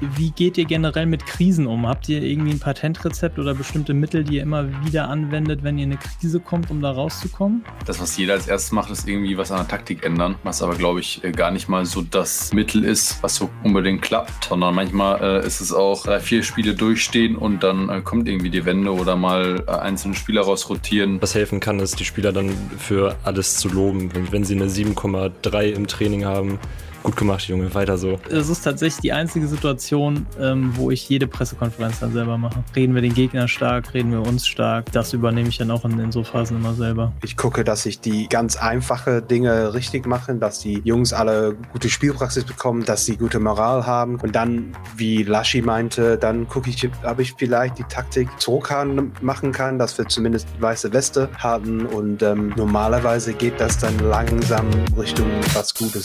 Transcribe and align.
wie 0.00 0.30
geht 0.30 0.58
ihr 0.58 0.64
generell 0.64 1.06
mit 1.06 1.26
Krisen 1.26 1.66
um? 1.66 1.86
Habt 1.86 2.08
ihr 2.08 2.22
irgendwie 2.22 2.50
ein 2.50 2.58
Patentrezept 2.58 3.38
oder 3.38 3.54
bestimmte 3.54 3.94
Mittel, 3.94 4.24
die 4.24 4.36
ihr 4.36 4.42
immer 4.42 4.66
wieder 4.84 5.08
anwendet, 5.08 5.62
wenn 5.62 5.78
ihr 5.78 5.84
in 5.84 5.92
eine 5.92 6.00
Krise 6.00 6.40
kommt, 6.40 6.70
um 6.70 6.80
da 6.80 6.90
rauszukommen? 6.90 7.64
Das, 7.86 8.00
was 8.00 8.16
jeder 8.16 8.34
als 8.34 8.46
erstes 8.46 8.72
macht, 8.72 8.90
ist 8.90 9.08
irgendwie 9.08 9.38
was 9.38 9.50
an 9.50 9.58
der 9.58 9.68
Taktik 9.68 10.04
ändern, 10.04 10.36
was 10.42 10.62
aber, 10.62 10.74
glaube 10.74 11.00
ich, 11.00 11.24
äh, 11.24 11.32
gar 11.32 11.50
nicht 11.50 11.68
mal 11.68 11.86
so 11.86 12.02
das 12.02 12.52
Mittel 12.52 12.84
ist, 12.84 13.22
was 13.22 13.36
so 13.36 13.50
unbedingt 13.64 14.02
klappt, 14.02 14.44
sondern 14.44 14.74
manchmal 14.74 15.22
äh, 15.22 15.46
ist 15.46 15.60
es 15.60 15.72
auch 15.72 16.04
drei, 16.04 16.20
vier 16.20 16.42
Spiele 16.42 16.74
durchstehen 16.74 17.36
und 17.36 17.62
dann 17.62 17.88
äh, 17.88 18.00
kommt 18.02 18.28
irgendwie 18.28 18.50
die 18.50 18.64
Wende 18.64 18.92
oder 18.92 19.16
mal 19.16 19.64
äh, 19.66 19.70
einzelne 19.70 20.14
Spieler 20.14 20.42
rausrotieren. 20.42 21.22
Was 21.22 21.34
helfen 21.34 21.60
kann, 21.60 21.78
ist, 21.80 21.98
die 22.00 22.04
Spieler 22.04 22.32
dann 22.32 22.50
für 22.78 23.16
alles 23.24 23.56
zu 23.56 23.68
loben. 23.68 24.10
Und 24.14 24.32
wenn 24.32 24.44
sie 24.44 24.54
eine 24.54 24.66
7,3 24.66 25.70
im 25.70 25.86
Training 25.86 26.24
haben, 26.24 26.58
Gut 27.06 27.14
gemacht, 27.14 27.46
Junge, 27.46 27.72
weiter 27.72 27.98
so. 27.98 28.18
Es 28.28 28.48
ist 28.48 28.62
tatsächlich 28.62 29.00
die 29.00 29.12
einzige 29.12 29.46
Situation, 29.46 30.26
ähm, 30.40 30.72
wo 30.74 30.90
ich 30.90 31.08
jede 31.08 31.28
Pressekonferenz 31.28 32.00
dann 32.00 32.12
selber 32.12 32.36
mache. 32.36 32.64
Reden 32.74 32.96
wir 32.96 33.00
den 33.00 33.14
Gegner 33.14 33.46
stark, 33.46 33.94
reden 33.94 34.10
wir 34.10 34.22
uns 34.22 34.44
stark. 34.44 34.90
Das 34.90 35.12
übernehme 35.12 35.48
ich 35.48 35.56
dann 35.56 35.70
auch 35.70 35.84
in, 35.84 36.00
in 36.00 36.10
so 36.10 36.24
Phasen 36.24 36.56
immer 36.56 36.74
selber. 36.74 37.12
Ich 37.22 37.36
gucke, 37.36 37.62
dass 37.62 37.86
ich 37.86 38.00
die 38.00 38.28
ganz 38.28 38.56
einfache 38.56 39.22
Dinge 39.22 39.72
richtig 39.72 40.04
mache, 40.04 40.34
dass 40.34 40.58
die 40.58 40.80
Jungs 40.82 41.12
alle 41.12 41.56
gute 41.72 41.88
Spielpraxis 41.90 42.42
bekommen, 42.42 42.84
dass 42.84 43.04
sie 43.04 43.16
gute 43.16 43.38
Moral 43.38 43.86
haben. 43.86 44.16
Und 44.16 44.34
dann, 44.34 44.76
wie 44.96 45.22
Laschi 45.22 45.62
meinte, 45.62 46.18
dann 46.18 46.48
gucke 46.48 46.70
ich, 46.70 46.90
ob 47.04 47.20
ich 47.20 47.34
vielleicht 47.38 47.78
die 47.78 47.84
Taktik 47.84 48.28
zurückhaben 48.40 49.12
machen 49.20 49.52
kann, 49.52 49.78
dass 49.78 49.96
wir 49.96 50.08
zumindest 50.08 50.48
weiße 50.58 50.92
Weste 50.92 51.28
haben. 51.38 51.86
Und 51.86 52.24
ähm, 52.24 52.52
normalerweise 52.56 53.32
geht 53.32 53.60
das 53.60 53.78
dann 53.78 53.96
langsam 54.00 54.66
Richtung 54.98 55.28
was 55.54 55.72
Gutes. 55.72 56.02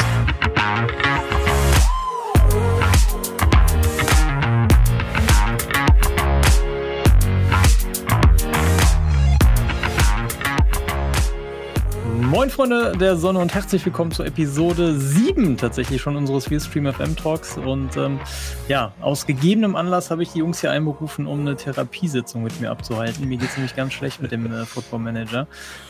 Moin 12.32 12.50
Freunde 12.50 12.94
der 12.98 13.18
Sonne 13.18 13.40
und 13.40 13.54
herzlich 13.54 13.86
willkommen 13.86 14.12
zur 14.12 14.26
Episode 14.26 14.98
7 14.98 15.58
tatsächlich 15.58 16.02
schon 16.02 16.16
unseres 16.16 16.46
Stream 16.46 16.92
FM 16.92 17.16
Talks. 17.16 17.58
Und 17.58 17.98
ähm, 17.98 18.20
ja, 18.68 18.94
aus 19.02 19.28
gegebenem 19.28 19.76
Anlass 19.76 20.12
habe 20.12 20.24
ich 20.24 20.32
die 20.32 20.40
Jungs 20.40 20.62
hier 20.62 20.72
einberufen, 20.72 21.28
um 21.28 21.42
eine 21.42 21.56
Therapiesitzung 21.56 22.42
mit 22.44 22.62
mir 22.62 22.72
abzuhalten. 22.72 23.28
Mir 23.28 23.38
geht 23.38 23.50
es 23.50 23.58
nämlich 23.58 23.76
ganz 23.76 23.94
schlecht 23.94 24.22
mit 24.22 24.32
dem 24.32 24.52
äh, 24.52 24.66
Football 24.66 25.00
Manager. 25.00 25.46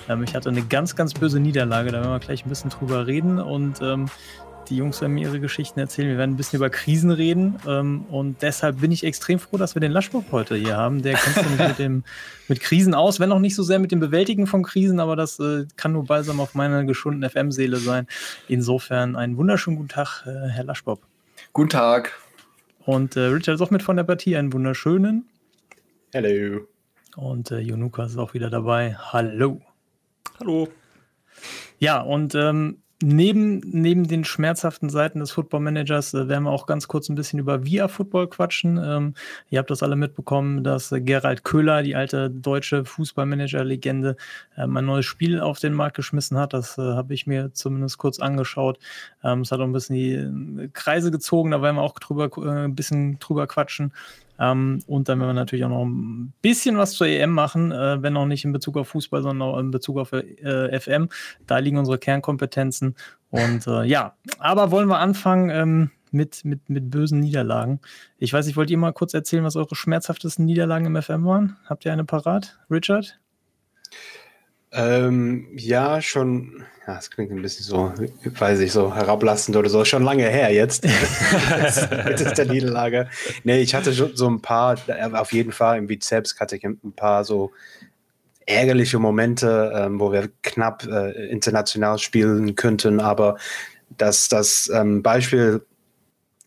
Ähm, 0.10 0.24
ich 0.24 0.34
hatte 0.34 0.50
eine 0.50 0.64
ganz, 0.64 0.96
ganz 0.96 1.14
böse 1.14 1.40
Niederlage, 1.40 1.92
da 1.92 2.00
werden 2.00 2.12
wir 2.12 2.20
gleich 2.20 2.46
ein 2.46 2.50
bisschen 2.50 2.72
drüber 2.72 3.06
reden. 3.06 3.40
Und 3.40 3.82
ähm, 3.82 4.08
die 4.72 4.78
Jungs 4.78 5.02
werden 5.02 5.14
mir 5.14 5.28
ihre 5.28 5.42
Geschichten 5.42 5.80
erzählen. 5.80 6.08
Wir 6.08 6.18
werden 6.18 6.32
ein 6.32 6.38
bisschen 6.38 6.58
über 6.58 6.70
Krisen 6.70 7.12
reden. 7.12 7.58
Ähm, 7.68 8.06
und 8.10 8.42
deshalb 8.42 8.80
bin 8.80 8.92
ich 8.92 9.04
extrem 9.04 9.38
froh, 9.38 9.58
dass 9.58 9.76
wir 9.76 9.82
den 9.82 9.92
Laschbock 9.92 10.26
heute 10.32 10.56
hier 10.56 10.78
haben. 10.78 11.02
Der 11.02 11.16
kennt 11.16 11.36
sich 11.36 11.68
mit, 11.68 11.78
dem, 11.78 12.04
mit 12.48 12.62
Krisen 12.62 12.94
aus, 12.94 13.20
wenn 13.20 13.32
auch 13.34 13.40
nicht 13.40 13.54
so 13.54 13.64
sehr 13.64 13.80
mit 13.80 13.92
dem 13.92 14.00
Bewältigen 14.00 14.48
von 14.48 14.64
Krisen, 14.64 15.02
aber 15.02 15.18
das 15.18 15.40
äh, 15.40 15.66
kann 15.76 15.92
nur 15.92 16.06
balsam 16.06 16.40
auf 16.40 16.56
meine 16.56 16.86
geschundene 16.86 17.30
FM-Seele 17.30 17.78
sein. 17.78 18.08
Insofern 18.48 19.18
einen 19.18 19.36
wunderschönen 19.36 19.76
guten 19.76 19.90
Tag, 19.90 20.26
äh, 20.26 20.48
Herr 20.48 20.64
Laschbock. 20.64 21.02
Guten 21.52 21.70
Tag. 21.70 22.18
Und 22.86 23.18
äh, 23.18 23.26
Richard 23.26 23.56
ist 23.56 23.62
auch 23.62 23.72
mit 23.72 23.84
von 23.84 23.98
der 23.98 24.06
Partie. 24.06 24.38
Einen 24.38 24.54
wunderschönen. 24.54 25.26
Hello. 26.14 26.62
Und 27.18 27.52
äh, 27.52 27.60
Jonuka 27.60 28.06
ist 28.06 28.18
auch 28.18 28.34
wieder 28.34 28.50
dabei. 28.50 28.96
Hallo. 28.96 29.60
Hallo. 30.40 30.70
Ja, 31.78 32.00
und 32.00 32.36
ähm, 32.36 32.78
Neben, 33.04 33.62
neben 33.66 34.08
den 34.08 34.24
schmerzhaften 34.24 34.90
Seiten 34.90 35.20
des 35.20 35.32
Football 35.32 35.62
Managers 35.62 36.14
äh, 36.14 36.28
werden 36.28 36.44
wir 36.44 36.52
auch 36.52 36.68
ganz 36.68 36.88
kurz 36.88 37.10
ein 37.10 37.16
bisschen 37.16 37.40
über 37.40 37.66
Via 37.66 37.88
Football 37.88 38.28
quatschen. 38.28 38.78
Ähm, 38.78 39.16
ihr 39.50 39.58
habt 39.58 39.72
das 39.72 39.82
alle 39.82 39.96
mitbekommen, 39.96 40.64
dass 40.64 40.92
äh, 40.92 41.02
Gerald 41.02 41.44
Köhler, 41.44 41.82
die 41.82 41.96
alte 41.96 42.30
deutsche 42.30 42.86
Fußballmanager-Legende, 42.86 44.18
ähm, 44.56 44.78
ein 44.78 44.86
neues 44.86 45.08
Spiel 45.08 45.40
auf 45.40 45.60
den 45.60 45.74
Markt 45.74 45.96
geschmissen 45.96 46.38
hat. 46.38 46.54
Das 46.54 46.78
äh, 46.78 46.82
habe 46.82 47.16
ich 47.16 47.26
mir 47.26 47.52
zumindest 47.54 47.98
kurz 47.98 48.20
angeschaut. 48.20 48.78
Ähm, 49.24 49.42
es 49.42 49.52
hat 49.52 49.60
auch 49.60 49.66
ein 49.66 49.74
bisschen 49.74 49.96
die 49.96 50.14
äh, 50.14 50.70
Kreise 50.72 51.10
gezogen, 51.10 51.52
da 51.52 51.62
werden 51.64 51.78
wir 51.78 51.82
auch 51.82 51.98
drüber, 51.98 52.30
äh, 52.38 52.66
ein 52.66 52.76
bisschen 52.76 53.18
drüber 53.18 53.48
quatschen. 53.48 53.94
Ähm, 54.42 54.80
und 54.88 55.08
dann 55.08 55.20
werden 55.20 55.30
wir 55.30 55.34
natürlich 55.34 55.64
auch 55.66 55.70
noch 55.70 55.86
ein 55.86 56.34
bisschen 56.42 56.76
was 56.78 56.94
zur 56.94 57.06
EM 57.06 57.30
machen, 57.32 57.72
äh, 57.72 58.02
wenn 58.02 58.18
auch 58.18 58.26
nicht 58.26 58.44
in 58.44 58.52
Bezug 58.52 58.76
auf 58.76 58.88
Fußball, 58.90 59.22
sondern 59.22 59.48
auch 59.48 59.60
in 59.60 59.70
Bezug 59.70 60.00
auf 60.00 60.14
äh, 60.14 60.80
FM. 60.80 61.10
Da 61.46 61.60
liegen 61.60 61.78
unsere 61.78 62.00
Kernkompetenzen. 62.00 62.96
Und 63.30 63.68
äh, 63.68 63.84
ja, 63.84 64.16
aber 64.40 64.72
wollen 64.72 64.88
wir 64.88 64.98
anfangen 64.98 65.52
ähm, 65.52 65.92
mit, 66.10 66.44
mit, 66.44 66.70
mit 66.70 66.90
bösen 66.90 67.20
Niederlagen. 67.20 67.80
Ich 68.18 68.34
weiß, 68.34 68.48
ich 68.48 68.58
wollte 68.58 68.74
ihr 68.74 68.80
mal 68.80 68.94
kurz 68.94 69.14
erzählen, 69.14 69.44
was 69.44 69.56
eure 69.56 69.76
schmerzhaftesten 69.76 70.46
Niederlagen 70.46 70.88
im 70.88 71.00
FM 71.00 71.24
waren. 71.24 71.58
Habt 71.66 71.86
ihr 71.86 71.94
eine 71.94 72.04
parat, 72.04 72.60
Richard? 72.70 73.21
Ähm, 74.74 75.48
ja, 75.58 76.02
schon, 76.02 76.64
ja, 76.88 76.98
es 76.98 77.12
klingt 77.12 77.32
ein 77.32 77.42
bisschen 77.42 77.66
so, 77.66 77.92
weiß 78.24 78.60
ich, 78.60 78.72
so 78.72 78.96
herablassend 78.96 79.58
oder 79.58 79.70
so, 79.70 79.84
schon 79.84 80.04
lange 80.04 80.30
her 80.30 80.54
jetzt. 80.54 80.86
mit 82.06 82.38
der 82.38 82.46
Niederlage. 82.46 83.10
Nee, 83.44 83.62
ich 83.62 83.76
hatte 83.76 83.94
schon 83.94 84.16
so 84.16 84.30
ein 84.30 84.42
paar, 84.42 84.78
auf 85.14 85.34
jeden 85.34 85.52
Fall 85.52 85.78
im 85.78 85.88
Bizeps 85.88 86.40
hatte 86.40 86.56
ich 86.56 86.64
ein 86.64 86.94
paar 86.96 87.26
so 87.26 87.52
ärgerliche 88.46 88.98
Momente, 88.98 89.74
ähm, 89.76 90.00
wo 90.00 90.12
wir 90.12 90.30
knapp 90.42 90.86
äh, 90.88 91.28
international 91.28 91.98
spielen 92.00 92.56
könnten, 92.56 93.02
aber 93.02 93.38
das, 93.98 94.30
das 94.30 94.72
ähm, 94.74 95.04
Beispiel, 95.04 95.66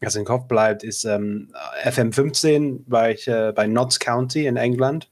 das 0.01 0.17
im 0.17 0.25
Kopf 0.25 0.49
bleibt, 0.49 0.83
ist 0.83 1.05
ähm, 1.05 1.53
FM15, 1.85 2.81
war 2.87 3.11
ich 3.11 3.29
äh, 3.29 3.53
bei 3.55 3.67
Notts 3.67 4.01
County 4.01 4.47
in 4.47 4.56
England 4.56 5.09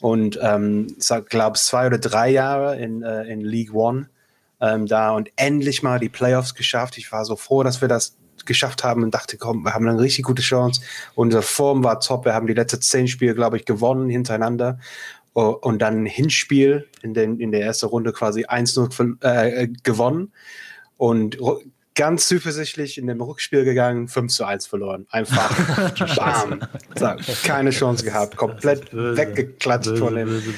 und 0.00 0.38
ähm, 0.42 0.96
glaube 1.28 1.58
zwei 1.58 1.86
oder 1.86 1.98
drei 1.98 2.30
Jahre 2.30 2.78
in, 2.78 3.02
äh, 3.02 3.24
in 3.24 3.40
League 3.40 3.74
One 3.74 4.08
ähm, 4.60 4.86
da 4.86 5.10
und 5.10 5.30
endlich 5.36 5.82
mal 5.82 5.98
die 5.98 6.08
Playoffs 6.08 6.54
geschafft. 6.54 6.98
Ich 6.98 7.12
war 7.12 7.24
so 7.24 7.36
froh, 7.36 7.62
dass 7.62 7.80
wir 7.80 7.88
das 7.88 8.16
geschafft 8.44 8.84
haben 8.84 9.02
und 9.02 9.12
dachte, 9.12 9.36
komm, 9.36 9.64
wir 9.64 9.74
haben 9.74 9.88
eine 9.88 10.00
richtig 10.00 10.24
gute 10.24 10.42
Chance. 10.42 10.80
Unsere 11.14 11.42
Form 11.42 11.82
war 11.84 12.00
top. 12.00 12.24
Wir 12.24 12.34
haben 12.34 12.46
die 12.46 12.54
letzten 12.54 12.80
zehn 12.80 13.08
Spiele, 13.08 13.34
glaube 13.34 13.56
ich, 13.56 13.64
gewonnen 13.64 14.08
hintereinander. 14.08 14.78
Und 15.32 15.82
dann 15.82 16.04
ein 16.04 16.06
Hinspiel 16.06 16.88
in, 17.02 17.12
den, 17.12 17.38
in 17.40 17.50
der 17.50 17.62
ersten 17.62 17.86
Runde 17.86 18.12
quasi 18.12 18.46
1-0 18.46 19.22
äh, 19.22 19.68
gewonnen. 19.82 20.32
Und 20.96 21.36
ganz 21.96 22.28
zuversichtlich 22.28 22.98
in 22.98 23.06
dem 23.08 23.20
Rückspiel 23.20 23.64
gegangen, 23.64 24.06
5 24.06 24.32
zu 24.32 24.44
1 24.44 24.66
verloren. 24.66 25.06
Einfach 25.10 25.50
bam. 26.16 26.60
Keine 27.42 27.70
Chance 27.70 28.04
gehabt, 28.04 28.36
komplett 28.36 28.90
böse, 28.90 29.16
weggeklatscht 29.16 29.90
böse, 29.90 30.04
von 30.04 30.14
dem. 30.14 30.28
Böse, 30.28 30.52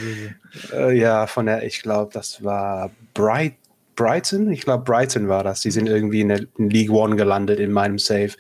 äh, 0.73 0.99
ja, 0.99 1.27
von 1.27 1.47
der, 1.47 1.63
ich 1.63 1.81
glaube, 1.81 2.13
das 2.13 2.45
war 2.45 2.91
Bright, 3.15 3.55
Brighton. 3.97 4.53
Ich 4.53 4.63
glaube, 4.63 4.85
Brighton 4.85 5.29
war 5.29 5.45
das. 5.45 5.61
Die 5.61 5.71
sind 5.71 5.89
irgendwie 5.89 6.21
in, 6.21 6.29
der, 6.29 6.41
in 6.59 6.71
League 6.71 6.91
One 6.91 7.17
gelandet 7.17 7.61
in 7.61 7.73
meinem 7.73 7.99
Save. 7.99 8.33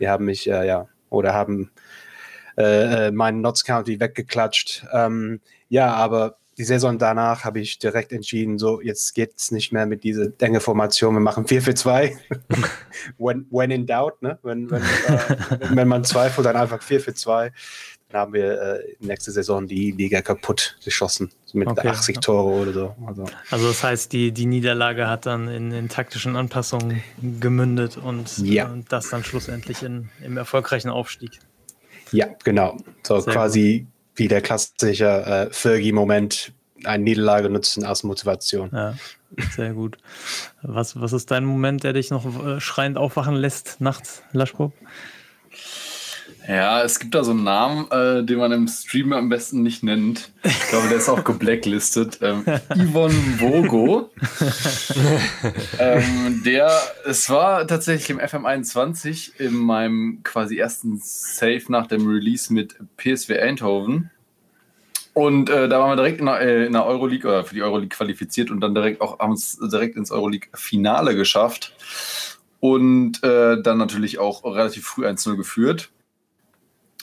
Die 0.00 0.08
haben 0.08 0.24
mich, 0.24 0.48
äh, 0.48 0.66
ja, 0.66 0.88
oder 1.10 1.34
haben 1.34 1.70
äh, 2.56 3.08
äh 3.08 3.10
meinen 3.10 3.40
Notts 3.40 3.64
County 3.64 4.00
weggeklatscht. 4.00 4.86
Ähm, 4.92 5.40
ja, 5.68 5.92
aber 5.92 6.36
die 6.58 6.64
Saison 6.64 6.98
danach 6.98 7.44
habe 7.44 7.60
ich 7.60 7.78
direkt 7.78 8.12
entschieden, 8.12 8.58
so 8.58 8.80
jetzt 8.80 9.14
geht 9.14 9.32
es 9.36 9.50
nicht 9.50 9.72
mehr 9.72 9.86
mit 9.86 10.04
dieser 10.04 10.28
enge 10.38 10.60
Formation, 10.60 11.14
wir 11.14 11.20
machen 11.20 11.46
4 11.46 11.62
für 11.62 11.74
2. 11.74 12.16
when, 13.18 13.46
when 13.50 13.70
in 13.70 13.86
doubt, 13.86 14.22
ne? 14.22 14.38
wenn, 14.42 14.70
wenn, 14.70 14.82
äh, 14.82 15.58
wenn 15.74 15.88
man 15.88 16.04
zweifelt, 16.04 16.46
dann 16.46 16.56
einfach 16.56 16.82
4 16.82 17.00
für 17.00 17.14
2. 17.14 17.52
Dann 18.08 18.20
haben 18.20 18.32
wir 18.32 18.60
äh, 18.60 18.94
nächste 19.00 19.32
Saison 19.32 19.66
die 19.66 19.90
Liga 19.90 20.22
kaputt 20.22 20.76
geschossen, 20.84 21.30
mit 21.52 21.66
okay. 21.66 21.88
80 21.88 22.20
Tore 22.20 22.62
oder 22.62 22.72
so. 22.72 22.96
Also, 23.06 23.24
also 23.50 23.68
das 23.68 23.82
heißt, 23.82 24.12
die, 24.12 24.30
die 24.30 24.46
Niederlage 24.46 25.08
hat 25.08 25.26
dann 25.26 25.48
in, 25.48 25.72
in 25.72 25.88
taktischen 25.88 26.36
Anpassungen 26.36 27.02
gemündet 27.40 27.96
und, 27.96 28.38
ja. 28.38 28.68
und 28.68 28.92
das 28.92 29.10
dann 29.10 29.24
schlussendlich 29.24 29.82
in, 29.82 30.10
im 30.22 30.36
erfolgreichen 30.36 30.90
Aufstieg. 30.90 31.40
Ja, 32.12 32.28
genau. 32.44 32.76
So 33.02 33.18
Sehr 33.18 33.32
quasi 33.32 33.80
gut 33.80 33.88
wie 34.16 34.28
der 34.28 34.40
klassische 34.40 35.06
äh, 35.06 35.50
Fergie-Moment, 35.50 36.52
eine 36.86 37.04
Niederlage 37.04 37.50
nutzen 37.50 37.84
als 37.84 38.02
Motivation. 38.02 38.70
Ja, 38.72 38.94
sehr 39.56 39.72
gut. 39.72 39.98
Was, 40.62 41.00
was 41.00 41.12
ist 41.12 41.30
dein 41.30 41.44
Moment, 41.44 41.84
der 41.84 41.92
dich 41.92 42.10
noch 42.10 42.24
äh, 42.46 42.60
schreiend 42.60 42.98
aufwachen 42.98 43.34
lässt 43.34 43.80
nachts, 43.80 44.22
Laschko? 44.32 44.72
Ja, 46.46 46.82
es 46.82 46.98
gibt 46.98 47.14
da 47.14 47.24
so 47.24 47.30
einen 47.30 47.44
Namen, 47.44 47.90
äh, 47.90 48.22
den 48.22 48.38
man 48.38 48.52
im 48.52 48.68
Stream 48.68 49.14
am 49.14 49.30
besten 49.30 49.62
nicht 49.62 49.82
nennt. 49.82 50.30
Ich 50.42 50.68
glaube, 50.68 50.88
der 50.88 50.98
ist 50.98 51.08
auch 51.08 51.24
geblacklistet. 51.24 52.18
Ähm, 52.24 52.44
Yvonne 52.68 53.14
Vogo. 53.38 54.10
ähm, 55.78 56.42
der, 56.44 56.70
es 57.04 57.28
war 57.28 57.66
tatsächlich 57.66 58.10
im 58.10 58.18
FM21 58.18 59.38
in 59.38 59.54
meinem 59.54 60.20
quasi 60.22 60.56
ersten 60.56 61.00
Save 61.02 61.64
nach 61.68 61.86
dem 61.86 62.06
Release 62.08 62.52
mit 62.52 62.76
PSW 62.96 63.38
Eindhoven. 63.38 64.10
Und 65.14 65.48
äh, 65.48 65.68
da 65.68 65.78
waren 65.78 65.90
wir 65.90 65.96
direkt 65.96 66.18
in 66.18 66.26
der, 66.26 66.40
äh, 66.40 66.66
in 66.66 66.72
der 66.72 66.84
Euroleague 66.84 67.28
oder 67.28 67.44
für 67.44 67.54
die 67.54 67.62
Euroleague 67.62 67.96
qualifiziert 67.96 68.50
und 68.50 68.60
dann 68.60 68.74
direkt 68.74 69.00
auch 69.00 69.20
haben 69.20 69.40
direkt 69.70 69.96
ins 69.96 70.10
Euroleague-Finale 70.10 71.14
geschafft. 71.14 71.72
Und 72.60 73.22
äh, 73.22 73.62
dann 73.62 73.78
natürlich 73.78 74.18
auch 74.18 74.44
relativ 74.44 74.86
früh 74.86 75.06
1-0 75.06 75.36
geführt. 75.36 75.90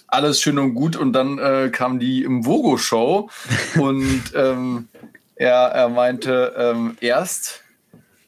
alles 0.07 0.41
schön 0.41 0.59
und 0.59 0.73
gut 0.73 0.97
und 0.97 1.13
dann 1.13 1.39
äh, 1.39 1.69
kam 1.71 1.99
die 1.99 2.23
im 2.23 2.45
Vogo-Show 2.45 3.29
und 3.79 4.23
ähm, 4.35 4.89
er, 5.35 5.69
er 5.73 5.89
meinte 5.89 6.53
ähm, 6.57 6.97
erst 6.99 7.63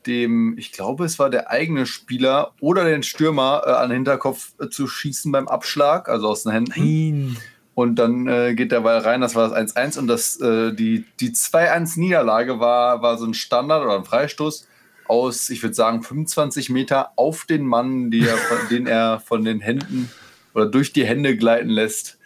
dem, 0.08 0.58
ich 0.58 0.72
glaube, 0.72 1.06
es 1.06 1.20
war 1.20 1.30
der 1.30 1.50
eigene 1.50 1.86
Spieler 1.86 2.54
oder 2.60 2.86
den 2.86 3.04
Stürmer 3.04 3.64
äh, 3.66 3.72
an 3.72 3.90
den 3.90 3.98
Hinterkopf 3.98 4.54
äh, 4.60 4.70
zu 4.70 4.88
schießen 4.88 5.32
beim 5.32 5.48
Abschlag, 5.48 6.10
also 6.10 6.30
aus 6.30 6.44
den 6.44 6.52
Händen. 6.52 6.74
Nein. 6.76 7.38
Und 7.76 7.96
dann 7.96 8.28
äh, 8.28 8.54
geht 8.54 8.72
der 8.72 8.82
Ball 8.82 9.00
rein, 9.00 9.22
das 9.22 9.36
war 9.36 9.50
das 9.50 9.76
1-1 9.76 9.98
und 9.98 10.08
das, 10.08 10.40
äh, 10.40 10.74
die, 10.74 11.06
die 11.20 11.32
2-1-Niederlage 11.32 12.60
war, 12.60 13.02
war 13.02 13.18
so 13.18 13.26
ein 13.26 13.34
Standard 13.34 13.84
oder 13.84 13.96
ein 13.96 14.06
Freistoß 14.06 14.68
aus, 15.08 15.50
ich 15.50 15.64
würde 15.64 15.74
sagen, 15.74 16.04
25 16.04 16.70
Meter 16.70 17.12
auf 17.16 17.46
den 17.46 17.66
Mann, 17.66 18.12
die 18.12 18.28
er, 18.28 18.38
von, 18.38 18.58
den 18.70 18.88
er 18.88 19.20
von 19.20 19.44
den 19.44 19.60
Händen 19.60 20.12
oder 20.54 20.68
durch 20.68 20.94
die 20.94 21.06
Hände 21.06 21.36
gleiten 21.36 21.70
lässt. 21.70 22.20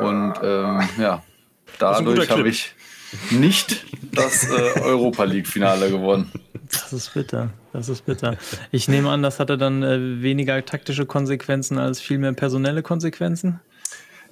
Und 0.00 0.34
ähm, 0.42 0.88
ja, 0.98 1.22
dadurch 1.78 2.28
habe 2.30 2.48
ich 2.48 2.74
nicht 3.30 3.84
das 4.12 4.50
äh, 4.50 4.80
Europa 4.80 5.24
League-Finale 5.24 5.90
gewonnen. 5.90 6.30
Das 6.70 6.92
ist 6.92 7.14
bitter. 7.14 7.50
Das 7.72 7.88
ist 7.88 8.04
bitter. 8.04 8.36
Ich 8.72 8.88
nehme 8.88 9.10
an, 9.10 9.22
das 9.22 9.38
hatte 9.38 9.56
dann 9.56 9.82
äh, 9.82 10.22
weniger 10.22 10.64
taktische 10.64 11.06
Konsequenzen 11.06 11.78
als 11.78 12.00
vielmehr 12.00 12.32
personelle 12.32 12.82
Konsequenzen. 12.82 13.60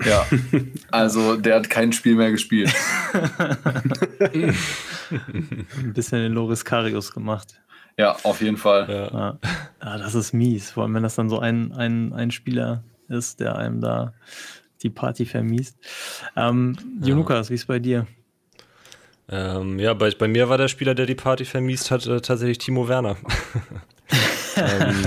Ja, 0.05 0.27
also 0.91 1.37
der 1.37 1.57
hat 1.57 1.71
kein 1.71 1.93
Spiel 1.93 2.15
mehr 2.15 2.31
gespielt. 2.31 2.73
Ein 4.21 5.93
bisschen 5.93 6.23
den 6.23 6.33
Loris 6.33 6.65
Karius 6.65 7.13
gemacht. 7.13 7.61
Ja, 7.99 8.17
auf 8.23 8.41
jeden 8.41 8.57
Fall. 8.57 8.89
Ja. 8.89 9.13
Ja. 9.13 9.39
ja. 9.83 9.99
das 9.99 10.15
ist 10.15 10.33
mies. 10.33 10.71
Vor 10.71 10.85
allem, 10.85 10.95
wenn 10.95 11.03
das 11.03 11.15
dann 11.15 11.29
so 11.29 11.39
ein, 11.39 11.73
ein, 11.73 12.13
ein 12.13 12.31
Spieler 12.31 12.85
ist, 13.09 13.41
der 13.41 13.57
einem 13.57 13.81
da 13.81 14.15
die 14.83 14.91
Party 14.91 15.27
vermiest. 15.27 15.77
Ähm, 16.37 16.77
ja. 17.01 17.09
Jonukas, 17.09 17.51
wie 17.51 17.55
ist 17.55 17.67
bei 17.67 17.79
dir? 17.79 18.07
Ähm, 19.29 19.79
ja, 19.79 19.95
bei, 19.95 20.11
bei 20.11 20.29
mir 20.29 20.49
war 20.49 20.59
der 20.59 20.69
Spieler, 20.69 20.95
der 20.95 21.07
die 21.07 21.15
Party 21.15 21.45
vermiest 21.45 21.91
hat, 21.91 22.07
äh, 22.07 22.21
tatsächlich 22.21 22.59
Timo 22.59 22.89
Werner. 22.89 23.17
ähm, 24.57 25.05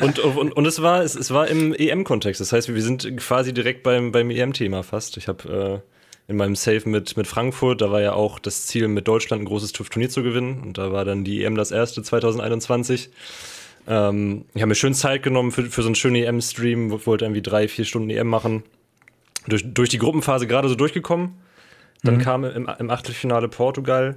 und, 0.00 0.18
und, 0.18 0.52
und 0.52 0.66
es 0.66 0.82
war, 0.82 1.02
es, 1.02 1.14
es 1.14 1.30
war 1.32 1.48
im 1.48 1.74
EM-Kontext. 1.74 2.40
Das 2.40 2.52
heißt, 2.52 2.72
wir 2.72 2.82
sind 2.82 3.16
quasi 3.18 3.52
direkt 3.52 3.82
beim, 3.82 4.12
beim 4.12 4.30
EM-Thema 4.30 4.82
fast. 4.82 5.16
Ich 5.16 5.28
habe 5.28 5.82
äh, 6.28 6.30
in 6.30 6.36
meinem 6.36 6.56
Safe 6.56 6.88
mit, 6.88 7.16
mit 7.16 7.26
Frankfurt, 7.26 7.80
da 7.80 7.90
war 7.90 8.02
ja 8.02 8.12
auch 8.12 8.38
das 8.38 8.66
Ziel, 8.66 8.86
mit 8.88 9.08
Deutschland 9.08 9.42
ein 9.42 9.46
großes 9.46 9.72
Turnier 9.72 10.10
zu 10.10 10.22
gewinnen. 10.22 10.62
Und 10.62 10.78
da 10.78 10.92
war 10.92 11.04
dann 11.04 11.24
die 11.24 11.42
EM 11.42 11.56
das 11.56 11.70
erste 11.70 12.02
2021. 12.02 13.10
Ähm, 13.86 14.44
ich 14.54 14.60
habe 14.60 14.68
mir 14.68 14.74
schön 14.74 14.94
Zeit 14.94 15.22
genommen 15.22 15.52
für, 15.52 15.64
für 15.64 15.82
so 15.82 15.88
einen 15.88 15.94
schönen 15.94 16.16
EM-Stream, 16.16 16.90
wollte 17.06 17.24
irgendwie 17.24 17.42
drei, 17.42 17.66
vier 17.66 17.86
Stunden 17.86 18.10
EM 18.10 18.28
machen. 18.28 18.62
Durch, 19.46 19.62
durch 19.72 19.88
die 19.88 19.98
Gruppenphase 19.98 20.46
gerade 20.46 20.68
so 20.68 20.74
durchgekommen. 20.74 21.38
Dann 22.02 22.16
mhm. 22.16 22.20
kam 22.20 22.44
im, 22.44 22.68
im 22.78 22.90
Achtelfinale 22.90 23.48
Portugal. 23.48 24.16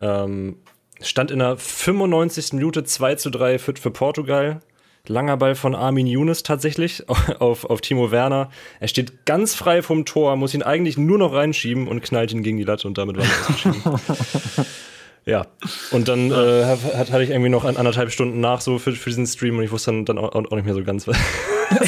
Ähm, 0.00 0.56
stand 1.02 1.30
in 1.30 1.40
der 1.40 1.56
95. 1.56 2.54
Minute 2.54 2.84
2 2.84 3.16
zu 3.16 3.30
3 3.30 3.58
für, 3.58 3.74
für 3.76 3.90
Portugal. 3.90 4.60
Langer 5.06 5.36
Ball 5.36 5.56
von 5.56 5.74
Armin 5.74 6.06
Younes 6.06 6.44
tatsächlich 6.44 7.08
auf, 7.40 7.64
auf 7.64 7.80
Timo 7.80 8.10
Werner. 8.10 8.50
Er 8.80 8.88
steht 8.88 9.26
ganz 9.26 9.54
frei 9.54 9.82
vom 9.82 10.04
Tor, 10.04 10.36
muss 10.36 10.54
ihn 10.54 10.62
eigentlich 10.62 10.96
nur 10.96 11.18
noch 11.18 11.32
reinschieben 11.32 11.88
und 11.88 12.02
knallt 12.02 12.32
ihn 12.32 12.42
gegen 12.42 12.58
die 12.58 12.64
Latte 12.64 12.86
und 12.86 12.98
damit 12.98 13.16
war 13.16 13.24
er. 13.24 14.66
Ja, 15.24 15.46
und 15.92 16.08
dann 16.08 16.32
äh, 16.32 16.64
hatte 16.64 17.22
ich 17.22 17.30
irgendwie 17.30 17.48
noch 17.48 17.64
anderthalb 17.64 18.10
Stunden 18.10 18.40
nach 18.40 18.60
so 18.60 18.80
für, 18.80 18.90
für 18.90 19.10
diesen 19.10 19.26
Stream 19.26 19.56
und 19.56 19.62
ich 19.62 19.70
wusste 19.70 19.92
dann, 19.92 20.04
dann 20.04 20.18
auch, 20.18 20.34
auch 20.34 20.50
nicht 20.50 20.64
mehr 20.64 20.74
so 20.74 20.82
ganz, 20.82 21.06
was, 21.06 21.16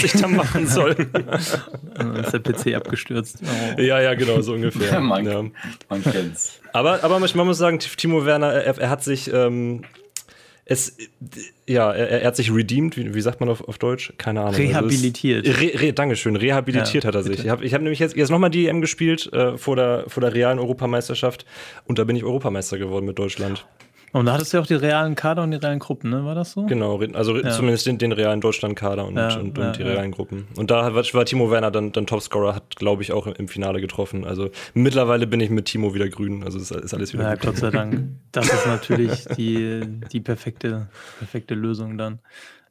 ich 0.05 0.13
da 0.13 0.29
machen 0.29 0.69
soll. 0.69 0.95
dann 1.97 2.17
ist 2.17 2.33
der 2.33 2.39
PC 2.39 2.77
abgestürzt. 2.77 3.39
Oh. 3.43 3.81
Ja, 3.81 4.01
ja, 4.01 4.15
genau, 4.15 4.41
so 4.41 4.53
ungefähr. 4.53 5.01
man, 5.01 5.27
ja. 5.27 5.43
man 5.89 6.03
kennt's. 6.05 6.61
Aber, 6.73 7.03
aber 7.03 7.19
man 7.19 7.47
muss 7.47 7.59
sagen, 7.59 7.81
Timo 7.81 8.25
Werner, 8.25 8.53
er, 8.53 8.79
er 8.79 8.91
hat 8.91 9.03
sich 9.03 9.33
ähm, 9.33 9.83
es, 10.67 10.97
ja, 11.67 11.93
er, 11.93 12.23
er, 12.23 12.27
hat 12.27 12.37
sich 12.37 12.53
redeemed, 12.53 12.97
wie, 12.97 13.15
wie 13.15 13.21
sagt 13.21 13.41
man 13.41 13.51
auf, 13.51 13.69
auf 13.69 13.77
Deutsch? 13.77 14.15
Keine 14.17 14.41
Ahnung. 14.41 14.55
Also 14.55 14.63
rehabilitiert. 14.63 15.47
Also 15.47 15.61
re, 15.61 15.73
re, 15.81 15.93
Dankeschön, 15.93 16.37
rehabilitiert 16.37 17.05
ja, 17.05 17.09
hat 17.09 17.15
er 17.15 17.23
sich. 17.23 17.41
Ich 17.41 17.49
habe 17.49 17.65
ich 17.65 17.75
hab 17.75 17.83
nämlich 17.83 17.99
jetzt, 17.99 18.17
jetzt 18.17 18.31
nochmal 18.31 18.51
die 18.51 18.67
EM 18.67 18.81
gespielt 18.81 19.31
äh, 19.33 19.59
vor, 19.59 19.77
der, 19.77 20.05
vor 20.09 20.23
der 20.23 20.33
realen 20.33 20.59
Europameisterschaft 20.59 21.45
und 21.87 21.99
da 21.99 22.05
bin 22.05 22.17
ich 22.17 22.25
Europameister 22.25 22.79
geworden 22.79 23.05
mit 23.05 23.19
Deutschland. 23.19 23.67
Und 24.15 24.27
da 24.27 24.35
hattest 24.35 24.53
du 24.53 24.59
ja 24.59 24.63
auch 24.63 24.67
die 24.69 24.75
realen 24.75 25.17
Kader 25.17 25.43
und 25.43 25.51
die 25.51 25.57
realen 25.57 25.81
Gruppen, 25.81 26.09
ne? 26.09 26.25
War 26.25 26.37
das 26.37 26.53
so? 26.53 26.67
Genau, 26.67 27.01
also 27.15 27.37
ja. 27.37 27.51
zumindest 27.51 27.85
den, 27.87 27.99
den 27.99 28.13
realen 28.13 28.41
Deutschland-Kader 28.41 29.05
und, 29.07 29.17
ja, 29.17 29.35
und, 29.35 29.59
und 29.59 29.65
ja, 29.65 29.73
die 29.73 29.83
realen 29.83 30.13
Gruppen. 30.13 30.47
Und 30.57 30.71
da 30.71 30.95
war, 30.95 31.25
Timo 31.25 31.51
Werner 31.51 31.73
dann, 31.73 31.91
dann 31.91 32.07
Topscorer, 32.07 32.55
hat, 32.55 32.77
glaube 32.77 33.03
ich, 33.03 33.11
auch 33.11 33.27
im 33.27 33.49
Finale 33.49 33.81
getroffen. 33.81 34.25
Also 34.25 34.51
mittlerweile 34.73 35.27
bin 35.27 35.41
ich 35.41 35.51
mit 35.51 35.65
Timo 35.65 35.95
wieder 35.95 36.09
grün. 36.09 36.45
Also 36.45 36.61
ist, 36.61 36.71
ist 36.71 36.95
alles 36.95 37.13
wieder 37.13 37.25
Ja. 37.25 37.35
Gott 37.35 37.57
sei 37.57 37.71
Dank. 37.71 38.11
Das 38.31 38.47
ist 38.47 38.67
natürlich 38.69 39.25
die, 39.37 39.81
die 40.13 40.21
perfekte, 40.21 40.87
perfekte 41.19 41.57
Lösung 41.57 41.99
dann. 41.99 42.21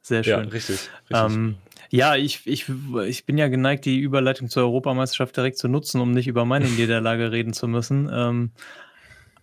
Sehr 0.00 0.24
schön. 0.24 0.32
Ja, 0.32 0.38
richtig. 0.38 0.88
richtig. 1.10 1.36
Ähm, 1.36 1.56
ja, 1.90 2.16
ich, 2.16 2.46
ich, 2.46 2.72
ich 3.06 3.26
bin 3.26 3.36
ja 3.36 3.48
geneigt, 3.48 3.84
die 3.84 4.00
Überleitung 4.00 4.48
zur 4.48 4.62
Europameisterschaft 4.62 5.36
direkt 5.36 5.58
zu 5.58 5.68
nutzen, 5.68 6.00
um 6.00 6.12
nicht 6.12 6.26
über 6.26 6.46
meine 6.46 6.64
Niederlage 6.68 7.32
reden 7.32 7.52
zu 7.52 7.68
müssen. 7.68 8.10
Ähm, 8.10 8.50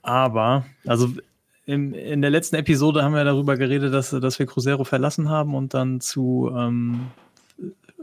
aber, 0.02 0.66
also 0.88 1.14
im, 1.66 1.94
in 1.94 2.22
der 2.22 2.32
letzten 2.32 2.56
Episode 2.56 3.04
haben 3.04 3.14
wir 3.14 3.24
darüber 3.24 3.58
geredet, 3.58 3.94
dass, 3.94 4.10
dass 4.10 4.40
wir 4.40 4.46
Cruzeiro 4.46 4.84
verlassen 4.84 5.30
haben 5.30 5.56
und 5.56 5.74
dann 5.74 6.02
zu, 6.02 6.52
ähm, 6.56 7.08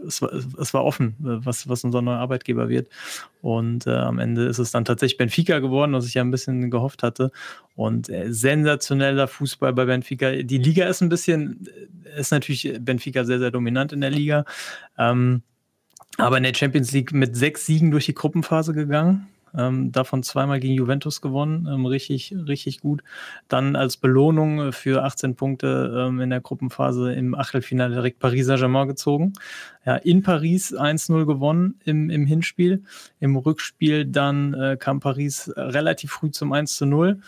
es, 0.06 0.22
war, 0.22 0.32
es 0.32 0.74
war 0.74 0.84
offen, 0.84 1.16
was, 1.18 1.68
was 1.68 1.84
unser 1.84 2.02
neuer 2.02 2.18
Arbeitgeber 2.18 2.68
wird. 2.68 2.88
Und 3.42 3.86
äh, 3.86 3.90
am 3.90 4.18
Ende 4.18 4.46
ist 4.46 4.58
es 4.58 4.70
dann 4.70 4.84
tatsächlich 4.84 5.18
Benfica 5.18 5.58
geworden, 5.58 5.92
was 5.92 6.06
ich 6.06 6.14
ja 6.14 6.22
ein 6.22 6.30
bisschen 6.30 6.70
gehofft 6.70 7.02
hatte. 7.02 7.32
Und 7.74 8.08
äh, 8.08 8.32
sensationeller 8.32 9.28
Fußball 9.28 9.72
bei 9.72 9.84
Benfica. 9.86 10.30
Die 10.30 10.58
Liga 10.58 10.86
ist 10.86 11.00
ein 11.00 11.08
bisschen, 11.08 11.68
ist 12.16 12.30
natürlich 12.30 12.72
Benfica 12.80 13.24
sehr, 13.24 13.38
sehr 13.38 13.50
dominant 13.50 13.92
in 13.92 14.00
der 14.00 14.10
Liga. 14.10 14.44
Ähm, 14.96 15.42
aber 16.16 16.36
in 16.38 16.42
der 16.42 16.54
Champions 16.54 16.92
League 16.92 17.12
mit 17.12 17.36
sechs 17.36 17.66
Siegen 17.66 17.90
durch 17.90 18.06
die 18.06 18.14
Gruppenphase 18.14 18.72
gegangen. 18.72 19.28
Ähm, 19.56 19.92
davon 19.92 20.22
zweimal 20.22 20.60
gegen 20.60 20.74
Juventus 20.74 21.20
gewonnen, 21.20 21.66
ähm, 21.70 21.86
richtig, 21.86 22.34
richtig 22.46 22.80
gut. 22.80 23.02
Dann 23.48 23.76
als 23.76 23.96
Belohnung 23.96 24.72
für 24.72 25.04
18 25.04 25.36
Punkte 25.36 26.06
ähm, 26.08 26.20
in 26.20 26.30
der 26.30 26.40
Gruppenphase 26.40 27.12
im 27.12 27.34
Achtelfinale 27.34 27.94
direkt 27.94 28.18
Paris 28.18 28.46
Saint-Germain 28.46 28.88
gezogen. 28.88 29.32
Ja, 29.84 29.96
in 29.96 30.22
Paris 30.22 30.74
1-0 30.74 31.26
gewonnen 31.26 31.80
im, 31.84 32.10
im 32.10 32.26
Hinspiel. 32.26 32.82
Im 33.20 33.36
Rückspiel 33.36 34.04
dann 34.04 34.54
äh, 34.54 34.76
kam 34.78 35.00
Paris 35.00 35.52
relativ 35.56 36.12
früh 36.12 36.30
zum 36.30 36.52
1-0 36.52 37.18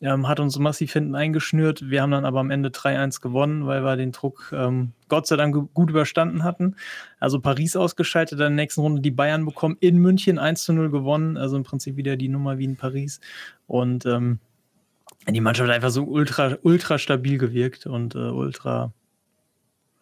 ähm, 0.00 0.28
hat 0.28 0.40
uns 0.40 0.58
massiv 0.58 0.92
hinten 0.92 1.14
eingeschnürt. 1.14 1.90
Wir 1.90 2.02
haben 2.02 2.10
dann 2.10 2.24
aber 2.24 2.40
am 2.40 2.50
Ende 2.50 2.68
3-1 2.68 3.20
gewonnen, 3.20 3.66
weil 3.66 3.82
wir 3.82 3.96
den 3.96 4.12
Druck 4.12 4.52
ähm, 4.52 4.92
Gott 5.08 5.26
sei 5.26 5.36
Dank 5.36 5.56
gut 5.74 5.90
überstanden 5.90 6.44
hatten. 6.44 6.76
Also 7.18 7.40
Paris 7.40 7.76
ausgeschaltet, 7.76 8.38
dann 8.38 8.52
in 8.52 8.56
der 8.56 8.64
nächsten 8.64 8.80
Runde 8.80 9.02
die 9.02 9.10
Bayern 9.10 9.44
bekommen, 9.44 9.76
in 9.80 9.98
München 9.98 10.38
1 10.38 10.68
0 10.68 10.90
gewonnen. 10.90 11.36
Also 11.36 11.56
im 11.56 11.64
Prinzip 11.64 11.96
wieder 11.96 12.16
die 12.16 12.28
Nummer 12.28 12.58
wie 12.58 12.64
in 12.64 12.76
Paris. 12.76 13.20
Und 13.66 14.06
ähm, 14.06 14.38
die 15.28 15.40
Mannschaft 15.40 15.68
hat 15.68 15.74
einfach 15.74 15.90
so 15.90 16.04
ultra, 16.04 16.56
ultra 16.62 16.98
stabil 16.98 17.38
gewirkt 17.38 17.86
und 17.86 18.14
äh, 18.14 18.18
ultra 18.18 18.92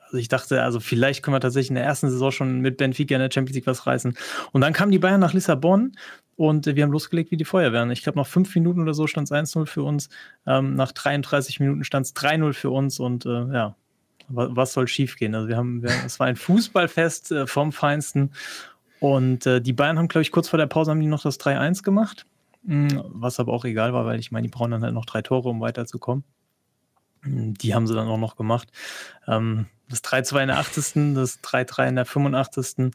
also 0.07 0.19
ich 0.19 0.29
dachte, 0.29 0.63
also 0.63 0.79
vielleicht 0.79 1.25
können 1.25 1.35
wir 1.35 1.41
tatsächlich 1.41 1.71
in 1.71 1.75
der 1.75 1.85
ersten 1.85 2.09
Saison 2.11 2.31
schon 2.31 2.61
mit 2.61 2.77
Benfica 2.77 3.17
in 3.17 3.21
der 3.21 3.31
Champions 3.33 3.57
League 3.57 3.67
was 3.67 3.89
reißen. 3.89 4.17
Und 4.53 4.61
dann 4.61 4.73
kamen 4.73 4.93
die 4.93 5.01
Bayern 5.01 5.21
nach 5.21 5.33
Lissabon 5.33 5.97
und 6.37 6.67
wir 6.67 6.83
haben 6.83 6.93
losgelegt 6.93 7.31
wie 7.31 7.37
die 7.37 7.45
Feuerwehren. 7.45 7.91
Ich 7.91 8.03
glaube, 8.03 8.19
nach 8.19 8.27
fünf 8.27 8.55
Minuten 8.55 8.81
oder 8.81 8.95
so 8.95 9.07
stand 9.07 9.31
es 9.31 9.33
1-0 9.33 9.67
für 9.67 9.83
uns. 9.83 10.11
Ähm, 10.47 10.75
nach 10.75 10.93
33 10.93 11.61
Minuten 11.61 11.83
stand 11.83 12.07
es 12.07 12.15
3-0 12.15 12.53
für 12.53 12.71
uns 12.71 13.01
und 13.01 13.25
äh, 13.25 13.53
ja, 13.53 13.75
was 14.29 14.73
soll 14.73 14.89
schiefgehen? 14.89 15.35
Also 15.35 15.49
wir 15.49 15.57
haben, 15.57 15.83
wir, 15.83 15.91
es 16.05 16.21
war 16.21 16.27
ein 16.27 16.37
Fußballfest 16.37 17.33
äh, 17.33 17.47
vom 17.47 17.73
Feinsten. 17.73 18.33
Und 19.01 19.47
äh, 19.47 19.61
die 19.61 19.73
Bayern 19.73 19.99
haben, 19.99 20.09
glaube 20.09 20.23
ich, 20.23 20.33
kurz 20.33 20.49
vor 20.49 20.59
der 20.59 20.67
Pause 20.67 20.91
haben 20.91 21.01
die 21.01 21.07
noch 21.07 21.23
das 21.23 21.41
3-1 21.41 21.83
gemacht. 21.83 22.27
Hm, 22.67 23.03
was 23.07 23.41
aber 23.41 23.53
auch 23.53 23.65
egal 23.65 23.93
war, 23.93 24.05
weil 24.05 24.19
ich 24.19 24.33
meine, 24.33 24.47
die 24.47 24.51
brauchen 24.51 24.73
dann 24.73 24.83
halt 24.83 24.95
noch 24.95 25.07
drei 25.07 25.23
Tore, 25.23 25.49
um 25.49 25.61
weiterzukommen. 25.61 26.25
Hm, 27.23 27.55
die 27.55 27.75
haben 27.75 27.87
sie 27.87 27.95
dann 27.95 28.09
auch 28.09 28.19
noch 28.19 28.37
gemacht. 28.37 28.69
Ähm, 29.27 29.67
das 29.89 30.03
3-2 30.03 30.43
in 30.43 30.49
der 30.49 30.59
80., 30.59 31.15
das 31.15 31.43
3-3 31.43 31.89
in 31.89 31.97
der 31.97 32.07
85. 32.07 32.93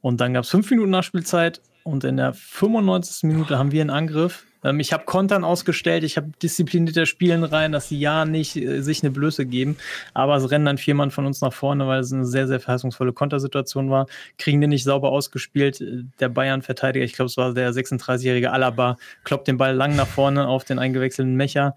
Und 0.00 0.20
dann 0.20 0.34
gab 0.34 0.44
es 0.44 0.50
fünf 0.50 0.70
Minuten 0.70 0.90
Nachspielzeit 0.90 1.62
und 1.84 2.02
in 2.02 2.16
der 2.16 2.32
95. 2.32 3.24
Minute 3.24 3.58
haben 3.58 3.70
wir 3.70 3.82
einen 3.82 3.90
Angriff. 3.90 4.44
Ähm, 4.64 4.80
ich 4.80 4.92
habe 4.92 5.04
Kontern 5.04 5.44
ausgestellt, 5.44 6.02
ich 6.02 6.16
habe 6.16 6.32
disziplinierter 6.42 7.06
Spielen 7.06 7.44
rein, 7.44 7.72
dass 7.72 7.88
sie 7.88 8.00
ja 8.00 8.24
nicht 8.24 8.56
äh, 8.56 8.80
sich 8.80 9.02
eine 9.02 9.10
Blöße 9.12 9.46
geben. 9.46 9.76
Aber 10.14 10.34
es 10.36 10.50
rennen 10.50 10.64
dann 10.64 10.78
vier 10.78 10.94
Mann 10.94 11.10
von 11.10 11.26
uns 11.26 11.42
nach 11.42 11.52
vorne, 11.52 11.86
weil 11.86 12.00
es 12.00 12.12
eine 12.12 12.24
sehr, 12.24 12.48
sehr 12.48 12.58
verheißungsvolle 12.58 13.12
Kontersituation 13.12 13.90
war. 13.90 14.06
Kriegen 14.38 14.62
den 14.62 14.70
nicht 14.70 14.84
sauber 14.84 15.12
ausgespielt. 15.12 15.84
Der 16.18 16.30
Bayern-Verteidiger, 16.30 17.04
ich 17.04 17.12
glaube, 17.12 17.26
es 17.26 17.36
war 17.36 17.52
der 17.52 17.72
36-jährige 17.72 18.50
Alaba, 18.50 18.96
kloppt 19.22 19.46
den 19.46 19.58
Ball 19.58 19.74
lang 19.74 19.94
nach 19.94 20.08
vorne 20.08 20.48
auf 20.48 20.64
den 20.64 20.78
eingewechselten 20.78 21.36
Mecher. 21.36 21.74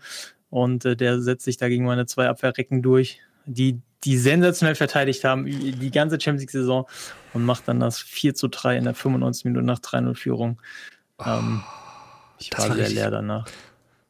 Und 0.50 0.86
äh, 0.86 0.96
der 0.96 1.20
setzt 1.22 1.44
sich 1.44 1.58
da 1.58 1.68
gegen 1.68 1.86
meine 1.86 2.06
zwei 2.06 2.30
Abwehrrecken 2.30 2.82
durch 2.82 3.20
die 3.46 3.82
die 4.04 4.18
sensationell 4.18 4.76
verteidigt 4.76 5.24
haben, 5.24 5.46
die 5.46 5.92
ganze 5.92 6.20
Champions 6.20 6.42
League-Saison 6.42 6.88
und 7.34 7.44
macht 7.44 7.68
dann 7.68 7.80
das 7.80 8.00
4 8.00 8.36
zu 8.36 8.48
3 8.48 8.78
in 8.78 8.84
der 8.84 8.94
95 8.94 9.46
Minute 9.46 9.66
nach 9.66 9.80
3-0-Führung. 9.80 10.62
Ähm, 11.26 11.64
ich 12.40 12.52
war 12.58 12.74
sehr 12.74 12.90
leer 12.90 13.12
danach. 13.12 13.48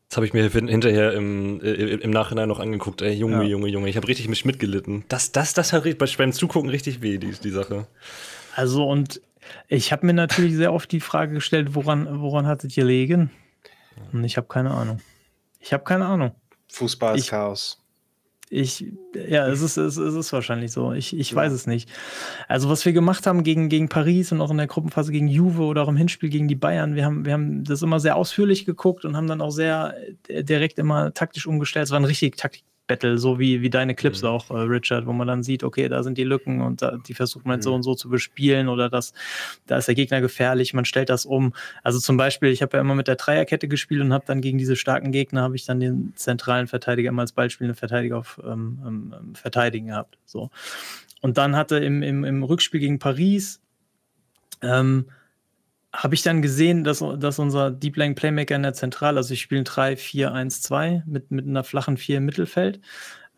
Das 0.10 0.18
habe 0.18 0.26
ich 0.26 0.34
mir 0.34 0.50
hinterher 0.50 1.14
im, 1.14 1.60
äh, 1.62 1.74
im 1.74 2.12
Nachhinein 2.12 2.48
noch 2.48 2.60
angeguckt. 2.60 3.02
Ey, 3.02 3.14
Junge, 3.14 3.44
ja. 3.44 3.50
Junge, 3.50 3.68
Junge, 3.68 3.90
ich 3.90 3.98
habe 3.98 4.08
richtig 4.08 4.30
mich 4.30 4.46
mitgelitten. 4.46 5.04
Das, 5.10 5.34
das, 5.34 5.54
das 5.54 5.74
hat 5.74 5.84
beim 6.18 6.32
Zugucken 6.32 6.70
richtig 6.70 7.02
weh, 7.02 7.18
die, 7.18 7.32
die 7.32 7.50
Sache. 7.50 7.88
Also, 8.56 8.88
und 8.88 9.22
ich 9.68 9.92
habe 9.92 10.06
mir 10.06 10.14
natürlich 10.14 10.56
sehr 10.56 10.74
oft 10.74 10.92
die 10.92 11.02
Frage 11.02 11.34
gestellt, 11.34 11.76
woran, 11.76 12.22
woran 12.22 12.48
hat 12.48 12.64
es 12.64 12.74
gelegen? 12.74 13.32
Und 14.14 14.24
ich 14.24 14.38
habe 14.38 14.48
keine 14.48 14.72
Ahnung. 14.72 15.02
Ich 15.60 15.74
habe 15.74 15.84
keine 15.84 16.06
Ahnung. 16.06 16.32
Fußball 16.70 17.18
ist 17.18 17.30
Chaos. 17.30 17.84
Ich, 18.50 18.86
ja, 19.14 19.46
es 19.48 19.62
ist, 19.62 19.76
es, 19.76 19.98
ist 19.98 20.32
wahrscheinlich 20.32 20.72
so. 20.72 20.94
Ich, 20.94 21.18
ich 21.18 21.32
ja. 21.32 21.36
weiß 21.36 21.52
es 21.52 21.68
nicht. 21.68 21.90
Also, 22.48 22.70
was 22.70 22.86
wir 22.86 22.94
gemacht 22.94 23.28
haben 23.28 23.44
gegen, 23.44 23.68
gegen 23.68 23.90
Paris 23.90 24.32
und 24.32 24.40
auch 24.40 24.52
in 24.52 24.58
der 24.58 24.68
Gruppenphase 24.68 25.12
gegen 25.12 25.28
Juve 25.28 25.64
oder 25.64 25.84
auch 25.84 25.90
im 25.90 25.98
Hinspiel 25.98 26.30
gegen 26.30 26.48
die 26.48 26.56
Bayern, 26.56 26.96
wir 26.96 27.04
haben, 27.04 27.26
wir 27.26 27.34
haben 27.34 27.66
das 27.66 27.82
immer 27.82 28.00
sehr 28.00 28.16
ausführlich 28.16 28.66
geguckt 28.66 29.04
und 29.04 29.18
haben 29.18 29.28
dann 29.28 29.42
auch 29.42 29.52
sehr 29.52 29.96
äh, 30.30 30.44
direkt 30.44 30.80
immer 30.80 31.14
taktisch 31.14 31.46
umgestellt. 31.46 31.86
Es 31.86 31.92
war 31.92 32.00
ein 32.00 32.06
richtig 32.06 32.38
Taktik, 32.38 32.64
Battle, 32.88 33.18
so 33.18 33.38
wie, 33.40 33.62
wie 33.62 33.70
deine 33.70 33.96
Clips 33.96 34.22
mhm. 34.22 34.30
auch, 34.30 34.50
äh, 34.50 34.56
Richard, 34.60 35.06
wo 35.06 35.14
man 35.14 35.28
dann 35.28 35.44
sieht, 35.44 35.64
okay, 35.64 35.90
da 35.90 36.04
sind 36.04 36.18
die 36.18 36.24
Lücken 36.24 36.62
und 36.62 36.82
da, 36.82 36.98
die 36.98 37.14
versucht 37.14 37.46
man 37.46 37.58
mhm. 37.58 37.62
so 37.62 37.76
und 37.76 37.84
so 37.84 37.96
zu 37.96 38.10
bespielen 38.10 38.70
oder 38.70 38.90
das, 38.90 39.14
da 39.66 39.78
ist 39.78 39.88
der 39.88 39.96
Gegner 39.96 40.22
gefährlich, 40.22 40.74
man 40.74 40.86
stellt 40.86 41.10
das 41.10 41.26
um. 41.26 41.54
Also 41.84 42.00
zum 42.00 42.18
Beispiel, 42.18 42.50
ich 42.50 42.62
habe 42.62 42.78
ja 42.78 42.82
immer 42.82 42.96
mit 42.96 43.08
der 43.08 43.16
Dreierkette 43.16 43.68
gespielt 43.68 44.02
und 44.02 44.14
habe 44.14 44.26
dann 44.26 44.42
gegen 44.42 44.58
diese 44.58 44.76
starken 44.76 45.12
Gegner, 45.12 45.42
habe 45.42 45.56
ich 45.56 45.66
dann 45.66 45.80
den 45.80 46.14
zentralen 46.16 46.68
Verteidiger 46.68 47.10
immer 47.10 47.22
als 47.22 47.34
Beispiel 47.34 47.74
Verteidiger 47.74 48.18
auf 48.18 48.42
ähm, 48.44 48.80
ähm, 48.86 49.36
Verteidigen 49.36 49.88
gehabt. 49.88 50.18
So. 50.26 50.50
Und 51.22 51.38
dann 51.38 51.56
hatte 51.56 51.78
im, 51.78 52.02
im, 52.02 52.24
im 52.24 52.44
Rückspiel 52.44 52.80
gegen 52.80 53.00
Paris, 53.00 53.62
ähm, 54.62 55.06
habe 55.94 56.16
ich 56.16 56.22
dann 56.22 56.42
gesehen, 56.42 56.84
dass, 56.84 57.04
dass 57.18 57.40
unser 57.40 57.72
Deep 57.72 57.98
Lane 57.98 58.16
Playmaker 58.16 58.56
in 58.56 58.64
der 58.64 58.74
Zentrale, 58.74 59.18
also 59.18 59.34
ich 59.34 59.42
spiele 59.42 59.64
3-4-1-2 59.64 61.04
mit, 61.06 61.32
mit 61.32 61.48
einer 61.48 61.64
flachen 61.64 61.98
4 61.98 62.18
im 62.18 62.26
Mittelfeld, 62.26 62.82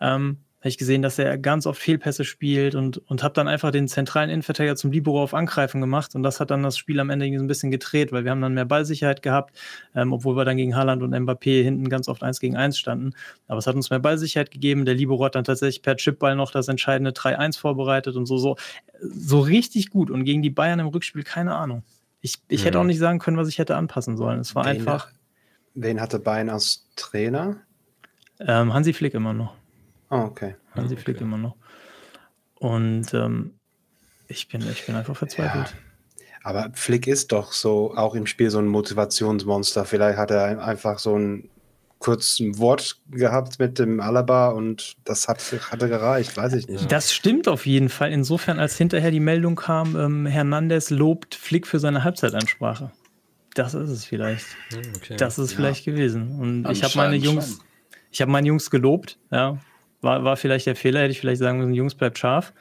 ähm, 0.01 0.39
habe 0.59 0.69
ich 0.69 0.77
gesehen, 0.77 1.01
dass 1.01 1.17
er 1.17 1.37
ganz 1.37 1.65
oft 1.65 1.81
Fehlpässe 1.81 2.25
spielt 2.25 2.75
und, 2.75 2.97
und 3.09 3.23
habe 3.23 3.33
dann 3.33 3.47
einfach 3.47 3.71
den 3.71 3.87
zentralen 3.87 4.29
Innenverteidiger 4.29 4.75
zum 4.75 4.91
Libero 4.91 5.23
auf 5.23 5.33
Angreifen 5.33 5.79
gemacht 5.79 6.15
und 6.15 6.23
das 6.23 6.41
hat 6.41 6.51
dann 6.51 6.63
das 6.63 6.77
Spiel 6.77 6.99
am 6.99 7.09
Ende 7.09 7.27
ein 7.27 7.47
bisschen 7.47 7.71
gedreht, 7.71 8.11
weil 8.11 8.25
wir 8.25 8.31
haben 8.31 8.41
dann 8.41 8.55
mehr 8.55 8.65
Ballsicherheit 8.65 9.21
gehabt, 9.21 9.57
ähm, 9.95 10.11
obwohl 10.11 10.35
wir 10.35 10.43
dann 10.43 10.57
gegen 10.57 10.75
Haaland 10.75 11.01
und 11.01 11.15
Mbappé 11.15 11.63
hinten 11.63 11.87
ganz 11.87 12.09
oft 12.09 12.23
1 12.23 12.41
gegen 12.41 12.57
1 12.57 12.77
standen. 12.77 13.11
Aber 13.47 13.59
es 13.59 13.67
hat 13.67 13.75
uns 13.75 13.89
mehr 13.89 13.99
Ballsicherheit 13.99 14.51
gegeben. 14.51 14.83
Der 14.83 14.95
Libero 14.95 15.23
hat 15.23 15.35
dann 15.35 15.45
tatsächlich 15.45 15.81
per 15.81 15.95
Chipball 15.95 16.35
noch 16.35 16.51
das 16.51 16.67
entscheidende 16.67 17.11
3-1 17.11 17.57
vorbereitet 17.57 18.17
und 18.17 18.25
so, 18.25 18.37
so, 18.37 18.57
so 19.01 19.39
richtig 19.39 19.89
gut. 19.89 20.11
Und 20.11 20.25
gegen 20.25 20.41
die 20.41 20.49
Bayern 20.49 20.79
im 20.79 20.87
Rückspiel 20.87 21.23
keine 21.23 21.55
Ahnung. 21.55 21.83
Ich, 22.21 22.35
ich 22.47 22.61
hm. 22.61 22.65
hätte 22.65 22.79
auch 22.79 22.83
nicht 22.83 22.99
sagen 22.99 23.19
können, 23.19 23.37
was 23.37 23.47
ich 23.47 23.59
hätte 23.59 23.75
anpassen 23.75 24.17
sollen. 24.17 24.39
Es 24.39 24.55
war 24.55 24.65
wen, 24.65 24.71
einfach. 24.71 25.11
Wen 25.73 26.01
hatte 26.01 26.19
Bein 26.19 26.49
als 26.49 26.87
Trainer? 26.95 27.57
Ähm, 28.39 28.73
Hansi 28.73 28.93
Flick 28.93 29.13
immer 29.13 29.33
noch. 29.33 29.55
Oh, 30.09 30.17
okay. 30.17 30.55
Hansi 30.75 30.95
okay. 30.95 31.03
Flick 31.03 31.21
immer 31.21 31.37
noch. 31.37 31.55
Und 32.55 33.13
ähm, 33.13 33.53
ich, 34.27 34.47
bin, 34.47 34.61
ich 34.69 34.85
bin 34.85 34.95
einfach 34.95 35.15
verzweifelt. 35.15 35.67
Ja. 35.69 36.25
Aber 36.43 36.71
Flick 36.73 37.07
ist 37.07 37.31
doch 37.31 37.51
so 37.51 37.95
auch 37.95 38.15
im 38.15 38.25
Spiel 38.25 38.49
so 38.49 38.59
ein 38.59 38.67
Motivationsmonster. 38.67 39.85
Vielleicht 39.85 40.17
hat 40.17 40.31
er 40.31 40.63
einfach 40.63 40.99
so 40.99 41.17
ein 41.17 41.49
kurz 41.99 42.39
ein 42.39 42.57
Wort 42.57 42.97
gehabt 43.11 43.59
mit 43.59 43.77
dem 43.77 43.99
Alaba 43.99 44.49
und 44.49 44.95
das 45.03 45.27
hat, 45.27 45.39
hatte 45.69 45.89
gereicht, 45.89 46.35
weiß 46.35 46.53
ich 46.53 46.67
nicht. 46.67 46.91
Das 46.91 47.13
stimmt 47.13 47.47
auf 47.47 47.65
jeden 47.65 47.89
Fall. 47.89 48.11
Insofern, 48.11 48.57
als 48.57 48.77
hinterher 48.77 49.11
die 49.11 49.19
Meldung 49.19 49.55
kam, 49.55 49.95
ähm, 49.97 50.25
Hernandez 50.25 50.89
lobt 50.89 51.35
Flick 51.35 51.67
für 51.67 51.79
seine 51.79 52.03
Halbzeitansprache. 52.03 52.91
Das 53.53 53.73
ist 53.73 53.89
es 53.89 54.05
vielleicht. 54.05 54.45
Hm, 54.71 54.93
okay. 54.95 55.17
Das 55.17 55.37
ist 55.37 55.45
es 55.45 55.51
ja. 55.51 55.57
vielleicht 55.57 55.85
gewesen. 55.85 56.39
Und 56.39 56.71
ich 56.71 56.83
habe 56.83 56.93
meine 56.95 57.17
Jungs, 57.17 57.59
ich 58.11 58.21
habe 58.21 58.31
meine 58.31 58.47
Jungs 58.47 58.69
gelobt, 58.69 59.19
ja. 59.31 59.59
War, 60.01 60.23
war 60.23 60.37
vielleicht 60.37 60.65
der 60.65 60.77
Fehler, 60.77 61.01
hätte 61.01 61.11
ich 61.11 61.19
vielleicht 61.19 61.39
sagen 61.39 61.57
müssen, 61.57 61.73
Jungs, 61.73 61.93
bleibt 61.93 62.17
scharf. 62.17 62.53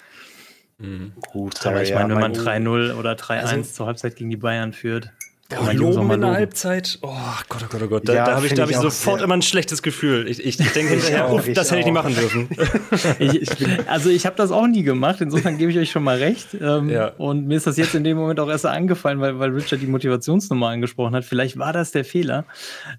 Mhm. 0.79 1.13
Gut, 1.33 1.65
aber 1.65 1.83
ich 1.83 1.95
meine, 1.95 2.09
wenn 2.15 2.21
man 2.21 2.33
3-0 2.33 2.95
oder 2.95 3.13
3-1 3.13 3.43
also, 3.43 3.63
zur 3.63 3.87
Halbzeit 3.87 4.17
gegen 4.17 4.31
die 4.31 4.37
Bayern 4.37 4.73
führt, 4.73 5.13
Boah, 5.51 5.73
loben 5.73 6.11
in 6.11 6.21
der 6.21 6.33
Halbzeit. 6.33 6.99
Oh 7.01 7.09
Gott, 7.49 7.63
oh 7.65 7.69
Gott, 7.71 7.83
oh 7.83 7.89
Gott. 7.89 8.07
Da, 8.07 8.15
ja, 8.15 8.27
da 8.27 8.37
habe 8.37 8.47
ich, 8.47 8.61
hab 8.61 8.69
ich, 8.69 8.77
sofort 8.77 9.23
immer 9.23 9.33
ein 9.33 9.41
schlechtes 9.41 9.83
Gefühl. 9.83 10.29
Ich, 10.29 10.45
ich, 10.45 10.61
ich 10.61 10.73
denke 10.73 10.93
hinterher, 10.95 11.33
uff, 11.33 11.51
das 11.55 11.71
hätte 11.71 11.81
ich 11.81 11.87
nicht 11.87 11.95
machen 11.95 12.15
dürfen. 12.15 12.51
ich, 13.19 13.49
also 13.89 14.11
ich 14.11 14.27
habe 14.27 14.37
das 14.37 14.51
auch 14.51 14.67
nie 14.67 14.83
gemacht, 14.83 15.23
insofern 15.23 15.57
gebe 15.57 15.71
ich 15.73 15.79
euch 15.79 15.91
schon 15.91 16.05
mal 16.05 16.19
recht. 16.19 16.49
Ähm, 16.61 16.91
ja. 16.91 17.13
Und 17.17 17.47
mir 17.47 17.57
ist 17.57 17.67
das 17.67 17.79
jetzt 17.79 17.95
in 17.95 18.05
dem 18.05 18.19
Moment 18.19 18.41
auch 18.41 18.51
erst 18.51 18.67
angefallen, 18.67 19.21
weil, 19.21 19.39
weil 19.39 19.51
Richard 19.51 19.81
die 19.81 19.87
Motivationsnummer 19.87 20.69
angesprochen 20.69 21.15
hat. 21.15 21.25
Vielleicht 21.25 21.59
war 21.59 21.73
das 21.73 21.93
der 21.93 22.05
Fehler. 22.05 22.45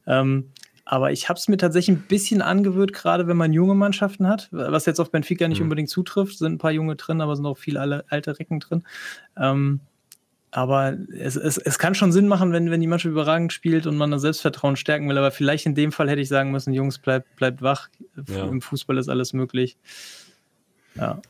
Ähm, 0.08 0.50
aber 0.86 1.12
ich 1.12 1.30
habe 1.30 1.38
es 1.38 1.48
mir 1.48 1.58
tatsächlich 1.58 1.96
ein 1.96 2.02
bisschen 2.08 2.42
angewöhnt, 2.42 2.94
gerade 2.94 3.28
wenn 3.28 3.38
man 3.38 3.54
junge 3.54 3.76
Mannschaften 3.76 4.28
hat, 4.28 4.48
was 4.50 4.88
jetzt 4.88 5.00
auf 5.00 5.12
Benfica 5.12 5.48
nicht 5.48 5.60
mhm. 5.60 5.66
unbedingt 5.66 5.90
zutrifft. 5.90 6.40
Sind 6.40 6.54
ein 6.54 6.58
paar 6.58 6.72
junge 6.72 6.96
drin, 6.96 7.22
aber 7.22 7.36
sind 7.36 7.46
auch 7.46 7.60
viele 7.60 8.04
alte 8.10 8.40
Recken 8.40 8.60
drin. 8.60 8.84
Ähm, 9.38 9.82
aber 10.52 10.98
es, 11.16 11.36
es, 11.36 11.58
es 11.58 11.78
kann 11.78 11.94
schon 11.94 12.12
Sinn 12.12 12.28
machen, 12.28 12.52
wenn, 12.52 12.72
wenn 12.72 12.82
die 12.82 12.88
Mannschaft 12.88 13.12
überragend 13.12 13.54
spielt 13.54 13.86
und 13.86 13.98
man 13.98 14.10
das 14.12 14.22
Selbstvertrauen 14.22 14.76
stärken 14.76 15.08
will. 15.08 15.18
Aber 15.18 15.32
vielleicht 15.32 15.66
in 15.66 15.76
dem 15.76 15.92
Fall 15.92 16.10
hätte 16.10 16.22
ich 16.22 16.30
sagen 16.30 16.52
müssen, 16.52 16.74
Jungs, 16.74 16.98
bleibt, 16.98 17.36
bleibt 17.36 17.62
wach. 17.62 17.90
Ja. 18.28 18.46
Im 18.46 18.62
Fußball 18.62 18.98
ist 18.98 19.10
alles 19.10 19.34
möglich. 19.34 19.78
Ja. 20.96 21.22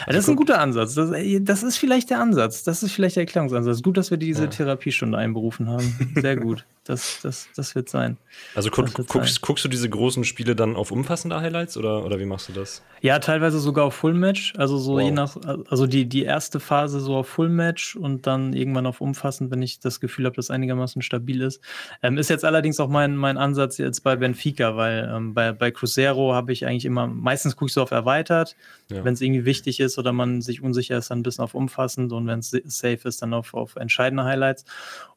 Also 0.00 0.06
das 0.06 0.16
ist 0.24 0.28
ein 0.28 0.36
guter 0.36 0.60
Ansatz. 0.60 0.94
Das, 0.94 1.10
das, 1.42 1.62
ist 1.62 1.76
vielleicht 1.76 2.10
der 2.10 2.20
Ansatz. 2.20 2.64
Das 2.64 2.82
ist 2.82 2.92
vielleicht 2.92 3.16
der 3.16 3.22
Erklärungsansatz. 3.22 3.82
Gut, 3.82 3.96
dass 3.96 4.10
wir 4.10 4.18
diese 4.18 4.44
ja. 4.44 4.50
Therapiestunde 4.50 5.16
einberufen 5.18 5.68
haben. 5.68 6.14
Sehr 6.16 6.36
gut. 6.36 6.64
Das, 6.84 7.20
das, 7.22 7.48
das 7.56 7.74
wird 7.74 7.88
sein. 7.88 8.18
Also 8.54 8.70
guck, 8.70 8.92
guckst, 8.92 9.12
sein. 9.12 9.38
guckst 9.40 9.64
du 9.64 9.68
diese 9.68 9.88
großen 9.88 10.22
Spiele 10.24 10.54
dann 10.54 10.76
auf 10.76 10.90
umfassende 10.90 11.40
Highlights 11.40 11.78
oder, 11.78 12.04
oder 12.04 12.20
wie 12.20 12.26
machst 12.26 12.50
du 12.50 12.52
das? 12.52 12.82
Ja, 13.00 13.18
teilweise 13.20 13.58
sogar 13.58 13.86
auf 13.86 13.94
Full 13.94 14.12
Match. 14.12 14.52
Also 14.58 14.76
so 14.76 14.94
wow. 14.94 15.02
je 15.02 15.10
nach, 15.10 15.36
also 15.70 15.86
die, 15.86 16.06
die 16.06 16.24
erste 16.24 16.60
Phase 16.60 17.00
so 17.00 17.16
auf 17.16 17.26
Full 17.26 17.48
Match 17.48 17.96
und 17.96 18.26
dann 18.26 18.52
irgendwann 18.52 18.84
auf 18.86 19.00
umfassend, 19.00 19.50
wenn 19.50 19.62
ich 19.62 19.80
das 19.80 19.98
Gefühl 19.98 20.26
habe, 20.26 20.36
dass 20.36 20.50
einigermaßen 20.50 21.00
stabil 21.00 21.40
ist. 21.40 21.62
Ähm, 22.02 22.18
ist 22.18 22.28
jetzt 22.28 22.44
allerdings 22.44 22.78
auch 22.80 22.88
mein, 22.88 23.16
mein 23.16 23.38
Ansatz 23.38 23.78
jetzt 23.78 24.00
bei 24.00 24.16
Benfica, 24.16 24.76
weil 24.76 25.10
ähm, 25.10 25.32
bei, 25.32 25.52
bei 25.52 25.70
Cruzeiro 25.70 26.34
habe 26.34 26.52
ich 26.52 26.66
eigentlich 26.66 26.84
immer, 26.84 27.06
meistens 27.06 27.56
gucke 27.56 27.70
ich 27.70 27.72
so 27.72 27.82
auf 27.82 27.92
erweitert, 27.92 28.56
ja. 28.90 29.02
wenn 29.04 29.14
es 29.14 29.22
irgendwie 29.22 29.46
wichtig 29.46 29.80
ist 29.80 29.98
oder 29.98 30.12
man 30.12 30.42
sich 30.42 30.62
unsicher 30.62 30.98
ist, 30.98 31.10
dann 31.10 31.20
ein 31.20 31.22
bisschen 31.22 31.44
auf 31.44 31.54
umfassend 31.54 32.12
und 32.12 32.26
wenn 32.26 32.40
es 32.40 32.50
safe 32.50 33.08
ist, 33.08 33.22
dann 33.22 33.32
auf, 33.32 33.54
auf 33.54 33.76
entscheidende 33.76 34.24
Highlights. 34.24 34.66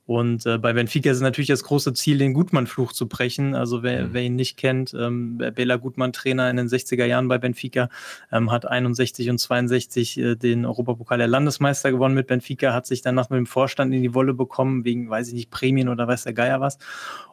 Und 0.07 0.45
äh, 0.45 0.57
bei 0.57 0.71
Benfica 0.71 1.11
ist 1.11 1.19
natürlich 1.19 1.49
das 1.49 1.63
große 1.63 1.93
Ziel, 1.93 2.17
den 2.17 2.33
Gutmann-Fluch 2.33 2.93
zu 2.93 3.09
brechen. 3.09 3.55
Also 3.55 3.83
wer, 3.83 4.05
mhm. 4.05 4.13
wer 4.13 4.21
ihn 4.23 4.37
nicht 4.37 4.55
kennt, 4.55 4.95
ähm, 4.97 5.37
Bela 5.37 5.75
Gutmann, 5.75 6.13
Trainer 6.13 6.49
in 6.49 6.55
den 6.55 6.69
60er 6.69 7.03
Jahren 7.03 7.27
bei 7.27 7.37
Benfica, 7.37 7.89
ähm, 8.31 8.49
hat 8.49 8.65
61 8.65 9.29
und 9.29 9.37
62 9.37 10.17
äh, 10.17 10.35
den 10.35 10.65
Europapokal 10.65 11.17
der 11.17 11.27
Landesmeister 11.27 11.91
gewonnen 11.91 12.15
mit 12.15 12.27
Benfica, 12.27 12.73
hat 12.73 12.87
sich 12.87 13.01
danach 13.01 13.29
mit 13.29 13.37
dem 13.37 13.47
Vorstand 13.47 13.93
in 13.93 14.01
die 14.01 14.13
Wolle 14.13 14.33
bekommen, 14.33 14.85
wegen, 14.85 15.09
weiß 15.09 15.27
ich 15.27 15.33
nicht, 15.33 15.51
Prämien 15.51 15.89
oder 15.89 16.07
weiß 16.07 16.23
der 16.23 16.33
Geier 16.33 16.61
was. 16.61 16.77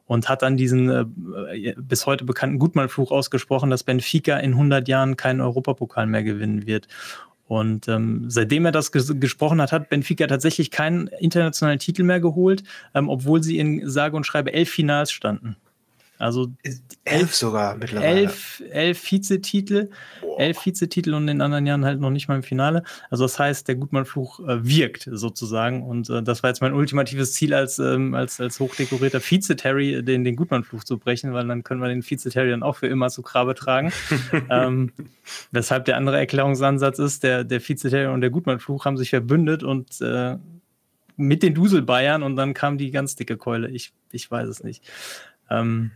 Und 0.07 0.28
hat 0.28 0.43
dann 0.43 0.57
diesen 0.57 0.90
äh, 0.90 1.75
bis 1.78 2.07
heute 2.07 2.25
bekannten 2.25 2.59
Gutmann-Fluch 2.59 3.12
ausgesprochen, 3.12 3.71
dass 3.71 3.85
Benfica 3.85 4.37
in 4.38 4.50
100 4.50 4.88
Jahren 4.88 5.16
keinen 5.16 5.40
Europapokal 5.40 6.09
mehr 6.09 6.25
gewinnen 6.25 6.66
wird. 6.66 6.88
Und 7.46 7.88
ähm, 7.88 8.24
seitdem 8.28 8.64
er 8.64 8.72
das 8.72 8.90
ges 8.90 9.12
gesprochen 9.20 9.60
hat, 9.60 9.72
hat 9.72 9.90
Benfica 9.90 10.26
tatsächlich 10.26 10.70
keinen 10.70 11.08
internationalen 11.08 11.78
Titel 11.78 12.02
mehr 12.02 12.20
geholt, 12.20 12.64
ähm, 12.94 13.08
obwohl 13.08 13.42
sie 13.42 13.58
in 13.58 13.88
sage 13.88 14.16
und 14.16 14.26
schreibe 14.26 14.52
elf 14.52 14.70
Finals 14.70 15.12
standen. 15.12 15.56
Also 16.18 16.52
elf 17.04 17.35
sogar 17.35 17.76
mittlerweile. 17.76 18.21
Elf, 18.21 18.62
elf 18.71 19.11
Vizetitel, 19.11 19.90
Boah. 20.21 20.40
elf 20.40 20.64
Vizetitel 20.64 21.12
und 21.14 21.23
in 21.23 21.38
den 21.38 21.40
anderen 21.40 21.66
Jahren 21.66 21.85
halt 21.85 22.00
noch 22.00 22.11
nicht 22.11 22.28
mal 22.28 22.37
im 22.37 22.44
Finale. 22.44 22.85
Also 23.11 23.25
das 23.25 23.38
heißt, 23.38 23.66
der 23.66 23.75
Gutmann-Fluch 23.75 24.40
äh, 24.40 24.64
wirkt 24.64 25.09
sozusagen. 25.11 25.83
Und 25.83 26.09
äh, 26.11 26.23
das 26.23 26.42
war 26.42 26.50
jetzt 26.50 26.62
mein 26.62 26.73
ultimatives 26.73 27.33
Ziel 27.33 27.52
als, 27.52 27.80
ähm, 27.80 28.14
als, 28.14 28.40
als 28.40 28.61
hochdekorierter 28.61 29.21
Vize-Terry, 29.21 30.04
den, 30.04 30.23
den 30.25 30.37
Gutmann-Fluch 30.37 30.85
zu 30.85 30.99
brechen, 30.99 31.33
weil 31.33 31.47
dann 31.49 31.64
können 31.64 31.80
wir 31.80 31.88
den 31.88 32.02
Vize-Terry 32.02 32.50
dann 32.50 32.62
auch 32.62 32.76
für 32.76 32.87
immer 32.87 33.11
zu 33.11 33.23
Grabe 33.23 33.54
tragen. 33.56 33.92
ähm, 34.50 34.92
weshalb 35.50 35.85
der 35.85 35.97
andere 35.97 36.18
Erklärungsansatz 36.18 37.00
ist, 37.00 37.25
der, 37.25 37.42
der 37.42 37.61
Vize-Terry 37.61 38.12
und 38.12 38.21
der 38.21 38.30
Gutmann-Fluch 38.30 38.85
haben 38.85 38.97
sich 38.97 39.11
verbündet 39.11 39.64
und 39.64 40.00
äh, 40.00 40.37
mit 41.16 41.42
den 41.42 41.54
Dusel-Bayern 41.54 42.23
und 42.23 42.37
dann 42.37 42.54
kam 42.54 42.78
die 42.78 42.90
ganz 42.90 43.16
dicke 43.16 43.37
Keule. 43.37 43.68
Ich, 43.71 43.92
ich 44.12 44.30
weiß 44.30 44.49
es 44.49 44.62
nicht. 44.62 44.85
Ähm, 45.50 45.90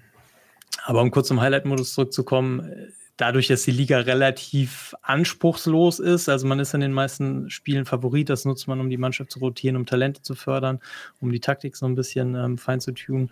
aber 0.85 1.03
um 1.03 1.11
kurz 1.11 1.29
zum 1.29 1.41
Highlight-Modus 1.41 1.95
zurückzukommen, 1.95 2.93
dadurch, 3.19 3.49
dass 3.49 3.65
die 3.65 3.73
Liga 3.73 3.99
relativ 3.99 4.95
anspruchslos 5.03 5.99
ist, 5.99 6.29
also 6.29 6.47
man 6.47 6.61
ist 6.61 6.73
in 6.73 6.81
den 6.81 6.93
meisten 6.93 7.51
Spielen 7.51 7.85
Favorit, 7.85 8.31
das 8.31 8.45
nutzt 8.45 8.69
man, 8.69 8.81
um 8.81 8.89
die 8.89 8.97
Mannschaft 8.97 9.31
zu 9.31 9.41
rotieren, 9.41 9.77
um 9.77 9.87
Talente 9.87 10.23
zu 10.23 10.35
fördern, 10.35 10.81
um 11.21 11.31
die 11.31 11.41
Taktik 11.41 11.77
so 11.77 11.87
ein 11.87 11.95
bisschen 11.95 12.35
ähm, 12.35 12.59
fein 12.59 12.81
zu 12.81 12.93
tunen. 12.93 13.31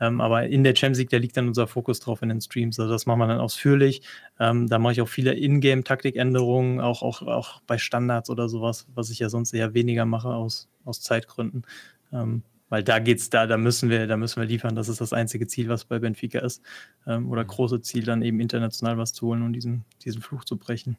Ähm, 0.00 0.20
aber 0.20 0.46
in 0.46 0.64
der 0.64 0.76
Champions 0.76 0.98
League, 0.98 1.10
da 1.10 1.16
liegt 1.16 1.36
dann 1.36 1.48
unser 1.48 1.66
Fokus 1.66 2.00
drauf 2.00 2.22
in 2.22 2.28
den 2.28 2.40
Streams. 2.40 2.78
Also 2.78 2.92
das 2.92 3.06
machen 3.06 3.18
wir 3.20 3.26
dann 3.26 3.40
ausführlich. 3.40 4.02
Ähm, 4.38 4.68
da 4.68 4.78
mache 4.78 4.92
ich 4.92 5.00
auch 5.00 5.08
viele 5.08 5.34
Ingame-Taktikänderungen, 5.34 6.80
auch, 6.80 7.02
auch, 7.02 7.22
auch 7.22 7.60
bei 7.66 7.78
Standards 7.78 8.30
oder 8.30 8.48
sowas, 8.48 8.86
was 8.94 9.10
ich 9.10 9.18
ja 9.18 9.28
sonst 9.28 9.52
eher 9.52 9.74
weniger 9.74 10.04
mache 10.04 10.28
aus, 10.28 10.68
aus 10.84 11.00
Zeitgründen. 11.00 11.64
Ähm, 12.12 12.42
weil 12.68 12.82
da 12.82 12.98
geht's 12.98 13.30
da, 13.30 13.46
da 13.46 13.56
müssen 13.56 13.90
wir, 13.90 14.06
da 14.06 14.16
müssen 14.16 14.40
wir 14.40 14.46
liefern. 14.46 14.74
Das 14.74 14.88
ist 14.88 15.00
das 15.00 15.12
einzige 15.12 15.46
Ziel, 15.46 15.68
was 15.68 15.84
bei 15.84 15.98
Benfica 15.98 16.40
ist. 16.40 16.62
Ähm, 17.06 17.30
oder 17.30 17.44
mhm. 17.44 17.48
große 17.48 17.80
Ziel, 17.80 18.04
dann 18.04 18.22
eben 18.22 18.40
international 18.40 18.98
was 18.98 19.12
zu 19.12 19.28
holen 19.28 19.42
und 19.42 19.52
diesen, 19.52 19.84
diesen 20.04 20.22
Fluch 20.22 20.44
zu 20.44 20.56
brechen. 20.56 20.96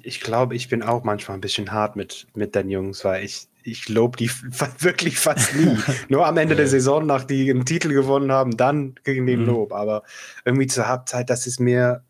Ich 0.00 0.20
glaube, 0.20 0.54
ich 0.54 0.68
bin 0.68 0.82
auch 0.82 1.02
manchmal 1.02 1.36
ein 1.36 1.40
bisschen 1.40 1.72
hart 1.72 1.96
mit, 1.96 2.28
mit 2.34 2.54
den 2.54 2.70
Jungs, 2.70 3.04
weil 3.04 3.24
ich, 3.24 3.48
ich 3.64 3.88
lobe 3.88 4.16
die 4.16 4.30
wirklich 4.78 5.18
fast 5.18 5.56
nie. 5.56 5.76
Nur 6.08 6.26
am 6.26 6.36
Ende 6.36 6.54
der 6.54 6.68
Saison, 6.68 7.04
nach 7.06 7.24
die 7.24 7.50
einen 7.50 7.64
Titel 7.64 7.92
gewonnen 7.92 8.30
haben, 8.30 8.56
dann 8.56 8.94
gegen 9.02 9.26
den 9.26 9.40
mhm. 9.40 9.46
Lob. 9.46 9.72
Aber 9.72 10.04
irgendwie 10.44 10.66
zur 10.66 10.86
Halbzeit, 10.86 11.30
das 11.30 11.46
ist 11.46 11.58
mir, 11.58 12.04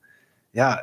ja, 0.53 0.81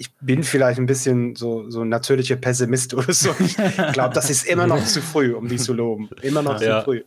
ich 0.00 0.10
bin 0.20 0.44
vielleicht 0.44 0.78
ein 0.78 0.86
bisschen 0.86 1.34
so, 1.34 1.68
so 1.70 1.80
ein 1.80 1.88
natürlicher 1.88 2.36
Pessimist 2.36 2.94
oder 2.94 3.12
so. 3.12 3.34
Ich 3.40 3.56
glaube, 3.92 4.14
das 4.14 4.30
ist 4.30 4.46
immer 4.46 4.66
noch 4.66 4.84
zu 4.84 5.02
früh, 5.02 5.34
um 5.34 5.48
die 5.48 5.56
zu 5.56 5.72
loben. 5.72 6.08
Immer 6.22 6.42
noch 6.42 6.60
ja. 6.60 6.78
zu 6.78 6.84
früh. 6.84 7.02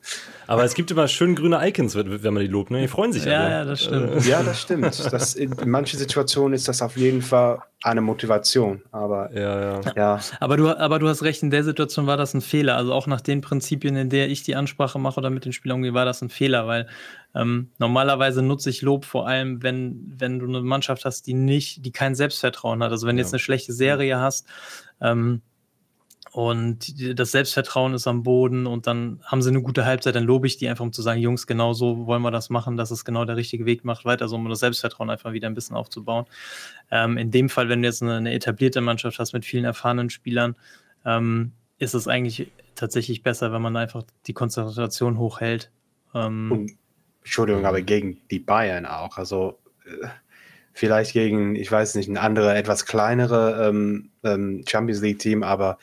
Aber 0.46 0.66
es 0.66 0.74
gibt 0.74 0.92
immer 0.92 1.08
schön 1.08 1.36
grüne 1.36 1.66
Icons, 1.66 1.96
wenn 1.96 2.34
man 2.34 2.44
die 2.44 2.50
lobt. 2.50 2.70
Ne? 2.70 2.82
Die 2.82 2.90
freuen 2.90 3.14
sich 3.14 3.24
ja. 3.24 3.50
Ja, 3.50 3.66
das 3.66 3.84
stimmt. 3.84 4.26
Ja, 4.26 4.44
das 4.44 4.62
stimmt. 4.62 5.14
Das, 5.14 5.36
in, 5.36 5.54
in 5.54 5.70
manchen 5.70 5.98
Situationen 5.98 6.54
ist 6.54 6.68
das 6.68 6.82
auf 6.82 6.98
jeden 6.98 7.22
Fall 7.22 7.62
eine 7.84 8.02
Motivation. 8.02 8.82
Aber, 8.92 9.32
ja, 9.34 9.62
ja. 9.62 9.82
ja. 9.96 10.20
Aber, 10.42 10.58
du, 10.58 10.70
aber 10.70 11.00
du 11.00 11.08
hast 11.08 11.24
recht, 11.24 11.42
in 11.44 11.50
der 11.50 11.64
Situation 11.64 12.08
war 12.08 12.18
das 12.18 12.34
ein 12.34 12.42
Fehler. 12.42 12.76
Also 12.76 12.92
auch 12.92 13.08
nach 13.08 13.22
den 13.22 13.40
Prinzipien, 13.40 13.96
in 13.96 14.10
der 14.10 14.30
ich 14.30 14.44
die 14.44 14.56
Ansprache 14.56 15.00
mache 15.00 15.20
oder 15.20 15.30
mit 15.30 15.46
den 15.46 15.54
Spielern 15.54 15.78
umgehe, 15.78 15.94
war 15.94 16.06
das 16.06 16.22
ein 16.22 16.30
Fehler, 16.30 16.68
weil 16.68 16.88
ähm, 17.34 17.70
normalerweise 17.78 18.42
nutze 18.42 18.70
ich 18.70 18.82
Lob 18.82 19.06
vor 19.06 19.28
allem, 19.28 19.64
wenn, 19.64 20.14
wenn 20.18 20.40
du 20.40 20.48
eine 20.48 20.62
Mannschaft 20.62 21.06
hast, 21.06 21.28
die 21.28 21.34
nicht, 21.34 21.86
die 21.86 21.92
kein 21.92 22.16
Selbstvertrauen 22.16 22.84
hat. 22.84 22.92
Also 22.92 23.08
wenn 23.08 23.16
du 23.16 23.22
jetzt 23.22 23.34
eine 23.34 23.40
schlechte 23.40 23.74
Serie 23.74 24.20
hast 24.20 24.48
ähm, 25.00 25.42
und 26.32 27.20
das 27.20 27.32
Selbstvertrauen 27.32 27.94
ist 27.94 28.08
am 28.08 28.24
Boden 28.24 28.68
und 28.68 28.86
dann 28.86 29.22
haben 29.24 29.42
sie 29.42 29.50
eine 29.50 29.62
gute 29.62 29.86
Halbzeit, 29.86 30.16
dann 30.16 30.26
lobe 30.26 30.48
ich 30.48 30.58
die 30.58 30.68
einfach, 30.68 30.84
um 30.84 30.92
zu 30.92 31.02
sagen, 31.02 31.22
Jungs, 31.22 31.48
genau 31.48 31.74
so 31.74 32.06
wollen 32.06 32.22
wir 32.22 32.32
das 32.32 32.50
machen, 32.50 32.76
dass 32.76 32.92
es 32.92 33.06
genau 33.06 33.24
der 33.24 33.38
richtige 33.38 33.66
Weg 33.66 33.86
macht, 33.86 34.04
weiter 34.04 34.28
so, 34.28 34.36
um 34.36 34.50
das 34.50 34.60
Selbstvertrauen 34.60 35.10
einfach 35.10 35.32
wieder 35.32 35.48
ein 35.48 35.56
bisschen 35.56 35.76
aufzubauen. 35.76 36.26
Ähm, 36.90 37.18
in 37.18 37.32
dem 37.32 37.48
Fall, 37.48 37.70
wenn 37.70 37.82
du 37.82 37.88
jetzt 37.88 38.02
eine, 38.02 38.18
eine, 38.18 38.34
etablierte 38.34 38.82
Mannschaft 38.82 39.20
hast 39.20 39.32
mit 39.32 39.46
vielen 39.46 39.66
erfahrenen 39.66 40.10
Spielern, 40.10 40.56
ähm, 41.06 41.54
ist 41.80 41.94
es 41.94 42.08
eigentlich 42.08 42.52
tatsächlich 42.76 43.24
besser, 43.24 43.52
wenn 43.54 43.62
man 43.62 43.76
einfach 43.76 44.04
die 44.28 44.34
Konzentration 44.34 45.18
hochhält. 45.18 45.72
Ähm, 46.14 46.52
und 46.52 46.81
Entschuldigung, 47.24 47.66
aber 47.66 47.82
gegen 47.82 48.22
die 48.30 48.40
Bayern 48.40 48.86
auch. 48.86 49.18
Also 49.18 49.60
äh, 49.86 50.08
vielleicht 50.74 51.14
gegen, 51.14 51.56
ich 51.56 51.72
weiß 51.72 51.96
nicht, 51.96 52.10
ein 52.10 52.18
anderes, 52.18 52.54
etwas 52.54 52.86
kleinere 52.86 53.68
ähm, 53.70 54.10
ähm, 54.24 54.64
Champions 54.68 55.02
League-Team, 55.02 55.44
aber 55.44 55.78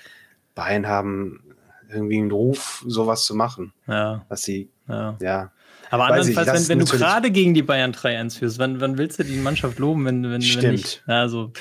Bayern 0.55 0.87
haben 0.87 1.43
irgendwie 1.91 2.19
einen 2.19 2.31
Ruf, 2.31 2.85
sowas 2.87 3.25
zu 3.25 3.35
machen. 3.35 3.73
Ja. 3.87 4.25
Dass 4.29 4.43
sie, 4.43 4.69
ja. 4.89 5.17
ja. 5.21 5.53
Aber 5.91 6.07
andernfalls, 6.07 6.69
wenn, 6.69 6.81
wenn 6.81 6.85
du 6.85 6.93
gerade 6.99 7.31
gegen 7.31 7.55
die 7.55 7.63
Bayern 7.63 7.93
3-1 7.93 8.39
führst, 8.39 8.59
wann, 8.59 8.81
wann 8.81 8.99
willst 8.99 9.19
du 9.19 9.25
die 9.25 9.37
Mannschaft 9.37 9.79
loben, 9.79 10.05
wenn, 10.05 10.31
wenn, 10.31 10.43
Stimmt. 10.43 10.65
wenn 10.65 10.73
nicht? 10.73 11.03
Also, 11.07 11.53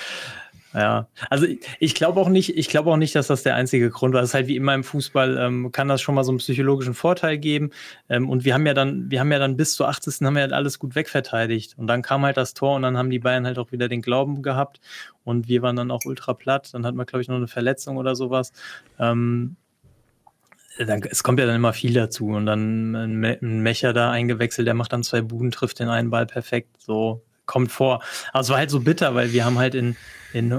ja, 0.74 1.08
also 1.30 1.46
ich 1.80 1.96
glaube 1.96 2.20
auch 2.20 2.28
nicht, 2.30 2.58
ich 2.58 2.68
glaube 2.68 2.92
auch 2.92 2.98
nicht, 2.98 3.16
dass 3.16 3.28
das 3.28 3.44
der 3.44 3.56
einzige 3.56 3.90
Grund 3.90 4.14
war. 4.14 4.22
Es 4.22 4.30
ist 4.30 4.34
halt 4.34 4.48
wie 4.48 4.58
immer 4.58 4.74
im 4.74 4.84
Fußball, 4.84 5.38
ähm, 5.38 5.72
kann 5.72 5.88
das 5.88 6.02
schon 6.02 6.14
mal 6.14 6.24
so 6.24 6.32
einen 6.32 6.40
psychologischen 6.40 6.94
Vorteil 6.94 7.38
geben. 7.38 7.72
Ähm, 8.10 8.30
und 8.30 8.44
wir 8.44 8.54
haben 8.54 8.66
ja 8.66 8.74
dann, 8.74 9.10
wir 9.10 9.20
haben 9.22 9.32
ja 9.32 9.40
dann 9.40 9.56
bis 9.56 9.74
zur 9.74 9.88
80. 9.88 10.26
haben 10.26 10.36
wir 10.36 10.42
halt 10.42 10.54
alles 10.54 10.78
gut 10.78 10.96
wegverteidigt. 10.96 11.78
Und 11.78 11.88
dann 11.88 12.02
kam 12.02 12.24
halt 12.24 12.38
das 12.38 12.54
Tor 12.54 12.76
und 12.76 12.82
dann 12.82 12.98
haben 12.98 13.10
die 13.10 13.20
Bayern 13.20 13.46
halt 13.46 13.58
auch 13.60 13.72
wieder 13.72 13.88
den 13.88 14.02
Glauben 14.02 14.42
gehabt. 14.42 14.82
Und 15.24 15.48
wir 15.48 15.62
waren 15.62 15.78
dann 15.78 15.90
auch 15.90 16.06
ultra 16.06 16.34
platt. 16.34 16.74
Dann 16.74 16.86
hatten 16.86 16.98
wir, 16.98 17.06
glaube 17.06 17.22
ich, 17.22 17.30
noch 17.30 17.38
eine 17.38 17.48
Verletzung 17.48 17.98
oder 17.98 18.16
sowas. 18.16 18.52
Ähm, 19.00 19.56
dann, 20.78 21.02
es 21.04 21.24
kommt 21.24 21.40
ja 21.40 21.46
dann 21.46 21.56
immer 21.56 21.74
viel 21.74 21.94
dazu. 21.94 22.28
Und 22.28 22.46
dann 22.46 22.94
ein, 22.94 23.24
ein 23.24 23.62
Mecher 23.62 23.94
da 23.94 24.12
eingewechselt, 24.12 24.68
der 24.68 24.74
macht 24.74 24.92
dann 24.92 25.04
zwei 25.04 25.22
Buden, 25.22 25.52
trifft 25.52 25.80
den 25.80 25.90
einen 25.90 26.10
Ball 26.10 26.26
perfekt. 26.26 26.82
So, 26.82 27.24
kommt 27.48 27.72
vor. 27.72 28.04
Aber 28.32 28.42
es 28.42 28.50
war 28.50 28.58
halt 28.58 28.70
so 28.70 28.82
bitter, 28.82 29.16
weil 29.16 29.34
wir 29.34 29.44
haben 29.44 29.58
halt 29.58 29.74
in, 29.74 29.96
in 30.34 30.52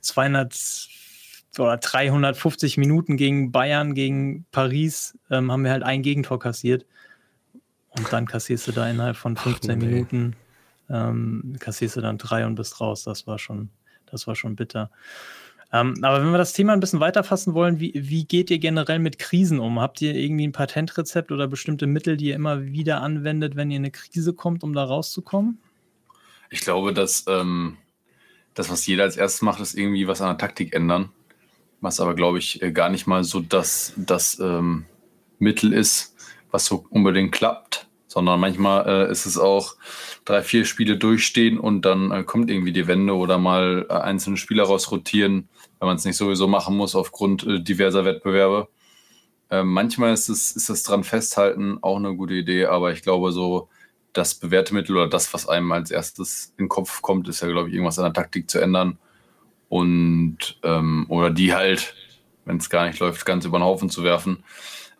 200 0.00 0.88
oder 1.58 1.76
350 1.76 2.78
Minuten 2.78 3.16
gegen 3.16 3.52
Bayern, 3.52 3.94
gegen 3.94 4.46
Paris, 4.52 5.18
ähm, 5.30 5.50
haben 5.50 5.64
wir 5.64 5.72
halt 5.72 5.82
ein 5.82 6.02
Gegentor 6.02 6.38
kassiert. 6.38 6.86
Und 7.90 8.10
dann 8.12 8.26
kassierst 8.26 8.68
du 8.68 8.72
da 8.72 8.88
innerhalb 8.88 9.16
von 9.16 9.36
15 9.36 9.70
Ach. 9.70 9.76
Minuten, 9.76 10.36
ähm, 10.88 11.56
kassierst 11.58 11.96
du 11.96 12.00
dann 12.00 12.16
drei 12.16 12.46
und 12.46 12.54
bist 12.54 12.80
raus. 12.80 13.04
Das 13.04 13.26
war 13.26 13.38
schon, 13.38 13.68
das 14.06 14.26
war 14.26 14.34
schon 14.34 14.56
bitter. 14.56 14.90
Ähm, 15.72 15.94
aber 16.02 16.22
wenn 16.22 16.30
wir 16.30 16.38
das 16.38 16.52
Thema 16.52 16.74
ein 16.74 16.80
bisschen 16.80 17.00
weiterfassen 17.00 17.54
wollen, 17.54 17.80
wie, 17.80 17.92
wie 17.94 18.24
geht 18.24 18.50
ihr 18.50 18.58
generell 18.58 18.98
mit 18.98 19.18
Krisen 19.18 19.58
um? 19.58 19.80
Habt 19.80 20.02
ihr 20.02 20.14
irgendwie 20.14 20.46
ein 20.46 20.52
Patentrezept 20.52 21.32
oder 21.32 21.48
bestimmte 21.48 21.86
Mittel, 21.86 22.16
die 22.16 22.26
ihr 22.26 22.34
immer 22.34 22.64
wieder 22.66 23.00
anwendet, 23.00 23.56
wenn 23.56 23.70
ihr 23.70 23.78
in 23.78 23.82
eine 23.82 23.90
Krise 23.90 24.34
kommt, 24.34 24.64
um 24.64 24.74
da 24.74 24.84
rauszukommen? 24.84 25.58
Ich 26.52 26.60
glaube, 26.60 26.92
dass 26.92 27.24
ähm, 27.28 27.78
das, 28.52 28.70
was 28.70 28.86
jeder 28.86 29.04
als 29.04 29.16
erstes 29.16 29.40
macht, 29.40 29.60
ist 29.60 29.74
irgendwie 29.74 30.06
was 30.06 30.20
an 30.20 30.28
der 30.28 30.36
Taktik 30.36 30.74
ändern. 30.74 31.10
Was 31.80 31.98
aber, 31.98 32.14
glaube 32.14 32.38
ich, 32.38 32.60
äh, 32.60 32.72
gar 32.72 32.90
nicht 32.90 33.06
mal 33.06 33.24
so 33.24 33.40
das, 33.40 33.94
das 33.96 34.38
ähm, 34.38 34.84
Mittel 35.38 35.72
ist, 35.72 36.14
was 36.50 36.66
so 36.66 36.84
unbedingt 36.90 37.32
klappt, 37.32 37.88
sondern 38.06 38.38
manchmal 38.38 38.86
äh, 38.86 39.10
ist 39.10 39.24
es 39.24 39.38
auch 39.38 39.76
drei, 40.26 40.42
vier 40.42 40.66
Spiele 40.66 40.98
durchstehen 40.98 41.58
und 41.58 41.86
dann 41.86 42.10
äh, 42.10 42.22
kommt 42.22 42.50
irgendwie 42.50 42.72
die 42.72 42.86
Wende 42.86 43.16
oder 43.16 43.38
mal 43.38 43.86
äh, 43.88 43.94
einzelne 43.94 44.36
Spieler 44.36 44.64
rausrotieren, 44.64 45.48
wenn 45.80 45.86
man 45.86 45.96
es 45.96 46.04
nicht 46.04 46.18
sowieso 46.18 46.48
machen 46.48 46.76
muss 46.76 46.94
aufgrund 46.94 47.46
äh, 47.46 47.60
diverser 47.60 48.04
Wettbewerbe. 48.04 48.68
Ähm, 49.48 49.72
manchmal 49.72 50.12
ist 50.12 50.28
es, 50.28 50.54
ist 50.54 50.68
das 50.68 50.82
dran 50.82 51.02
festhalten 51.02 51.78
auch 51.80 51.96
eine 51.96 52.14
gute 52.14 52.34
Idee, 52.34 52.66
aber 52.66 52.92
ich 52.92 53.00
glaube, 53.00 53.32
so 53.32 53.70
das 54.12 54.34
bewährte 54.34 54.74
Mittel 54.74 54.96
oder 54.96 55.08
das, 55.08 55.32
was 55.32 55.48
einem 55.48 55.70
als 55.72 55.90
erstes 55.90 56.52
in 56.58 56.64
den 56.64 56.68
Kopf 56.68 57.02
kommt, 57.02 57.28
ist 57.28 57.40
ja, 57.40 57.48
glaube 57.48 57.68
ich, 57.68 57.74
irgendwas 57.74 57.98
an 57.98 58.04
der 58.04 58.12
Taktik 58.12 58.50
zu 58.50 58.60
ändern. 58.60 58.98
Und 59.68 60.58
ähm, 60.62 61.06
oder 61.08 61.30
die 61.30 61.54
halt, 61.54 61.94
wenn 62.44 62.58
es 62.58 62.68
gar 62.68 62.86
nicht 62.86 62.98
läuft, 62.98 63.24
ganz 63.24 63.44
über 63.44 63.58
den 63.58 63.64
Haufen 63.64 63.88
zu 63.88 64.04
werfen. 64.04 64.44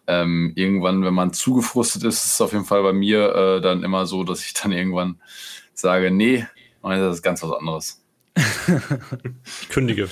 Ähm, 0.06 0.52
irgendwann, 0.56 1.04
wenn 1.04 1.14
man 1.14 1.32
zu 1.32 1.54
gefrustet 1.54 2.04
ist, 2.04 2.24
ist 2.24 2.34
es 2.34 2.40
auf 2.40 2.52
jeden 2.52 2.64
Fall 2.64 2.82
bei 2.82 2.92
mir 2.92 3.34
äh, 3.34 3.60
dann 3.60 3.84
immer 3.84 4.06
so, 4.06 4.24
dass 4.24 4.44
ich 4.44 4.54
dann 4.54 4.72
irgendwann 4.72 5.20
sage, 5.74 6.10
nee, 6.10 6.46
das 6.82 7.16
ist 7.16 7.22
ganz 7.22 7.42
was 7.42 7.52
anderes. 7.52 8.02
Kündige. 9.68 10.08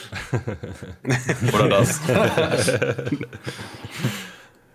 Oder 1.53 1.69
das. 1.69 2.01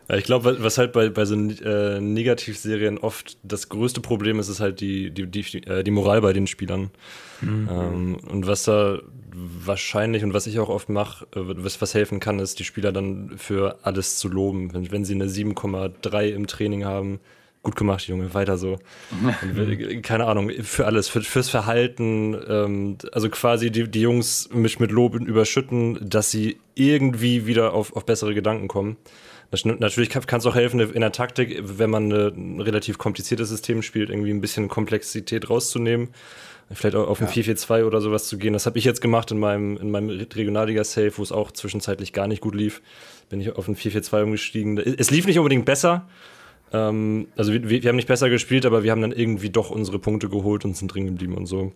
Ja, 0.08 0.18
ich 0.18 0.24
glaube, 0.24 0.58
was 0.60 0.78
halt 0.78 0.92
bei, 0.94 1.10
bei 1.10 1.26
so 1.26 1.36
äh, 1.36 2.00
Negativserien 2.00 3.00
oft 3.00 3.38
das 3.44 3.70
größte 3.70 4.02
Problem 4.02 4.40
ist, 4.40 4.50
ist 4.50 4.60
halt 4.60 4.80
die, 4.80 5.12
die, 5.12 5.26
die, 5.28 5.66
äh, 5.66 5.84
die 5.84 5.92
Moral 5.92 6.22
bei 6.22 6.34
den 6.34 6.48
Spielern. 6.48 6.92
Mhm. 7.42 7.70
Ähm, 7.72 8.18
und 8.30 8.48
was 8.48 8.64
da 8.64 9.00
wahrscheinlich 9.34 10.24
und 10.24 10.34
was 10.34 10.48
ich 10.48 10.60
auch 10.60 10.70
oft 10.70 10.90
mache, 10.90 11.26
äh, 11.36 11.40
was, 11.42 11.82
was 11.82 11.94
helfen 11.94 12.20
kann, 12.20 12.40
ist, 12.40 12.60
die 12.60 12.64
Spieler 12.64 12.92
dann 12.92 13.32
für 13.38 13.80
alles 13.82 14.18
zu 14.18 14.30
loben. 14.30 14.74
Wenn, 14.74 14.92
wenn 14.92 15.06
sie 15.06 15.16
eine 15.16 15.28
7,3 15.28 16.30
im 16.30 16.46
Training 16.46 16.86
haben, 16.86 17.20
gut 17.64 17.76
gemacht, 17.76 18.08
Junge, 18.08 18.34
weiter 18.34 18.58
so. 18.58 18.78
Und, 19.12 20.02
keine 20.04 20.28
Ahnung, 20.28 20.52
für 20.62 20.86
alles, 20.86 21.10
für, 21.10 21.22
fürs 21.22 21.50
Verhalten, 21.50 22.38
ähm, 22.48 22.98
also 23.12 23.28
quasi 23.30 23.72
die, 23.72 23.90
die 23.90 24.02
Jungs 24.02 24.50
mich 24.54 24.80
mit 24.80 24.92
Lob 24.92 25.16
überschütten, 25.16 25.98
dass 26.08 26.30
sie 26.30 26.58
irgendwie 26.76 27.48
wieder 27.48 27.74
auf, 27.74 27.96
auf 27.96 28.06
bessere 28.06 28.36
Gedanken 28.36 28.68
kommen. 28.68 28.98
Natürlich 29.64 30.10
kann 30.10 30.40
es 30.40 30.46
auch 30.46 30.56
helfen, 30.56 30.80
in 30.80 31.02
der 31.02 31.12
Taktik, 31.12 31.62
wenn 31.64 31.90
man 31.90 32.12
ein 32.12 32.62
relativ 32.62 32.98
kompliziertes 32.98 33.50
System 33.50 33.82
spielt, 33.82 34.10
irgendwie 34.10 34.32
ein 34.32 34.42
bisschen 34.42 34.68
Komplexität 34.68 35.50
rauszunehmen. 35.50 36.10
Vielleicht 36.72 36.96
auch 36.96 37.08
auf 37.08 37.22
ein 37.22 37.28
ja. 37.28 37.44
4-4-2 37.44 37.86
oder 37.86 38.02
sowas 38.02 38.28
zu 38.28 38.40
gehen. 38.40 38.54
Das 38.54 38.66
habe 38.66 38.80
ich 38.80 38.86
jetzt 38.86 39.00
gemacht 39.00 39.30
in 39.30 39.38
meinem, 39.38 39.78
in 39.78 39.92
meinem 39.92 40.10
Regionalliga-Safe, 40.10 41.12
wo 41.18 41.22
es 41.22 41.32
auch 41.32 41.52
zwischenzeitlich 41.52 42.12
gar 42.12 42.28
nicht 42.28 42.42
gut 42.42 42.56
lief. 42.56 42.82
Bin 43.30 43.40
ich 43.40 43.56
auf 43.56 43.68
ein 43.68 43.76
4-4-2 43.76 44.24
umgestiegen. 44.24 44.78
Es 44.78 45.12
lief 45.12 45.28
nicht 45.28 45.38
unbedingt 45.38 45.66
besser. 45.66 46.08
Ähm, 46.74 47.28
also 47.38 47.54
wir, 47.54 47.70
wir 47.70 47.88
haben 47.88 47.96
nicht 47.96 48.08
besser 48.08 48.30
gespielt, 48.30 48.66
aber 48.66 48.84
wir 48.84 48.92
haben 48.92 49.02
dann 49.02 49.12
irgendwie 49.12 49.52
doch 49.52 49.70
unsere 49.70 50.00
Punkte 50.00 50.28
geholt 50.28 50.66
und 50.66 50.76
sind 50.76 50.94
drin 50.94 51.06
geblieben 51.06 51.36
und 51.36 51.46
so. 51.46 51.72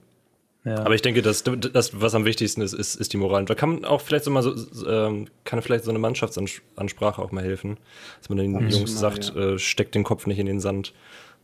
Ja. 0.65 0.79
Aber 0.79 0.93
ich 0.93 1.01
denke, 1.01 1.21
das, 1.21 1.43
das, 1.43 2.01
was 2.01 2.15
am 2.15 2.25
wichtigsten 2.25 2.61
ist, 2.61 2.73
ist, 2.73 2.95
ist 2.95 3.13
die 3.13 3.17
Moral. 3.17 3.41
Und 3.41 3.49
da 3.49 3.55
kann 3.55 3.69
man 3.69 3.85
auch 3.85 4.01
vielleicht 4.01 4.25
so 4.25 4.31
mal 4.31 4.43
so, 4.43 4.53
ähm, 4.87 5.27
kann 5.45 5.61
vielleicht 5.61 5.85
so 5.85 5.89
eine 5.89 5.99
Mannschaftsansprache 5.99 7.21
auch 7.21 7.31
mal 7.31 7.43
helfen, 7.43 7.77
dass 8.19 8.29
man 8.29 8.37
den 8.37 8.51
mhm. 8.51 8.69
Jungs 8.69 8.99
sagt, 8.99 9.33
ja. 9.33 9.53
äh, 9.53 9.59
steckt 9.59 9.95
den 9.95 10.03
Kopf 10.03 10.27
nicht 10.27 10.39
in 10.39 10.47
den 10.47 10.59
Sand. 10.59 10.93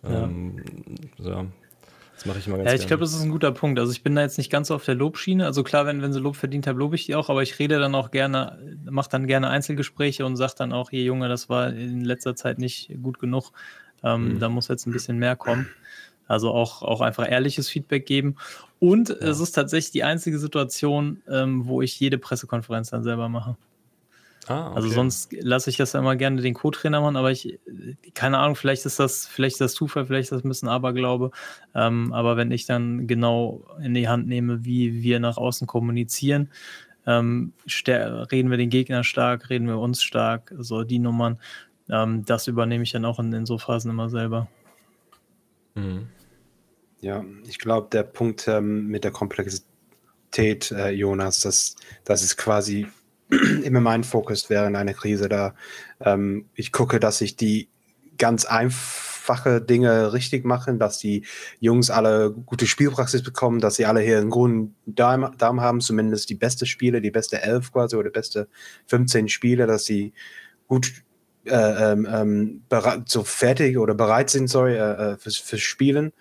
Ähm, 0.03 0.57
ja. 1.17 1.23
So. 1.23 1.45
Das 2.15 2.25
mache 2.25 2.39
ich 2.39 2.47
immer 2.47 2.57
ganz 2.57 2.69
Ja, 2.69 2.75
ich 2.75 2.87
glaube, 2.87 3.01
das 3.01 3.13
ist 3.13 3.23
ein 3.23 3.29
guter 3.29 3.51
Punkt. 3.51 3.77
Also 3.79 3.91
ich 3.91 4.01
bin 4.01 4.15
da 4.15 4.21
jetzt 4.21 4.37
nicht 4.37 4.49
ganz 4.49 4.69
so 4.69 4.75
auf 4.75 4.85
der 4.85 4.95
Lobschiene. 4.95 5.45
Also 5.45 5.63
klar, 5.63 5.85
wenn, 5.85 6.01
wenn 6.01 6.13
sie 6.13 6.19
Lob 6.19 6.35
verdient 6.35 6.65
haben, 6.65 6.77
lobe 6.77 6.95
ich 6.95 7.05
die 7.05 7.15
auch, 7.15 7.29
aber 7.29 7.43
ich 7.43 7.59
rede 7.59 7.77
dann 7.77 7.93
auch 7.93 8.11
gerne, 8.11 8.57
mache 8.89 9.09
dann 9.09 9.27
gerne 9.27 9.49
Einzelgespräche 9.49 10.25
und 10.25 10.37
sage 10.37 10.53
dann 10.57 10.71
auch, 10.71 10.89
hier 10.91 11.03
Junge, 11.03 11.27
das 11.27 11.49
war 11.49 11.69
in 11.69 12.01
letzter 12.01 12.35
Zeit 12.35 12.57
nicht 12.57 12.91
gut 13.01 13.19
genug. 13.19 13.51
Ähm, 14.03 14.35
mhm. 14.35 14.39
Da 14.39 14.49
muss 14.49 14.69
jetzt 14.69 14.87
ein 14.87 14.93
bisschen 14.93 15.17
mehr 15.17 15.35
kommen. 15.35 15.67
Also 16.27 16.51
auch, 16.51 16.81
auch 16.81 17.01
einfach 17.01 17.29
ehrliches 17.29 17.69
Feedback 17.69 18.05
geben. 18.05 18.35
Und 18.79 19.09
ja. 19.09 19.15
es 19.15 19.39
ist 19.39 19.51
tatsächlich 19.51 19.91
die 19.91 20.03
einzige 20.03 20.39
Situation, 20.39 21.21
ähm, 21.29 21.67
wo 21.67 21.81
ich 21.81 21.99
jede 21.99 22.17
Pressekonferenz 22.17 22.89
dann 22.89 23.03
selber 23.03 23.29
mache. 23.29 23.57
Ah, 24.47 24.53
also 24.53 24.69
okay. 24.69 24.75
Also 24.75 24.89
sonst 24.89 25.33
lasse 25.39 25.69
ich 25.69 25.77
das 25.77 25.93
ja 25.93 25.99
immer 25.99 26.15
gerne 26.15 26.41
den 26.41 26.53
Co-Trainer 26.53 27.01
machen, 27.01 27.15
aber 27.15 27.31
ich, 27.31 27.59
keine 28.13 28.37
Ahnung, 28.37 28.55
vielleicht 28.55 28.85
ist 28.85 28.99
das, 28.99 29.25
vielleicht 29.25 29.55
ist 29.55 29.61
das 29.61 29.73
Zufall, 29.73 30.05
vielleicht 30.05 30.25
ist 30.25 30.31
das 30.31 30.43
ein 30.43 30.49
bisschen 30.49 30.69
Aberglaube. 30.69 31.31
Ähm, 31.73 32.13
aber 32.13 32.37
wenn 32.37 32.51
ich 32.51 32.65
dann 32.65 33.07
genau 33.07 33.65
in 33.81 33.93
die 33.93 34.07
Hand 34.07 34.27
nehme, 34.27 34.63
wie 34.63 35.01
wir 35.01 35.19
nach 35.19 35.37
außen 35.37 35.65
kommunizieren, 35.65 36.49
ähm, 37.07 37.53
reden 37.67 38.49
wir 38.49 38.57
den 38.57 38.69
Gegner 38.69 39.03
stark, 39.03 39.49
reden 39.49 39.67
wir 39.67 39.79
uns 39.79 40.03
stark, 40.03 40.53
so 40.57 40.83
die 40.83 40.99
Nummern, 40.99 41.39
ähm, 41.89 42.25
das 42.25 42.47
übernehme 42.47 42.83
ich 42.83 42.91
dann 42.91 43.05
auch 43.05 43.19
in, 43.19 43.31
in 43.33 43.45
so 43.45 43.57
Phasen 43.57 43.91
immer 43.91 44.09
selber. 44.09 44.47
Mhm. 45.75 46.07
Ja, 47.01 47.23
ich 47.47 47.59
glaube, 47.59 47.87
der 47.91 48.03
Punkt 48.03 48.47
ähm, 48.47 48.87
mit 48.87 49.03
der 49.03 49.11
Komplexität, 49.11 50.71
äh, 50.71 50.89
Jonas, 50.89 51.41
das, 51.41 51.75
das 52.03 52.23
ist 52.23 52.37
quasi 52.37 52.87
immer 53.63 53.81
mein 53.81 54.03
Fokus 54.03 54.49
während 54.49 54.75
einer 54.75 54.93
Krise 54.93 55.29
da. 55.29 55.55
Ähm, 55.99 56.45
ich 56.55 56.71
gucke, 56.71 56.99
dass 56.99 57.21
ich 57.21 57.35
die 57.35 57.69
ganz 58.17 58.45
einfache 58.45 59.61
Dinge 59.61 60.13
richtig 60.13 60.45
mache, 60.45 60.73
dass 60.75 60.99
die 60.99 61.25
Jungs 61.59 61.89
alle 61.89 62.31
gute 62.31 62.67
Spielpraxis 62.67 63.23
bekommen, 63.23 63.59
dass 63.59 63.75
sie 63.75 63.85
alle 63.85 64.01
hier 64.01 64.19
einen 64.19 64.29
guten 64.29 64.75
Darm, 64.85 65.35
Darm 65.37 65.61
haben, 65.61 65.81
zumindest 65.81 66.29
die 66.29 66.35
beste 66.35 66.65
Spiele, 66.65 67.01
die 67.01 67.11
beste 67.11 67.41
Elf 67.41 67.71
quasi 67.71 67.95
oder 67.95 68.09
beste 68.09 68.47
15 68.87 69.27
Spiele, 69.29 69.67
dass 69.67 69.85
sie 69.85 70.13
gut 70.67 70.93
äh, 71.45 71.91
ähm, 71.91 72.07
ähm 72.09 72.61
so 73.05 73.23
fertig 73.23 73.77
oder 73.77 73.93
bereit 73.93 74.29
sind, 74.29 74.47
sorry, 74.47 74.75
äh, 74.75 75.13
äh 75.13 75.17
fürs, 75.17 75.37
fürs 75.37 75.61
Spielen. 75.61 76.13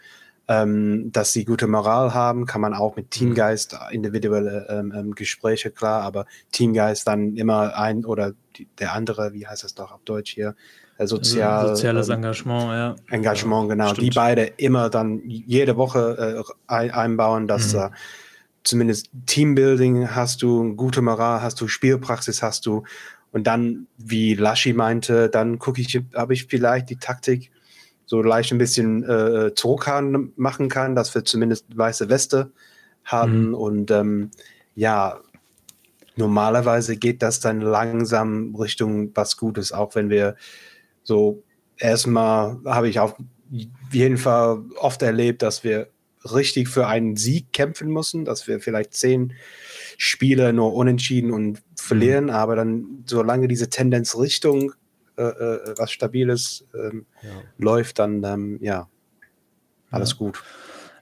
Ähm, 0.46 1.11
dass 1.11 1.33
sie 1.33 1.46
gute 1.46 1.66
Moral 1.66 2.12
haben, 2.12 2.44
kann 2.44 2.61
man 2.61 2.74
auch 2.74 2.96
mit 2.96 3.11
Teamgeist, 3.11 3.78
individuelle 3.90 4.66
ähm, 4.68 4.92
ähm, 4.94 5.14
Gespräche, 5.14 5.70
klar, 5.70 6.02
aber 6.02 6.26
Teamgeist 6.52 7.09
dann 7.09 7.37
immer 7.37 7.78
ein 7.78 8.04
oder 8.04 8.35
die, 8.57 8.68
der 8.78 8.92
andere, 8.92 9.33
wie 9.33 9.46
heißt 9.46 9.64
das 9.64 9.74
doch 9.74 9.90
auf 9.90 10.02
Deutsch 10.04 10.35
hier, 10.35 10.54
äh, 10.98 11.07
sozial, 11.07 11.68
soziales 11.68 12.09
ähm, 12.09 12.16
Engagement, 12.16 12.64
ja. 12.64 12.96
Engagement, 13.11 13.68
genau. 13.70 13.88
Stimmt. 13.88 14.02
Die 14.02 14.11
beide 14.11 14.42
immer 14.44 14.90
dann 14.90 15.22
jede 15.24 15.76
Woche 15.76 16.44
äh, 16.46 16.52
ein, 16.66 16.90
einbauen, 16.90 17.48
dass 17.48 17.72
mhm. 17.72 17.80
äh, 17.80 17.90
zumindest 18.62 19.11
Teambuilding 19.26 20.14
hast 20.14 20.42
du, 20.42 20.74
gute 20.76 21.02
Moral 21.02 21.42
hast 21.42 21.61
du, 21.61 21.68
Spielpraxis 21.68 22.42
hast 22.42 22.66
du 22.66 22.85
und 23.33 23.46
dann, 23.46 23.88
wie 23.98 24.35
Laschi 24.35 24.72
meinte, 24.72 25.28
dann 25.28 25.59
gucke 25.59 25.80
ich, 25.80 26.00
habe 26.14 26.35
ich 26.35 26.44
vielleicht 26.44 26.90
die 26.90 26.96
Taktik 26.96 27.50
so 28.06 28.22
leicht 28.22 28.52
ein 28.52 28.58
bisschen 28.58 29.02
äh, 29.08 29.54
zurückhauen 29.54 30.32
machen 30.36 30.68
kann, 30.68 30.94
dass 30.94 31.14
wir 31.14 31.24
zumindest 31.24 31.76
weiße 31.76 32.08
Weste 32.08 32.50
haben. 33.04 33.48
Mhm. 33.48 33.54
Und 33.54 33.90
ähm, 33.90 34.30
ja, 34.74 35.20
normalerweise 36.16 36.96
geht 36.96 37.22
das 37.22 37.40
dann 37.40 37.60
langsam 37.60 38.54
Richtung 38.54 39.10
was 39.14 39.36
Gutes, 39.36 39.72
auch 39.72 39.94
wenn 39.94 40.10
wir 40.10 40.36
so 41.02 41.42
erstmal 41.76 42.58
habe 42.64 42.88
ich 42.88 42.98
auf 42.98 43.16
jeden 43.90 44.16
Fall 44.16 44.62
oft 44.76 45.02
erlebt, 45.02 45.42
dass 45.42 45.64
wir 45.64 45.88
richtig 46.32 46.68
für 46.68 46.86
einen 46.86 47.16
Sieg 47.16 47.52
kämpfen 47.52 47.88
müssen, 47.88 48.24
dass 48.24 48.48
wir 48.48 48.60
vielleicht 48.60 48.94
zehn 48.94 49.34
Spiele 49.98 50.52
nur 50.52 50.72
unentschieden 50.74 51.30
und 51.30 51.62
verlieren, 51.76 52.24
mhm. 52.24 52.30
aber 52.30 52.56
dann, 52.56 53.04
solange 53.06 53.48
diese 53.48 53.68
Tendenz 53.68 54.16
Richtung 54.16 54.72
was 55.16 55.90
Stabiles 55.90 56.66
ähm, 56.74 57.07
ja. 57.22 57.31
läuft, 57.59 57.98
dann 57.98 58.22
ähm, 58.24 58.59
ja, 58.61 58.88
alles 59.90 60.11
ja. 60.12 60.16
gut. 60.16 60.42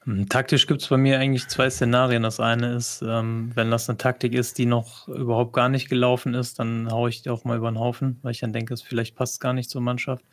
Hm, 0.04 0.28
taktisch 0.28 0.66
gibt 0.66 0.82
es 0.82 0.88
bei 0.88 0.96
mir 0.96 1.20
eigentlich 1.20 1.46
zwei 1.46 1.70
Szenarien. 1.70 2.24
Das 2.24 2.40
eine 2.40 2.74
ist, 2.74 3.02
ähm, 3.06 3.52
wenn 3.54 3.70
das 3.70 3.88
eine 3.88 3.98
Taktik 3.98 4.34
ist, 4.34 4.58
die 4.58 4.66
noch 4.66 5.06
überhaupt 5.06 5.52
gar 5.52 5.68
nicht 5.68 5.88
gelaufen 5.88 6.34
ist, 6.34 6.58
dann 6.58 6.90
haue 6.90 7.08
ich 7.08 7.22
die 7.22 7.30
auch 7.30 7.44
mal 7.44 7.56
über 7.56 7.70
den 7.70 7.78
Haufen, 7.78 8.18
weil 8.22 8.32
ich 8.32 8.40
dann 8.40 8.52
denke, 8.52 8.74
es 8.74 8.82
vielleicht 8.82 9.14
passt 9.14 9.40
gar 9.40 9.52
nicht 9.52 9.70
zur 9.70 9.80
Mannschaft. 9.80 10.24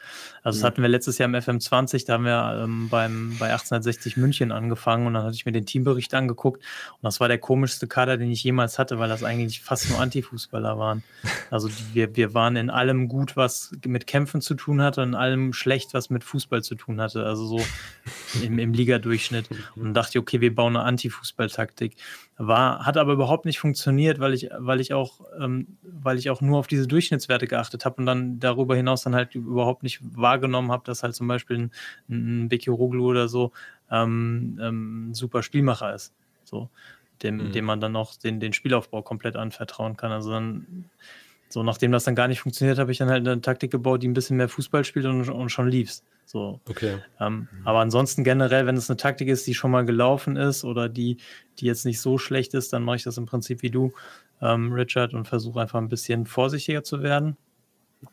Also 0.41 0.57
mhm. 0.57 0.61
das 0.61 0.63
hatten 0.63 0.81
wir 0.81 0.89
letztes 0.89 1.19
Jahr 1.19 1.29
im 1.29 1.35
FM20, 1.35 2.07
da 2.07 2.13
haben 2.13 2.25
wir 2.25 2.63
ähm, 2.63 2.89
beim, 2.89 3.35
bei 3.37 3.51
1860 3.51 4.17
München 4.17 4.51
angefangen 4.51 5.05
und 5.05 5.13
dann 5.13 5.23
hatte 5.23 5.35
ich 5.35 5.45
mir 5.45 5.51
den 5.51 5.67
Teambericht 5.67 6.15
angeguckt 6.15 6.63
und 6.63 7.03
das 7.03 7.19
war 7.19 7.27
der 7.27 7.37
komischste 7.37 7.85
Kader, 7.85 8.17
den 8.17 8.31
ich 8.31 8.43
jemals 8.43 8.79
hatte, 8.79 8.97
weil 8.97 9.09
das 9.09 9.23
eigentlich 9.23 9.61
fast 9.61 9.87
nur 9.91 9.99
Antifußballer 9.99 10.79
waren. 10.79 11.03
Also 11.51 11.69
wir, 11.93 12.15
wir 12.15 12.33
waren 12.33 12.55
in 12.55 12.71
allem 12.71 13.07
gut, 13.07 13.35
was 13.37 13.71
mit 13.85 14.07
Kämpfen 14.07 14.41
zu 14.41 14.55
tun 14.55 14.81
hatte 14.81 15.01
und 15.01 15.09
in 15.09 15.15
allem 15.15 15.53
schlecht, 15.53 15.93
was 15.93 16.09
mit 16.09 16.23
Fußball 16.23 16.63
zu 16.63 16.73
tun 16.73 16.99
hatte. 16.99 17.25
Also 17.25 17.45
so 17.45 17.65
im, 18.43 18.57
im 18.57 18.73
Ligadurchschnitt 18.73 19.49
und 19.75 19.93
dachte, 19.93 20.19
okay, 20.19 20.41
wir 20.41 20.53
bauen 20.53 20.75
eine 20.75 20.85
Anti-Fußball-Taktik. 20.85 21.95
War, 22.37 22.85
hat 22.85 22.97
aber 22.97 23.13
überhaupt 23.13 23.45
nicht 23.45 23.59
funktioniert, 23.59 24.19
weil 24.19 24.33
ich, 24.33 24.49
weil 24.57 24.79
ich 24.79 24.93
auch, 24.93 25.21
ähm, 25.39 25.77
weil 25.83 26.17
ich 26.17 26.29
auch 26.29 26.41
nur 26.41 26.59
auf 26.59 26.67
diese 26.67 26.87
Durchschnittswerte 26.87 27.47
geachtet 27.47 27.85
habe 27.85 27.97
und 27.97 28.05
dann 28.05 28.39
darüber 28.39 28.75
hinaus 28.75 29.03
dann 29.03 29.15
halt 29.15 29.35
überhaupt 29.35 29.83
nicht 29.83 29.99
wahrgenommen 30.01 30.71
habe, 30.71 30.83
dass 30.85 31.03
halt 31.03 31.15
zum 31.15 31.27
Beispiel 31.27 31.57
ein, 31.57 31.71
ein 32.09 32.49
Beki 32.49 32.69
Roglu 32.69 33.09
oder 33.09 33.27
so 33.27 33.51
ähm, 33.91 34.59
ähm, 34.61 35.09
ein 35.09 35.13
super 35.13 35.43
Spielmacher 35.43 35.93
ist. 35.93 36.13
So, 36.43 36.69
dem, 37.21 37.37
mhm. 37.37 37.51
dem 37.51 37.65
man 37.65 37.79
dann 37.79 37.95
auch 37.95 38.15
den, 38.15 38.39
den 38.39 38.53
Spielaufbau 38.53 39.01
komplett 39.01 39.35
anvertrauen 39.35 39.97
kann. 39.97 40.11
Also 40.11 40.31
dann, 40.31 40.85
so 41.49 41.63
nachdem 41.63 41.91
das 41.91 42.03
dann 42.03 42.15
gar 42.15 42.27
nicht 42.27 42.41
funktioniert, 42.41 42.79
habe 42.79 42.91
ich 42.91 42.97
dann 42.97 43.09
halt 43.09 43.27
eine 43.27 43.41
Taktik 43.41 43.71
gebaut, 43.71 44.03
die 44.03 44.07
ein 44.07 44.13
bisschen 44.13 44.37
mehr 44.37 44.49
Fußball 44.49 44.83
spielt 44.85 45.05
und, 45.05 45.29
und 45.29 45.49
schon 45.49 45.67
lief's. 45.67 46.03
So. 46.31 46.61
Okay. 46.69 46.99
Ähm, 47.19 47.47
mhm. 47.51 47.65
Aber 47.67 47.79
ansonsten 47.79 48.23
generell, 48.23 48.67
wenn 48.67 48.77
es 48.77 48.87
eine 48.87 48.97
Taktik 48.97 49.29
ist, 49.29 49.47
die 49.47 49.55
schon 49.55 49.71
mal 49.71 49.83
gelaufen 49.83 50.35
ist 50.35 50.63
oder 50.63 50.87
die, 50.87 51.17
die 51.57 51.65
jetzt 51.65 51.85
nicht 51.85 51.99
so 51.99 52.19
schlecht 52.19 52.53
ist, 52.53 52.71
dann 52.71 52.83
mache 52.83 52.97
ich 52.97 53.03
das 53.03 53.17
im 53.17 53.25
Prinzip 53.25 53.63
wie 53.63 53.71
du, 53.71 53.93
ähm, 54.39 54.71
Richard, 54.71 55.15
und 55.15 55.27
versuche 55.27 55.59
einfach 55.59 55.79
ein 55.79 55.89
bisschen 55.89 56.27
vorsichtiger 56.27 56.83
zu 56.83 57.01
werden. 57.01 57.35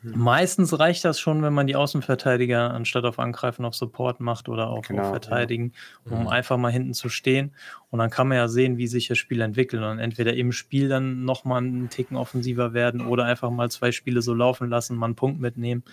Mhm. 0.00 0.18
Meistens 0.18 0.78
reicht 0.78 1.04
das 1.04 1.20
schon, 1.20 1.42
wenn 1.42 1.52
man 1.52 1.66
die 1.66 1.76
Außenverteidiger 1.76 2.70
anstatt 2.70 3.04
auf 3.04 3.18
Angreifen 3.18 3.66
auf 3.66 3.74
Support 3.74 4.20
macht 4.20 4.48
oder 4.48 4.70
auch 4.70 4.86
genau, 4.86 5.02
auf 5.02 5.08
Verteidigen, 5.10 5.74
ja. 6.06 6.12
um 6.12 6.22
mhm. 6.22 6.28
einfach 6.28 6.56
mal 6.56 6.72
hinten 6.72 6.94
zu 6.94 7.10
stehen. 7.10 7.54
Und 7.90 7.98
dann 7.98 8.08
kann 8.08 8.28
man 8.28 8.38
ja 8.38 8.48
sehen, 8.48 8.78
wie 8.78 8.86
sich 8.86 9.08
das 9.08 9.18
Spiel 9.18 9.42
entwickelt 9.42 9.82
und 9.82 9.98
entweder 9.98 10.32
im 10.32 10.52
Spiel 10.52 10.88
dann 10.88 11.26
nochmal 11.26 11.58
einen 11.58 11.90
Ticken 11.90 12.16
offensiver 12.16 12.72
werden 12.72 13.02
oder 13.02 13.24
einfach 13.26 13.50
mal 13.50 13.70
zwei 13.70 13.92
Spiele 13.92 14.22
so 14.22 14.32
laufen 14.32 14.70
lassen, 14.70 14.96
mal 14.96 15.04
einen 15.04 15.16
Punkt 15.16 15.38
mitnehmen. 15.38 15.84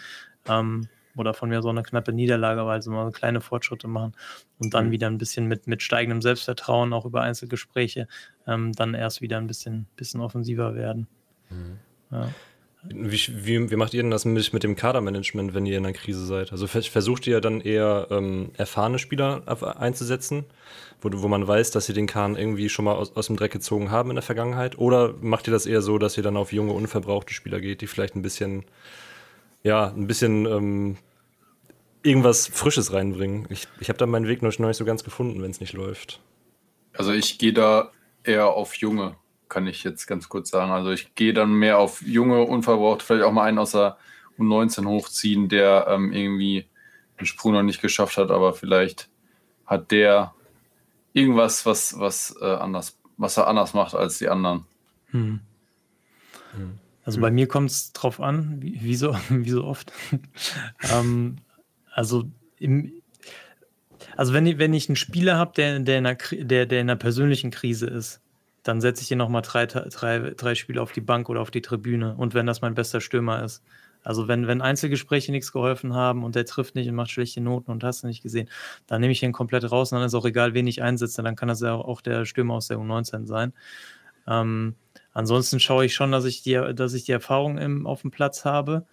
Ähm, 0.47 0.87
oder 1.15 1.33
von 1.33 1.49
mir 1.49 1.61
so 1.61 1.69
eine 1.69 1.83
knappe 1.83 2.13
Niederlage, 2.13 2.65
weil 2.65 2.81
sie 2.81 2.89
mal 2.89 3.11
kleine 3.11 3.41
Fortschritte 3.41 3.87
machen 3.87 4.13
und 4.59 4.73
dann 4.73 4.87
mhm. 4.87 4.91
wieder 4.91 5.07
ein 5.07 5.17
bisschen 5.17 5.47
mit, 5.47 5.67
mit 5.67 5.81
steigendem 5.81 6.21
Selbstvertrauen, 6.21 6.93
auch 6.93 7.05
über 7.05 7.21
Einzelgespräche, 7.21 8.07
ähm, 8.47 8.73
dann 8.73 8.93
erst 8.93 9.21
wieder 9.21 9.37
ein 9.37 9.47
bisschen, 9.47 9.87
bisschen 9.95 10.21
offensiver 10.21 10.75
werden. 10.75 11.07
Mhm. 11.49 11.79
Ja. 12.11 12.29
Wie, 12.85 13.11
wie, 13.11 13.71
wie, 13.71 13.75
macht 13.77 13.93
ihr 13.93 14.01
denn 14.01 14.11
das 14.11 14.25
mit, 14.25 14.51
mit 14.51 14.63
dem 14.63 14.75
Kadermanagement, 14.75 15.53
wenn 15.53 15.65
ihr 15.65 15.77
in 15.77 15.85
einer 15.85 15.93
Krise 15.93 16.25
seid? 16.25 16.51
Also 16.51 16.67
versucht 16.67 17.25
ihr 17.27 17.39
dann 17.39 17.61
eher 17.61 18.07
ähm, 18.11 18.51
erfahrene 18.57 18.99
Spieler 18.99 19.43
einzusetzen, 19.79 20.43
wo, 21.01 21.09
wo 21.13 21.29
man 21.29 21.47
weiß, 21.47 21.71
dass 21.71 21.85
sie 21.85 21.93
den 21.93 22.07
Kahn 22.07 22.35
irgendwie 22.35 22.67
schon 22.67 22.83
mal 22.83 22.95
aus, 22.95 23.15
aus 23.15 23.27
dem 23.27 23.37
Dreck 23.37 23.53
gezogen 23.53 23.89
haben 23.89 24.09
in 24.09 24.17
der 24.17 24.23
Vergangenheit? 24.23 24.77
Oder 24.77 25.13
macht 25.21 25.47
ihr 25.47 25.53
das 25.53 25.65
eher 25.65 25.81
so, 25.81 25.97
dass 25.97 26.17
ihr 26.17 26.23
dann 26.23 26.35
auf 26.35 26.51
junge, 26.51 26.73
unverbrauchte 26.73 27.33
Spieler 27.33 27.61
geht, 27.61 27.79
die 27.79 27.87
vielleicht 27.87 28.17
ein 28.17 28.21
bisschen 28.21 28.65
ja, 29.63 29.87
ein 29.87 30.07
bisschen 30.07 30.45
ähm, 30.45 30.97
irgendwas 32.03 32.47
Frisches 32.47 32.93
reinbringen. 32.93 33.47
Ich, 33.49 33.67
ich 33.79 33.89
habe 33.89 33.97
da 33.97 34.05
meinen 34.05 34.27
Weg 34.27 34.41
noch, 34.41 34.57
nicht 34.57 34.77
so 34.77 34.85
ganz 34.85 35.03
gefunden, 35.03 35.41
wenn 35.41 35.51
es 35.51 35.61
nicht 35.61 35.73
läuft. 35.73 36.21
Also 36.95 37.11
ich 37.11 37.39
gehe 37.39 37.53
da 37.53 37.91
eher 38.23 38.49
auf 38.49 38.75
Junge, 38.75 39.15
kann 39.49 39.65
ich 39.65 39.83
jetzt 39.83 40.05
ganz 40.05 40.29
kurz 40.29 40.49
sagen. 40.49 40.71
Also 40.71 40.91
ich 40.91 41.15
gehe 41.15 41.33
dann 41.33 41.53
mehr 41.53 41.79
auf 41.79 42.01
Junge, 42.01 42.43
unverbraucht, 42.43 43.01
vielleicht 43.01 43.25
auch 43.25 43.31
mal 43.31 43.45
einen 43.45 43.57
aus 43.57 43.71
der 43.71 43.97
U19 44.37 44.85
hochziehen, 44.85 45.49
der 45.49 45.87
ähm, 45.89 46.11
irgendwie 46.11 46.67
den 47.19 47.25
Sprung 47.25 47.53
noch 47.53 47.63
nicht 47.63 47.81
geschafft 47.81 48.17
hat, 48.17 48.31
aber 48.31 48.53
vielleicht 48.53 49.09
hat 49.65 49.91
der 49.91 50.33
irgendwas, 51.13 51.65
was, 51.65 51.97
was, 51.99 52.35
äh, 52.41 52.45
anders, 52.45 52.97
was 53.17 53.37
er 53.37 53.47
anders 53.47 53.73
macht 53.73 53.95
als 53.95 54.17
die 54.17 54.27
anderen. 54.27 54.65
Hm. 55.11 55.39
Hm. 56.55 56.79
Also 57.05 57.19
bei 57.19 57.31
mir 57.31 57.47
kommt 57.47 57.69
es 57.69 57.91
drauf 57.91 58.21
an, 58.21 58.61
wie, 58.61 58.81
wie, 58.81 58.95
so, 58.95 59.15
wie 59.29 59.49
so 59.49 59.63
oft. 59.63 59.91
ähm, 60.93 61.37
also 61.91 62.25
im, 62.59 62.93
also 64.15 64.33
wenn, 64.33 64.57
wenn 64.59 64.73
ich 64.73 64.89
einen 64.89 64.95
Spieler 64.95 65.37
habe, 65.37 65.53
der, 65.55 65.79
der, 65.79 65.97
in 65.99 66.05
einer, 66.05 66.17
der, 66.31 66.65
der 66.65 66.81
in 66.81 66.89
einer 66.89 66.97
persönlichen 66.97 67.51
Krise 67.51 67.87
ist, 67.87 68.21
dann 68.63 68.79
setze 68.79 69.03
ich 69.03 69.11
ihn 69.11 69.17
nochmal 69.17 69.41
drei, 69.41 69.65
drei, 69.65 70.19
drei 70.37 70.55
Spiele 70.55 70.81
auf 70.81 70.93
die 70.93 71.01
Bank 71.01 71.29
oder 71.29 71.41
auf 71.41 71.51
die 71.51 71.61
Tribüne. 71.61 72.15
Und 72.15 72.33
wenn 72.33 72.45
das 72.45 72.61
mein 72.61 72.75
bester 72.75 73.01
Stürmer 73.01 73.43
ist. 73.43 73.63
Also 74.03 74.27
wenn, 74.27 74.47
wenn 74.47 74.61
Einzelgespräche 74.61 75.31
nichts 75.31 75.51
geholfen 75.53 75.93
haben 75.93 76.23
und 76.23 76.35
der 76.35 76.45
trifft 76.45 76.75
nicht 76.75 76.89
und 76.89 76.95
macht 76.95 77.11
schlechte 77.11 77.39
Noten 77.39 77.71
und 77.71 77.83
hast 77.83 78.03
du 78.03 78.07
nicht 78.07 78.21
gesehen, 78.21 78.49
dann 78.85 78.99
nehme 78.99 79.13
ich 79.13 79.23
ihn 79.23 79.31
komplett 79.31 79.69
raus 79.71 79.91
und 79.91 79.99
dann 79.99 80.05
ist 80.05 80.13
auch 80.13 80.25
egal, 80.25 80.53
wen 80.53 80.67
ich 80.67 80.81
einsetze, 80.81 81.23
dann 81.23 81.37
kann 81.37 81.47
das 81.47 81.61
ja 81.61 81.73
auch 81.73 82.01
der 82.01 82.25
Stürmer 82.25 82.55
aus 82.55 82.67
der 82.67 82.77
U19 82.77 83.25
sein. 83.25 83.53
Ähm, 84.27 84.75
Ansonsten 85.13 85.59
schaue 85.59 85.85
ich 85.85 85.93
schon, 85.93 86.11
dass 86.11 86.25
ich 86.25 86.41
die, 86.41 86.59
dass 86.75 86.93
ich 86.93 87.03
die 87.03 87.11
Erfahrung 87.11 87.57
im, 87.57 87.85
auf 87.85 88.01
dem 88.01 88.11
Platz 88.11 88.45
habe. 88.45 88.85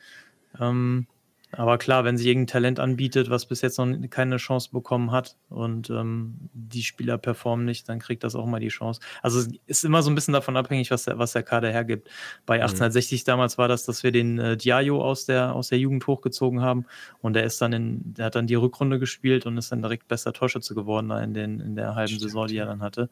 Ähm, 0.60 1.06
Aber 1.52 1.78
klar, 1.78 2.04
wenn 2.04 2.16
sich 2.16 2.26
irgendein 2.26 2.46
Talent 2.46 2.80
anbietet, 2.80 3.28
was 3.28 3.46
bis 3.46 3.60
jetzt 3.60 3.78
noch 3.78 3.88
keine 4.10 4.36
Chance 4.36 4.70
bekommen 4.72 5.10
hat 5.10 5.36
und 5.48 5.90
ähm, 5.90 6.48
die 6.52 6.82
Spieler 6.82 7.18
performen 7.18 7.64
nicht, 7.64 7.88
dann 7.88 7.98
kriegt 7.98 8.22
das 8.22 8.36
auch 8.36 8.46
mal 8.46 8.60
die 8.60 8.68
Chance. 8.68 9.00
Also 9.20 9.40
es 9.40 9.48
ist 9.66 9.84
immer 9.84 10.02
so 10.02 10.10
ein 10.10 10.14
bisschen 10.14 10.32
davon 10.32 10.56
abhängig, 10.56 10.90
was 10.92 11.04
der, 11.04 11.18
was 11.18 11.32
der 11.32 11.42
Kader 11.42 11.70
hergibt. 11.70 12.08
Bei 12.46 12.54
1860 12.54 13.22
mhm. 13.22 13.24
damals 13.26 13.58
war 13.58 13.66
das, 13.66 13.84
dass 13.84 14.04
wir 14.04 14.12
den 14.12 14.38
äh, 14.38 14.56
Diayo 14.56 15.02
aus 15.02 15.26
der, 15.26 15.54
aus 15.54 15.68
der 15.68 15.78
Jugend 15.78 16.06
hochgezogen 16.06 16.60
haben 16.60 16.86
und 17.20 17.34
der 17.34 17.44
ist 17.44 17.60
dann 17.60 17.72
in, 17.72 18.14
der 18.14 18.26
hat 18.26 18.36
dann 18.36 18.46
die 18.46 18.54
Rückrunde 18.54 19.00
gespielt 19.00 19.44
und 19.44 19.58
ist 19.58 19.72
dann 19.72 19.82
direkt 19.82 20.06
bester 20.06 20.32
Torschütze 20.32 20.74
geworden 20.74 21.10
in, 21.10 21.34
den, 21.34 21.58
in 21.58 21.74
der 21.74 21.96
halben 21.96 22.08
Stimmt, 22.08 22.22
Saison, 22.22 22.46
die 22.46 22.58
er 22.58 22.66
dann 22.66 22.80
hatte. 22.80 23.08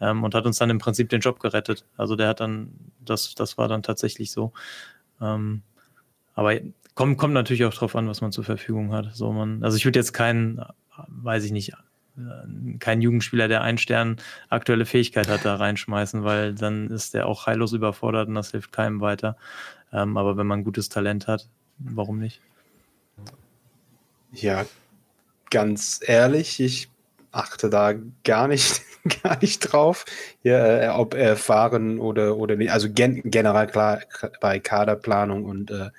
Ähm, 0.00 0.24
und 0.24 0.34
hat 0.34 0.44
uns 0.44 0.58
dann 0.58 0.68
im 0.68 0.78
Prinzip 0.78 1.08
den 1.08 1.20
Job 1.20 1.40
gerettet. 1.40 1.86
Also 1.96 2.16
der 2.16 2.28
hat 2.28 2.40
dann, 2.40 2.70
das, 3.00 3.34
das 3.34 3.56
war 3.56 3.68
dann 3.68 3.82
tatsächlich 3.82 4.30
so. 4.30 4.52
Ähm, 5.20 5.62
aber 6.38 6.60
Kommt, 6.98 7.16
kommt 7.16 7.32
natürlich 7.32 7.64
auch 7.64 7.72
drauf 7.74 7.94
an, 7.94 8.08
was 8.08 8.22
man 8.22 8.32
zur 8.32 8.42
Verfügung 8.42 8.92
hat. 8.92 9.14
So 9.14 9.30
man, 9.30 9.62
also 9.62 9.76
ich 9.76 9.84
würde 9.84 10.00
jetzt 10.00 10.12
keinen, 10.12 10.60
weiß 11.06 11.44
ich 11.44 11.52
nicht, 11.52 11.72
keinen 12.80 13.02
Jugendspieler, 13.02 13.46
der 13.46 13.62
einen 13.62 13.78
Stern 13.78 14.16
aktuelle 14.48 14.84
Fähigkeit 14.84 15.28
hat, 15.28 15.44
da 15.44 15.54
reinschmeißen, 15.54 16.24
weil 16.24 16.56
dann 16.56 16.90
ist 16.90 17.14
der 17.14 17.26
auch 17.26 17.46
heillos 17.46 17.72
überfordert 17.72 18.26
und 18.26 18.34
das 18.34 18.50
hilft 18.50 18.72
keinem 18.72 19.00
weiter. 19.00 19.36
Ähm, 19.92 20.16
aber 20.16 20.36
wenn 20.36 20.48
man 20.48 20.64
gutes 20.64 20.88
Talent 20.88 21.28
hat, 21.28 21.48
warum 21.78 22.18
nicht? 22.18 22.40
Ja, 24.32 24.66
ganz 25.50 26.00
ehrlich, 26.04 26.58
ich 26.58 26.88
achte 27.30 27.70
da 27.70 27.94
gar 28.24 28.48
nicht, 28.48 28.82
gar 29.22 29.38
nicht 29.40 29.60
drauf, 29.60 30.04
ja, 30.42 30.82
äh, 30.82 30.88
ob 30.88 31.14
erfahren 31.14 32.00
oder, 32.00 32.36
oder 32.36 32.56
nicht. 32.56 32.72
Also 32.72 32.90
gen 32.90 33.22
generell 33.24 33.68
klar 33.68 34.00
bei 34.40 34.58
Kaderplanung 34.58 35.44
und 35.44 35.70
äh, 35.70 35.90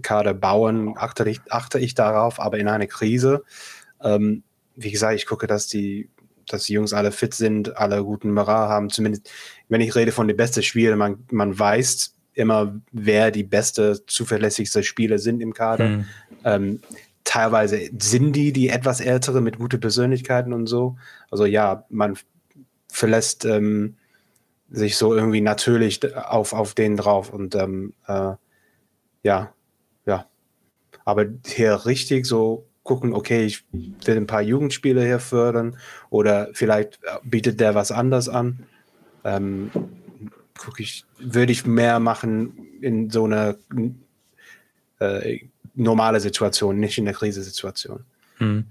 Kader 0.00 0.34
bauen, 0.34 0.94
achte 0.96 1.28
ich, 1.28 1.40
achte 1.50 1.78
ich 1.78 1.94
darauf, 1.94 2.40
aber 2.40 2.58
in 2.58 2.68
einer 2.68 2.86
Krise, 2.86 3.44
ähm, 4.02 4.42
wie 4.74 4.90
gesagt, 4.90 5.16
ich 5.16 5.26
gucke, 5.26 5.46
dass 5.46 5.66
die, 5.66 6.08
dass 6.46 6.64
die 6.64 6.72
Jungs 6.72 6.92
alle 6.92 7.12
fit 7.12 7.34
sind, 7.34 7.76
alle 7.76 8.02
guten 8.02 8.32
Moral 8.32 8.68
haben. 8.68 8.90
Zumindest, 8.90 9.30
wenn 9.68 9.80
ich 9.80 9.94
rede 9.94 10.12
von 10.12 10.28
den 10.28 10.36
besten 10.36 10.62
Spielen, 10.62 10.98
man, 10.98 11.24
man 11.30 11.58
weiß 11.58 12.14
immer, 12.34 12.80
wer 12.92 13.30
die 13.30 13.44
beste, 13.44 14.04
zuverlässigste 14.06 14.82
Spieler 14.82 15.18
sind 15.18 15.40
im 15.40 15.52
Kader. 15.52 15.88
Mhm. 15.88 16.04
Ähm, 16.44 16.80
teilweise 17.24 17.90
sind 17.98 18.32
die 18.32 18.52
die 18.52 18.68
etwas 18.68 19.00
ältere 19.00 19.40
mit 19.40 19.58
guten 19.58 19.80
Persönlichkeiten 19.80 20.52
und 20.52 20.66
so. 20.66 20.96
Also 21.30 21.44
ja, 21.44 21.84
man 21.90 22.16
verlässt 22.90 23.44
ähm, 23.44 23.96
sich 24.70 24.96
so 24.96 25.14
irgendwie 25.14 25.42
natürlich 25.42 26.16
auf, 26.16 26.52
auf 26.52 26.74
den 26.74 26.96
drauf 26.96 27.32
und 27.32 27.54
ähm, 27.54 27.92
äh, 28.06 28.32
ja. 29.22 29.52
Aber 31.04 31.26
hier 31.46 31.86
richtig 31.86 32.26
so 32.26 32.66
gucken, 32.82 33.14
okay, 33.14 33.44
ich 33.44 33.64
will 33.72 34.16
ein 34.16 34.26
paar 34.26 34.42
Jugendspieler 34.42 35.04
hier 35.04 35.20
fördern 35.20 35.76
oder 36.10 36.48
vielleicht 36.52 37.00
bietet 37.22 37.60
der 37.60 37.74
was 37.74 37.92
anders 37.92 38.28
an. 38.28 38.66
Ähm, 39.24 39.70
gucke 40.58 40.82
ich, 40.82 41.04
würde 41.18 41.52
ich 41.52 41.66
mehr 41.66 42.00
machen 42.00 42.68
in 42.80 43.10
so 43.10 43.24
einer 43.24 43.56
äh, 44.98 45.38
normale 45.74 46.20
Situation, 46.20 46.78
nicht 46.78 46.98
in 46.98 47.04
der 47.04 47.14
Krisensituation. 47.14 48.04
Hm. 48.38 48.64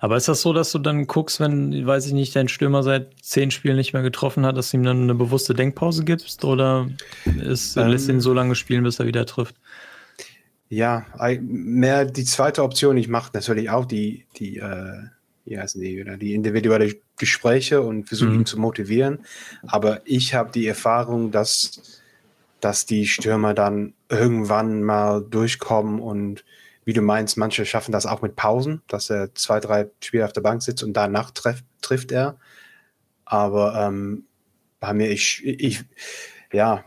Aber 0.00 0.16
ist 0.16 0.28
das 0.28 0.40
so, 0.40 0.52
dass 0.52 0.72
du 0.72 0.78
dann 0.78 1.06
guckst, 1.06 1.38
wenn, 1.38 1.86
weiß 1.86 2.06
ich 2.06 2.12
nicht, 2.12 2.34
dein 2.34 2.48
Stürmer 2.48 2.82
seit 2.82 3.12
zehn 3.20 3.50
Spielen 3.50 3.76
nicht 3.76 3.92
mehr 3.92 4.02
getroffen 4.02 4.46
hat, 4.46 4.56
dass 4.56 4.70
du 4.70 4.78
ihm 4.78 4.84
dann 4.84 5.02
eine 5.02 5.14
bewusste 5.14 5.54
Denkpause 5.54 6.04
gibst 6.04 6.44
oder 6.44 6.88
ist, 7.42 7.76
ähm, 7.76 7.88
lässt 7.88 8.08
ihn 8.08 8.20
so 8.20 8.32
lange 8.32 8.54
spielen, 8.54 8.84
bis 8.84 8.98
er 8.98 9.06
wieder 9.06 9.26
trifft? 9.26 9.56
Ja, 10.68 11.06
mehr 11.40 12.04
die 12.04 12.24
zweite 12.24 12.62
Option. 12.62 12.96
Ich 12.98 13.08
mache 13.08 13.30
natürlich 13.32 13.70
auch 13.70 13.86
die, 13.86 14.26
die, 14.36 14.58
äh, 14.58 15.02
wie 15.44 15.58
heißen 15.58 15.80
die, 15.80 16.00
oder 16.02 16.16
die 16.16 16.34
individuelle 16.34 16.94
Gespräche 17.16 17.80
und 17.80 18.06
versuche 18.06 18.30
mhm. 18.30 18.40
ihn 18.40 18.46
zu 18.46 18.58
motivieren. 18.58 19.24
Aber 19.66 20.02
ich 20.04 20.34
habe 20.34 20.52
die 20.52 20.66
Erfahrung, 20.66 21.30
dass, 21.30 22.02
dass 22.60 22.84
die 22.84 23.06
Stürmer 23.06 23.54
dann 23.54 23.94
irgendwann 24.10 24.82
mal 24.82 25.22
durchkommen 25.22 26.00
und 26.00 26.44
wie 26.84 26.94
du 26.94 27.02
meinst, 27.02 27.36
manche 27.36 27.66
schaffen 27.66 27.92
das 27.92 28.06
auch 28.06 28.22
mit 28.22 28.34
Pausen, 28.34 28.80
dass 28.88 29.10
er 29.10 29.34
zwei, 29.34 29.60
drei 29.60 29.90
Spiele 30.02 30.24
auf 30.24 30.32
der 30.32 30.40
Bank 30.40 30.62
sitzt 30.62 30.82
und 30.82 30.94
danach 30.94 31.30
treff, 31.30 31.62
trifft 31.82 32.12
er. 32.12 32.38
Aber 33.26 33.74
ähm, 33.74 34.24
bei 34.80 34.94
mir, 34.94 35.10
ich, 35.10 35.44
ich, 35.44 35.84
ja, 36.50 36.84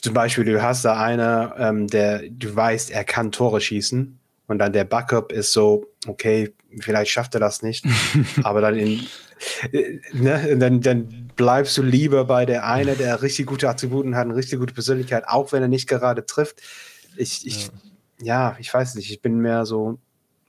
zum 0.00 0.14
Beispiel, 0.14 0.44
du 0.44 0.62
hast 0.62 0.84
da 0.84 1.00
einer, 1.00 1.54
ähm, 1.58 1.86
der, 1.88 2.22
du 2.30 2.54
weißt, 2.54 2.90
er 2.90 3.04
kann 3.04 3.32
Tore 3.32 3.60
schießen 3.60 4.18
und 4.46 4.58
dann 4.58 4.72
der 4.72 4.84
Backup 4.84 5.32
ist 5.32 5.52
so, 5.52 5.86
okay, 6.06 6.54
vielleicht 6.80 7.10
schafft 7.10 7.34
er 7.34 7.40
das 7.40 7.62
nicht, 7.62 7.84
aber 8.42 8.60
dann 8.60 8.76
in, 8.76 9.06
äh, 9.72 9.98
ne, 10.12 10.56
dann, 10.56 10.80
dann 10.80 11.30
bleibst 11.34 11.76
du 11.78 11.82
lieber 11.82 12.24
bei 12.24 12.46
der 12.46 12.66
eine, 12.66 12.94
der 12.94 13.22
richtig 13.22 13.46
gute 13.46 13.68
Attributen 13.68 14.14
hat, 14.14 14.26
eine 14.26 14.36
richtig 14.36 14.58
gute 14.58 14.74
Persönlichkeit, 14.74 15.26
auch 15.26 15.52
wenn 15.52 15.62
er 15.62 15.68
nicht 15.68 15.88
gerade 15.88 16.24
trifft. 16.24 16.62
Ich, 17.16 17.46
ich 17.46 17.70
ja. 18.20 18.50
ja 18.52 18.56
ich 18.60 18.72
weiß 18.72 18.94
nicht, 18.94 19.10
ich 19.10 19.20
bin 19.20 19.38
mehr 19.38 19.66
so 19.66 19.98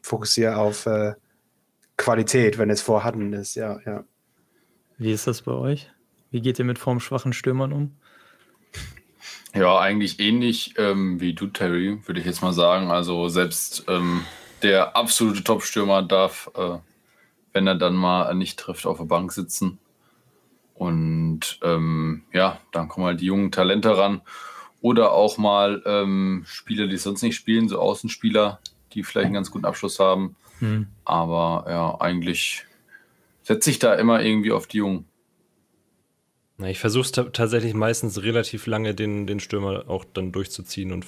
fokussiert 0.01 0.55
auf 0.55 0.85
äh, 0.85 1.13
Qualität, 1.97 2.57
wenn 2.57 2.69
es 2.69 2.81
vorhanden 2.81 3.33
ist, 3.33 3.55
ja, 3.55 3.79
ja. 3.85 4.03
Wie 4.97 5.11
ist 5.11 5.27
das 5.27 5.41
bei 5.41 5.53
euch? 5.53 5.89
Wie 6.29 6.41
geht 6.41 6.59
ihr 6.59 6.65
mit 6.65 6.77
formschwachen 6.77 7.33
Stürmern 7.33 7.73
um? 7.73 7.95
Ja, 9.55 9.79
eigentlich 9.79 10.19
ähnlich 10.19 10.75
ähm, 10.77 11.19
wie 11.19 11.33
du, 11.33 11.47
Terry, 11.47 11.99
würde 12.05 12.19
ich 12.19 12.25
jetzt 12.25 12.41
mal 12.41 12.53
sagen. 12.53 12.91
Also 12.91 13.29
selbst 13.29 13.85
ähm, 13.87 14.23
der 14.61 14.95
absolute 14.95 15.43
Top-Stürmer 15.43 16.03
darf, 16.03 16.51
äh, 16.55 16.77
wenn 17.53 17.65
er 17.65 17.75
dann 17.75 17.95
mal 17.95 18.33
nicht 18.35 18.59
trifft, 18.59 18.85
auf 18.85 18.97
der 18.97 19.05
Bank 19.05 19.31
sitzen. 19.31 19.79
Und 20.75 21.59
ähm, 21.63 22.23
ja, 22.31 22.59
dann 22.71 22.87
kommen 22.87 23.07
halt 23.07 23.21
die 23.21 23.25
jungen 23.25 23.51
Talente 23.51 23.97
ran. 23.97 24.21
Oder 24.81 25.11
auch 25.11 25.37
mal 25.37 25.83
ähm, 25.85 26.43
Spieler, 26.47 26.87
die 26.87 26.97
sonst 26.97 27.21
nicht 27.21 27.35
spielen, 27.35 27.67
so 27.67 27.79
Außenspieler, 27.79 28.59
die 28.93 29.03
vielleicht 29.03 29.25
einen 29.25 29.33
ganz 29.33 29.51
guten 29.51 29.65
Abschluss 29.65 29.99
haben. 29.99 30.35
Hm. 30.59 30.87
Aber 31.03 31.65
ja, 31.67 31.99
eigentlich 31.99 32.65
setze 33.41 33.71
ich 33.71 33.79
da 33.79 33.95
immer 33.95 34.21
irgendwie 34.21 34.51
auf 34.51 34.67
die 34.67 34.77
Jungen. 34.77 35.05
Na, 36.61 36.69
ich 36.69 36.77
versuche 36.77 37.03
es 37.03 37.11
tatsächlich 37.13 37.73
meistens 37.73 38.21
relativ 38.21 38.67
lange, 38.67 38.93
den, 38.93 39.25
den 39.25 39.39
Stürmer 39.39 39.85
auch 39.87 40.03
dann 40.13 40.33
durchzuziehen. 40.33 40.91
Und 40.91 41.05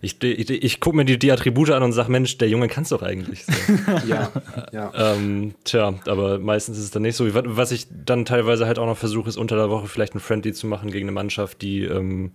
ich, 0.00 0.22
ich, 0.22 0.50
ich 0.50 0.78
gucke 0.78 0.96
mir 0.96 1.04
die, 1.04 1.18
die 1.18 1.32
Attribute 1.32 1.70
an 1.70 1.82
und 1.82 1.92
sage, 1.92 2.12
Mensch, 2.12 2.38
der 2.38 2.48
Junge 2.48 2.68
kann 2.68 2.84
es 2.84 2.90
doch 2.90 3.02
eigentlich. 3.02 3.44
So. 3.44 3.52
ja, 4.06 4.30
ja. 4.72 4.92
Ähm, 4.94 5.56
tja, 5.64 5.94
aber 6.06 6.38
meistens 6.38 6.78
ist 6.78 6.84
es 6.84 6.90
dann 6.92 7.02
nicht 7.02 7.16
so. 7.16 7.26
Was 7.34 7.72
ich 7.72 7.88
dann 7.90 8.24
teilweise 8.24 8.66
halt 8.66 8.78
auch 8.78 8.86
noch 8.86 8.96
versuche, 8.96 9.28
ist 9.28 9.36
unter 9.36 9.56
der 9.56 9.68
Woche 9.68 9.88
vielleicht 9.88 10.14
ein 10.14 10.20
Friendly 10.20 10.52
zu 10.52 10.68
machen 10.68 10.92
gegen 10.92 11.06
eine 11.06 11.12
Mannschaft, 11.12 11.60
die 11.62 11.82
ähm, 11.82 12.30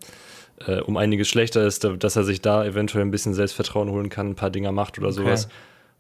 äh, 0.68 0.82
um 0.82 0.98
einiges 0.98 1.30
schlechter 1.30 1.66
ist, 1.66 1.86
dass 1.86 2.18
er 2.18 2.26
sich 2.26 2.42
da 2.42 2.66
eventuell 2.66 3.06
ein 3.06 3.12
bisschen 3.12 3.34
Selbstvertrauen 3.34 3.90
holen 3.90 4.10
kann, 4.10 4.32
ein 4.32 4.36
paar 4.36 4.50
Dinger 4.50 4.74
macht 4.74 4.98
oder 4.98 5.08
okay. 5.08 5.16
sowas. 5.16 5.48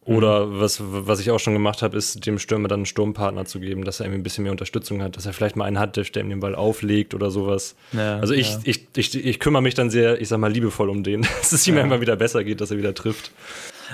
Oder 0.05 0.45
mhm. 0.45 0.59
was, 0.59 0.81
was 0.81 1.19
ich 1.19 1.29
auch 1.31 1.39
schon 1.39 1.53
gemacht 1.53 1.81
habe, 1.81 1.97
ist 1.97 2.25
dem 2.25 2.39
Stürmer 2.39 2.67
dann 2.67 2.79
einen 2.79 2.85
Sturmpartner 2.85 3.45
zu 3.45 3.59
geben, 3.59 3.83
dass 3.83 3.99
er 3.99 4.05
irgendwie 4.05 4.21
ein 4.21 4.23
bisschen 4.23 4.43
mehr 4.43 4.51
Unterstützung 4.51 5.01
hat, 5.01 5.17
dass 5.17 5.25
er 5.25 5.33
vielleicht 5.33 5.55
mal 5.55 5.65
einen 5.65 5.77
hat, 5.79 5.97
der 5.97 6.05
ihm 6.23 6.29
den 6.29 6.39
Ball 6.39 6.55
auflegt 6.55 7.13
oder 7.13 7.31
sowas. 7.31 7.75
Ja, 7.91 8.17
also 8.19 8.33
ich, 8.33 8.53
ja. 8.53 8.59
ich, 8.63 8.87
ich, 8.95 9.25
ich, 9.25 9.39
kümmere 9.39 9.61
mich 9.61 9.75
dann 9.75 9.89
sehr, 9.89 10.19
ich 10.21 10.29
sag 10.29 10.39
mal, 10.39 10.51
liebevoll 10.51 10.89
um 10.89 11.03
den, 11.03 11.21
dass 11.39 11.51
es 11.51 11.67
ihm 11.67 11.77
ja. 11.77 11.83
immer 11.83 12.01
wieder 12.01 12.15
besser 12.15 12.43
geht, 12.43 12.61
dass 12.61 12.71
er 12.71 12.77
wieder 12.77 12.93
trifft. 12.93 13.31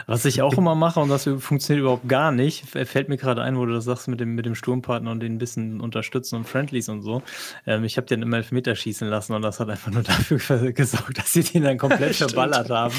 Was 0.07 0.25
ich 0.25 0.41
auch 0.41 0.57
immer 0.57 0.75
mache 0.75 0.99
und 0.99 1.09
das 1.09 1.23
funktioniert 1.23 1.81
überhaupt 1.81 2.07
gar 2.07 2.31
nicht, 2.31 2.65
fällt 2.65 3.09
mir 3.09 3.17
gerade 3.17 3.41
ein, 3.41 3.57
wo 3.57 3.65
du 3.65 3.73
das 3.73 3.85
sagst 3.85 4.07
mit 4.07 4.19
dem, 4.19 4.35
mit 4.35 4.45
dem 4.45 4.55
Sturmpartner 4.55 5.11
und 5.11 5.19
den 5.19 5.35
ein 5.35 5.37
bisschen 5.37 5.81
unterstützen 5.81 6.35
und 6.37 6.47
Friendlies 6.47 6.89
und 6.89 7.01
so. 7.01 7.21
Ähm, 7.65 7.83
ich 7.83 7.97
habe 7.97 8.07
den 8.07 8.21
immer 8.21 8.37
Elfmeter 8.37 8.75
schießen 8.75 9.07
lassen 9.07 9.33
und 9.33 9.41
das 9.41 9.59
hat 9.59 9.69
einfach 9.69 9.91
nur 9.91 10.03
dafür 10.03 10.71
gesorgt, 10.71 11.17
dass 11.17 11.33
sie 11.33 11.43
den 11.43 11.63
dann 11.63 11.77
komplett 11.77 12.15
verballert 12.15 12.69
haben. 12.69 12.95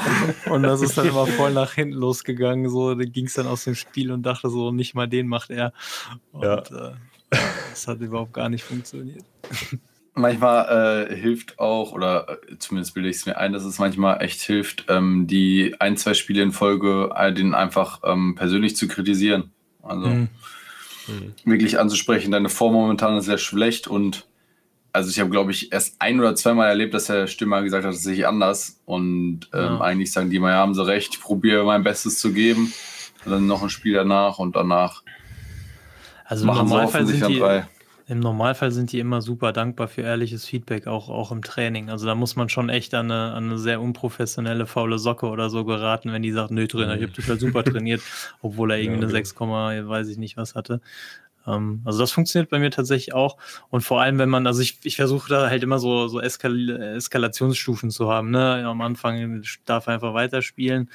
und 0.50 0.62
das 0.62 0.82
ist 0.82 0.96
dann 0.98 1.08
immer 1.08 1.26
voll 1.26 1.52
nach 1.52 1.72
hinten 1.72 1.94
losgegangen. 1.94 2.68
So, 2.68 2.94
da 2.94 3.04
ging 3.04 3.26
es 3.26 3.34
dann 3.34 3.46
aus 3.46 3.64
dem 3.64 3.74
Spiel 3.74 4.12
und 4.12 4.22
dachte 4.22 4.50
so, 4.50 4.70
nicht 4.70 4.94
mal 4.94 5.08
den 5.08 5.26
macht 5.26 5.50
er. 5.50 5.72
Und 6.32 6.44
ja. 6.44 6.58
äh, 6.58 6.92
das 7.70 7.86
hat 7.86 8.00
überhaupt 8.00 8.32
gar 8.32 8.48
nicht 8.48 8.64
funktioniert 8.64 9.24
manchmal 10.20 11.08
äh, 11.10 11.16
hilft 11.16 11.58
auch, 11.58 11.92
oder 11.92 12.38
äh, 12.48 12.58
zumindest 12.58 12.94
bilde 12.94 13.08
ich 13.08 13.16
es 13.16 13.26
mir 13.26 13.36
ein, 13.36 13.52
dass 13.52 13.64
es 13.64 13.78
manchmal 13.78 14.22
echt 14.22 14.40
hilft, 14.40 14.84
ähm, 14.88 15.26
die 15.26 15.74
ein, 15.78 15.96
zwei 15.96 16.14
Spiele 16.14 16.42
in 16.42 16.52
Folge 16.52 17.10
äh, 17.14 17.32
den 17.32 17.54
einfach 17.54 18.00
ähm, 18.04 18.34
persönlich 18.34 18.76
zu 18.76 18.88
kritisieren. 18.88 19.50
Also 19.82 20.06
mhm. 20.06 20.28
wirklich 21.44 21.78
anzusprechen, 21.78 22.30
deine 22.30 22.48
Form 22.48 22.74
momentan 22.74 23.16
ist 23.16 23.24
sehr 23.24 23.38
schlecht 23.38 23.88
und 23.88 24.26
also 24.92 25.10
ich 25.10 25.20
habe, 25.20 25.30
glaube 25.30 25.52
ich, 25.52 25.72
erst 25.72 25.96
ein 26.00 26.18
oder 26.18 26.34
zweimal 26.34 26.68
erlebt, 26.68 26.94
dass 26.94 27.06
der 27.06 27.26
Stürmer 27.28 27.62
gesagt 27.62 27.84
hat, 27.84 27.92
das 27.92 28.02
sehe 28.02 28.14
ich 28.14 28.26
anders. 28.26 28.80
Und 28.86 29.48
ähm, 29.52 29.60
ja. 29.60 29.80
eigentlich 29.80 30.10
sagen 30.10 30.30
die 30.30 30.40
mal, 30.40 30.50
ja, 30.50 30.56
haben 30.56 30.74
sie 30.74 30.84
recht, 30.84 31.14
ich 31.14 31.20
probiere 31.20 31.64
mein 31.64 31.84
Bestes 31.84 32.18
zu 32.18 32.32
geben. 32.32 32.72
Und 33.24 33.30
dann 33.30 33.46
noch 33.46 33.62
ein 33.62 33.70
Spiel 33.70 33.94
danach 33.94 34.40
und 34.40 34.56
danach 34.56 35.02
also 36.24 36.44
machen 36.44 36.62
im 36.62 36.68
Normalfall 36.70 37.06
sind 37.06 37.28
die, 37.28 37.38
drei 37.38 37.66
Im 38.10 38.18
Normalfall 38.18 38.72
sind 38.72 38.90
die 38.90 38.98
immer 38.98 39.22
super 39.22 39.52
dankbar 39.52 39.86
für 39.86 40.02
ehrliches 40.02 40.44
Feedback, 40.44 40.88
auch, 40.88 41.08
auch 41.08 41.30
im 41.30 41.42
Training. 41.42 41.90
Also 41.90 42.06
da 42.06 42.16
muss 42.16 42.34
man 42.34 42.48
schon 42.48 42.68
echt 42.68 42.92
an 42.92 43.08
eine, 43.08 43.34
an 43.34 43.44
eine 43.44 43.58
sehr 43.58 43.80
unprofessionelle 43.80 44.66
faule 44.66 44.98
Socke 44.98 45.26
oder 45.26 45.48
so 45.48 45.64
geraten, 45.64 46.12
wenn 46.12 46.22
die 46.22 46.32
sagt, 46.32 46.50
nö, 46.50 46.66
Trainer, 46.66 46.96
ich 46.96 47.04
habe 47.04 47.12
total 47.12 47.38
super 47.38 47.62
trainiert, 47.62 48.02
obwohl 48.42 48.72
er 48.72 48.78
irgendwie 48.78 49.04
eine 49.04 49.10
6, 49.12 49.38
weiß 49.38 50.08
ich 50.08 50.18
nicht 50.18 50.36
was 50.36 50.56
hatte. 50.56 50.80
Ähm, 51.46 51.82
also 51.84 52.00
das 52.00 52.10
funktioniert 52.10 52.50
bei 52.50 52.58
mir 52.58 52.72
tatsächlich 52.72 53.14
auch. 53.14 53.36
Und 53.68 53.82
vor 53.82 54.00
allem, 54.00 54.18
wenn 54.18 54.28
man, 54.28 54.44
also 54.44 54.60
ich, 54.60 54.78
ich 54.82 54.96
versuche 54.96 55.28
da 55.28 55.48
halt 55.48 55.62
immer 55.62 55.78
so, 55.78 56.08
so 56.08 56.20
Eskal 56.20 56.68
Eskalationsstufen 56.96 57.90
zu 57.90 58.10
haben. 58.10 58.32
Ne? 58.32 58.66
Am 58.66 58.80
Anfang 58.80 59.40
darf 59.66 59.86
er 59.86 59.94
einfach 59.94 60.14
weiterspielen. 60.14 60.90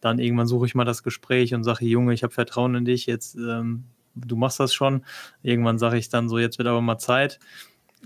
Dann 0.00 0.20
irgendwann 0.20 0.46
suche 0.46 0.66
ich 0.66 0.76
mal 0.76 0.84
das 0.84 1.02
Gespräch 1.02 1.52
und 1.52 1.64
sage, 1.64 1.84
Junge, 1.84 2.14
ich 2.14 2.22
habe 2.22 2.32
Vertrauen 2.32 2.76
in 2.76 2.84
dich, 2.84 3.06
jetzt 3.06 3.34
ähm, 3.34 3.86
du 4.14 4.36
machst 4.36 4.60
das 4.60 4.74
schon. 4.74 5.04
Irgendwann 5.42 5.78
sage 5.78 5.98
ich 5.98 6.08
dann 6.08 6.28
so, 6.28 6.38
jetzt 6.38 6.58
wird 6.58 6.68
aber 6.68 6.80
mal 6.80 6.98
Zeit. 6.98 7.38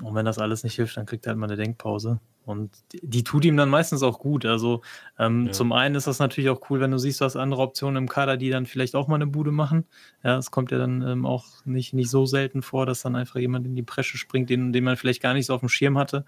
Und 0.03 0.15
wenn 0.15 0.25
das 0.25 0.39
alles 0.39 0.65
nicht 0.65 0.75
hilft, 0.75 0.97
dann 0.97 1.07
kriegt 1.07 1.27
er 1.27 1.31
halt 1.31 1.39
mal 1.39 1.47
eine 1.47 1.57
Denkpause. 1.57 2.21
Und 2.47 2.71
die, 2.93 3.01
die 3.03 3.25
tut 3.25 3.45
ihm 3.45 3.57
dann 3.57 3.71
meistens 3.71 4.03
auch 4.03 4.19
gut. 4.19 4.45
Also 4.45 4.83
ähm, 5.19 5.47
ja. 5.47 5.53
zum 5.53 5.73
einen 5.73 5.95
ist 5.95 6.07
das 6.07 6.19
natürlich 6.19 6.51
auch 6.51 6.69
cool, 6.69 6.81
wenn 6.81 6.91
du 6.91 6.99
siehst, 6.99 7.21
du 7.21 7.25
hast 7.25 7.37
andere 7.37 7.63
Optionen 7.63 8.03
im 8.03 8.09
Kader, 8.09 8.37
die 8.37 8.51
dann 8.51 8.67
vielleicht 8.67 8.97
auch 8.97 9.09
mal 9.09 9.15
eine 9.15 9.27
Bude 9.27 9.51
machen. 9.51 9.87
Ja, 10.23 10.37
es 10.37 10.51
kommt 10.51 10.71
ja 10.71 10.79
dann 10.79 11.01
ähm, 11.03 11.27
auch 11.27 11.47
nicht, 11.65 11.95
nicht 11.95 12.11
so 12.11 12.27
selten 12.27 12.61
vor, 12.61 12.87
dass 12.87 13.03
dann 13.03 13.17
einfach 13.17 13.41
jemand 13.41 13.67
in 13.67 13.77
die 13.77 13.83
Presche 13.83 14.19
springt, 14.19 14.51
den, 14.51 14.73
den 14.73 14.85
man 14.85 14.97
vielleicht 14.97 15.23
gar 15.23 15.33
nicht 15.33 15.47
so 15.47 15.55
auf 15.55 15.61
dem 15.61 15.69
Schirm 15.69 15.97
hatte. 15.97 16.25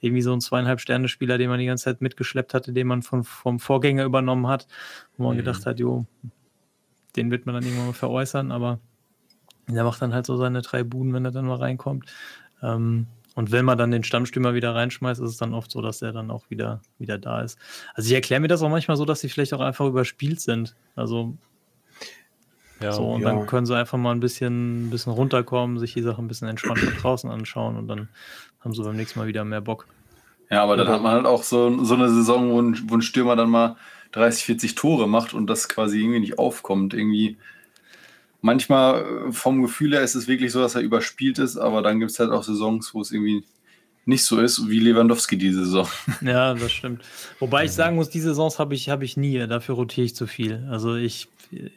Irgendwie 0.00 0.22
so 0.22 0.32
ein 0.34 0.40
zweieinhalb 0.40 0.80
Sterne-Spieler, 0.80 1.38
den 1.38 1.48
man 1.48 1.58
die 1.58 1.66
ganze 1.66 1.84
Zeit 1.84 2.02
mitgeschleppt 2.02 2.52
hatte, 2.52 2.72
den 2.72 2.86
man 2.86 3.02
von, 3.02 3.24
vom 3.24 3.58
Vorgänger 3.58 4.04
übernommen 4.04 4.48
hat, 4.48 4.66
wo 5.16 5.24
man 5.24 5.34
mhm. 5.34 5.38
gedacht 5.38 5.64
hat, 5.64 5.78
jo, 5.78 6.04
den 7.16 7.30
wird 7.30 7.46
man 7.46 7.54
dann 7.54 7.64
irgendwann 7.64 7.86
mal 7.86 7.92
veräußern, 7.92 8.52
aber 8.52 8.80
der 9.68 9.84
macht 9.84 10.02
dann 10.02 10.14
halt 10.14 10.26
so 10.26 10.36
seine 10.36 10.62
drei 10.62 10.82
Buden, 10.82 11.12
wenn 11.12 11.24
er 11.24 11.30
dann 11.30 11.46
mal 11.46 11.56
reinkommt. 11.56 12.06
Ähm, 12.62 13.06
und 13.34 13.50
wenn 13.50 13.64
man 13.64 13.76
dann 13.76 13.90
den 13.90 14.04
Stammstürmer 14.04 14.54
wieder 14.54 14.74
reinschmeißt, 14.74 15.20
ist 15.20 15.30
es 15.30 15.36
dann 15.36 15.54
oft 15.54 15.70
so, 15.70 15.82
dass 15.82 16.02
er 16.02 16.12
dann 16.12 16.30
auch 16.30 16.50
wieder, 16.50 16.80
wieder 16.98 17.18
da 17.18 17.40
ist. 17.40 17.58
Also 17.94 18.08
ich 18.08 18.14
erkläre 18.14 18.40
mir 18.40 18.48
das 18.48 18.62
auch 18.62 18.68
manchmal 18.68 18.96
so, 18.96 19.04
dass 19.04 19.20
sie 19.20 19.28
vielleicht 19.28 19.54
auch 19.54 19.60
einfach 19.60 19.86
überspielt 19.86 20.40
sind. 20.40 20.76
Also 20.94 21.36
ja, 22.80 22.92
so, 22.92 23.12
und 23.12 23.22
ja. 23.22 23.30
dann 23.30 23.46
können 23.46 23.66
sie 23.66 23.76
einfach 23.76 23.98
mal 23.98 24.12
ein 24.12 24.20
bisschen, 24.20 24.86
ein 24.86 24.90
bisschen 24.90 25.12
runterkommen, 25.12 25.78
sich 25.78 25.94
die 25.94 26.02
Sache 26.02 26.20
ein 26.20 26.28
bisschen 26.28 26.48
entspannt 26.48 26.78
von 26.78 26.96
draußen 27.02 27.30
anschauen 27.30 27.76
und 27.76 27.88
dann 27.88 28.08
haben 28.60 28.72
sie 28.72 28.82
beim 28.82 28.96
nächsten 28.96 29.18
Mal 29.18 29.26
wieder 29.26 29.44
mehr 29.44 29.60
Bock. 29.60 29.86
Ja, 30.50 30.62
aber 30.62 30.76
dann 30.76 30.88
hat 30.88 31.02
man 31.02 31.12
halt 31.12 31.26
auch 31.26 31.42
so, 31.42 31.82
so 31.82 31.94
eine 31.94 32.08
Saison, 32.10 32.50
wo 32.50 32.60
ein, 32.60 32.78
wo 32.88 32.94
ein 32.94 33.02
Stürmer 33.02 33.34
dann 33.34 33.50
mal 33.50 33.76
30, 34.12 34.44
40 34.44 34.74
Tore 34.74 35.08
macht 35.08 35.34
und 35.34 35.48
das 35.48 35.68
quasi 35.68 35.98
irgendwie 35.98 36.20
nicht 36.20 36.38
aufkommt. 36.38 36.94
Irgendwie 36.94 37.38
manchmal 38.44 39.00
äh, 39.28 39.32
vom 39.32 39.62
Gefühl 39.62 39.94
her 39.94 40.02
ist 40.02 40.14
es 40.14 40.28
wirklich 40.28 40.52
so, 40.52 40.60
dass 40.60 40.74
er 40.74 40.82
überspielt 40.82 41.38
ist, 41.38 41.56
aber 41.56 41.80
dann 41.80 41.98
gibt 41.98 42.12
es 42.12 42.18
halt 42.18 42.30
auch 42.30 42.44
Saisons, 42.44 42.92
wo 42.92 43.00
es 43.00 43.10
irgendwie 43.10 43.42
nicht 44.04 44.22
so 44.22 44.38
ist, 44.38 44.68
wie 44.68 44.80
Lewandowski 44.80 45.38
diese 45.38 45.64
Saison. 45.64 45.88
Ja, 46.20 46.52
das 46.52 46.70
stimmt. 46.70 47.02
Wobei 47.38 47.64
ich 47.64 47.72
sagen 47.72 47.96
muss, 47.96 48.10
diese 48.10 48.28
Saisons 48.28 48.58
habe 48.58 48.74
ich, 48.74 48.90
hab 48.90 49.02
ich 49.02 49.16
nie, 49.16 49.38
dafür 49.46 49.76
rotiere 49.76 50.04
ich 50.04 50.14
zu 50.14 50.26
viel. 50.26 50.68
Also 50.70 50.94
ich, 50.94 51.28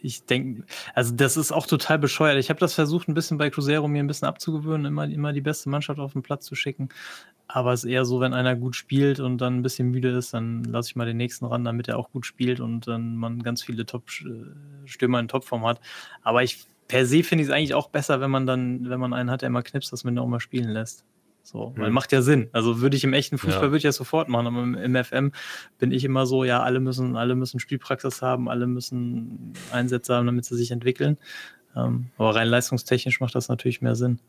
ich 0.02 0.26
denke, 0.26 0.66
also 0.94 1.16
das 1.16 1.38
ist 1.38 1.54
auch 1.54 1.68
total 1.68 2.00
bescheuert. 2.00 2.38
Ich 2.38 2.50
habe 2.50 2.60
das 2.60 2.74
versucht, 2.74 3.08
ein 3.08 3.14
bisschen 3.14 3.38
bei 3.38 3.50
Cruzeiro 3.50 3.88
mir 3.88 4.04
ein 4.04 4.08
bisschen 4.08 4.28
abzugewöhnen, 4.28 4.88
immer, 4.88 5.06
immer 5.06 5.32
die 5.32 5.42
beste 5.42 5.70
Mannschaft 5.70 6.02
auf 6.02 6.12
den 6.12 6.22
Platz 6.22 6.46
zu 6.46 6.56
schicken. 6.56 6.90
Aber 7.48 7.72
es 7.72 7.84
ist 7.84 7.90
eher 7.90 8.04
so, 8.04 8.20
wenn 8.20 8.34
einer 8.34 8.56
gut 8.56 8.76
spielt 8.76 9.20
und 9.20 9.40
dann 9.40 9.58
ein 9.58 9.62
bisschen 9.62 9.90
müde 9.90 10.10
ist, 10.10 10.34
dann 10.34 10.64
lasse 10.66 10.90
ich 10.90 10.96
mal 10.96 11.06
den 11.06 11.18
nächsten 11.18 11.46
ran, 11.46 11.64
damit 11.64 11.88
er 11.88 11.98
auch 11.98 12.12
gut 12.12 12.26
spielt 12.26 12.60
und 12.60 12.88
dann 12.88 13.16
man 13.16 13.42
ganz 13.42 13.64
viele 13.64 13.86
Top-Stürmer 13.86 15.20
in 15.20 15.30
Topform 15.30 15.66
hat. 15.66 15.80
Aber 16.24 16.44
ich 16.44 16.66
per 16.88 17.06
se 17.06 17.24
finde 17.24 17.44
ich 17.44 17.50
es 17.50 17.54
eigentlich 17.54 17.74
auch 17.74 17.90
besser, 17.90 18.20
wenn 18.22 18.32
man 18.32 18.46
dann, 18.46 18.90
wenn 18.90 19.00
man 19.00 19.14
einen 19.14 19.32
hat, 19.32 19.42
der 19.42 19.48
immer 19.48 19.64
knipst, 19.64 19.92
dass 19.92 20.04
man 20.04 20.16
den 20.16 20.24
auch 20.24 20.28
mal 20.28 20.40
spielen 20.40 20.70
lässt. 20.70 21.06
So, 21.44 21.74
weil 21.78 21.88
mhm. 21.88 21.94
macht 21.94 22.12
ja 22.12 22.22
Sinn. 22.22 22.50
Also 22.52 22.82
würde 22.82 22.98
ich 22.98 23.06
im 23.06 23.14
echten 23.14 23.38
Fußball 23.38 23.64
ja. 23.64 23.70
würde 23.70 23.78
ich 23.78 23.84
das 23.84 23.96
sofort 23.96 24.28
machen, 24.28 24.48
aber 24.48 24.64
im, 24.64 24.76
im, 24.76 25.02
FM 25.02 25.32
bin 25.80 25.94
ich 25.94 26.04
immer 26.04 26.26
so, 26.26 26.44
ja, 26.44 26.62
alle 26.62 26.82
müssen, 26.82 27.16
alle 27.16 27.36
müssen 27.36 27.62
Spielpraxis 27.62 28.22
haben, 28.22 28.50
alle 28.50 28.68
müssen 28.68 29.54
Einsätze 29.72 30.14
haben, 30.14 30.26
damit 30.26 30.44
sie 30.44 30.58
sich 30.58 30.72
entwickeln. 30.72 31.18
Ähm, 31.74 32.08
aber 32.18 32.36
rein 32.36 32.50
leistungstechnisch 32.50 33.22
macht 33.22 33.34
das 33.34 33.48
natürlich 33.48 33.82
mehr 33.82 33.96
Sinn. 33.96 34.20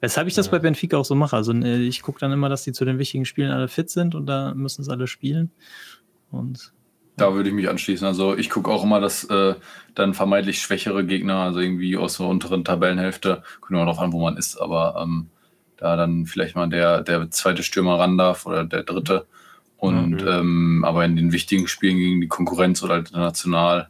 Weshalb 0.00 0.28
ich 0.28 0.34
das 0.34 0.46
ja. 0.46 0.52
bei 0.52 0.58
Benfica 0.58 0.96
auch 0.98 1.04
so 1.04 1.14
mache. 1.14 1.36
Also 1.36 1.52
äh, 1.52 1.78
ich 1.78 2.02
gucke 2.02 2.20
dann 2.20 2.32
immer, 2.32 2.48
dass 2.48 2.64
die 2.64 2.72
zu 2.72 2.84
den 2.84 2.98
wichtigen 2.98 3.24
Spielen 3.24 3.50
alle 3.50 3.68
fit 3.68 3.90
sind 3.90 4.14
und 4.14 4.26
da 4.26 4.54
müssen 4.54 4.82
es 4.82 4.88
alle 4.88 5.06
spielen. 5.06 5.50
Und 6.30 6.72
da 7.16 7.32
würde 7.32 7.48
ich 7.48 7.54
mich 7.54 7.68
anschließen. 7.68 8.06
Also 8.06 8.36
ich 8.36 8.50
gucke 8.50 8.70
auch 8.70 8.84
immer, 8.84 9.00
dass 9.00 9.24
äh, 9.24 9.54
dann 9.94 10.12
vermeintlich 10.12 10.60
schwächere 10.60 11.04
Gegner, 11.04 11.36
also 11.36 11.60
irgendwie 11.60 11.96
aus 11.96 12.18
der 12.18 12.26
unteren 12.26 12.64
Tabellenhälfte, 12.64 13.42
kommt 13.60 13.72
immer 13.72 13.86
darauf 13.86 14.00
an, 14.00 14.12
wo 14.12 14.20
man 14.20 14.36
ist, 14.36 14.60
aber 14.60 15.00
ähm, 15.02 15.28
da 15.78 15.96
dann 15.96 16.26
vielleicht 16.26 16.56
mal 16.56 16.68
der, 16.68 17.02
der 17.02 17.30
zweite 17.30 17.62
Stürmer 17.62 17.98
ran 17.98 18.18
darf 18.18 18.44
oder 18.44 18.64
der 18.64 18.82
dritte. 18.82 19.26
Und 19.78 20.22
mhm. 20.22 20.28
ähm, 20.28 20.84
aber 20.86 21.04
in 21.04 21.16
den 21.16 21.32
wichtigen 21.32 21.68
Spielen 21.68 21.98
gegen 21.98 22.20
die 22.20 22.28
Konkurrenz 22.28 22.82
oder 22.82 22.98
international 22.98 23.88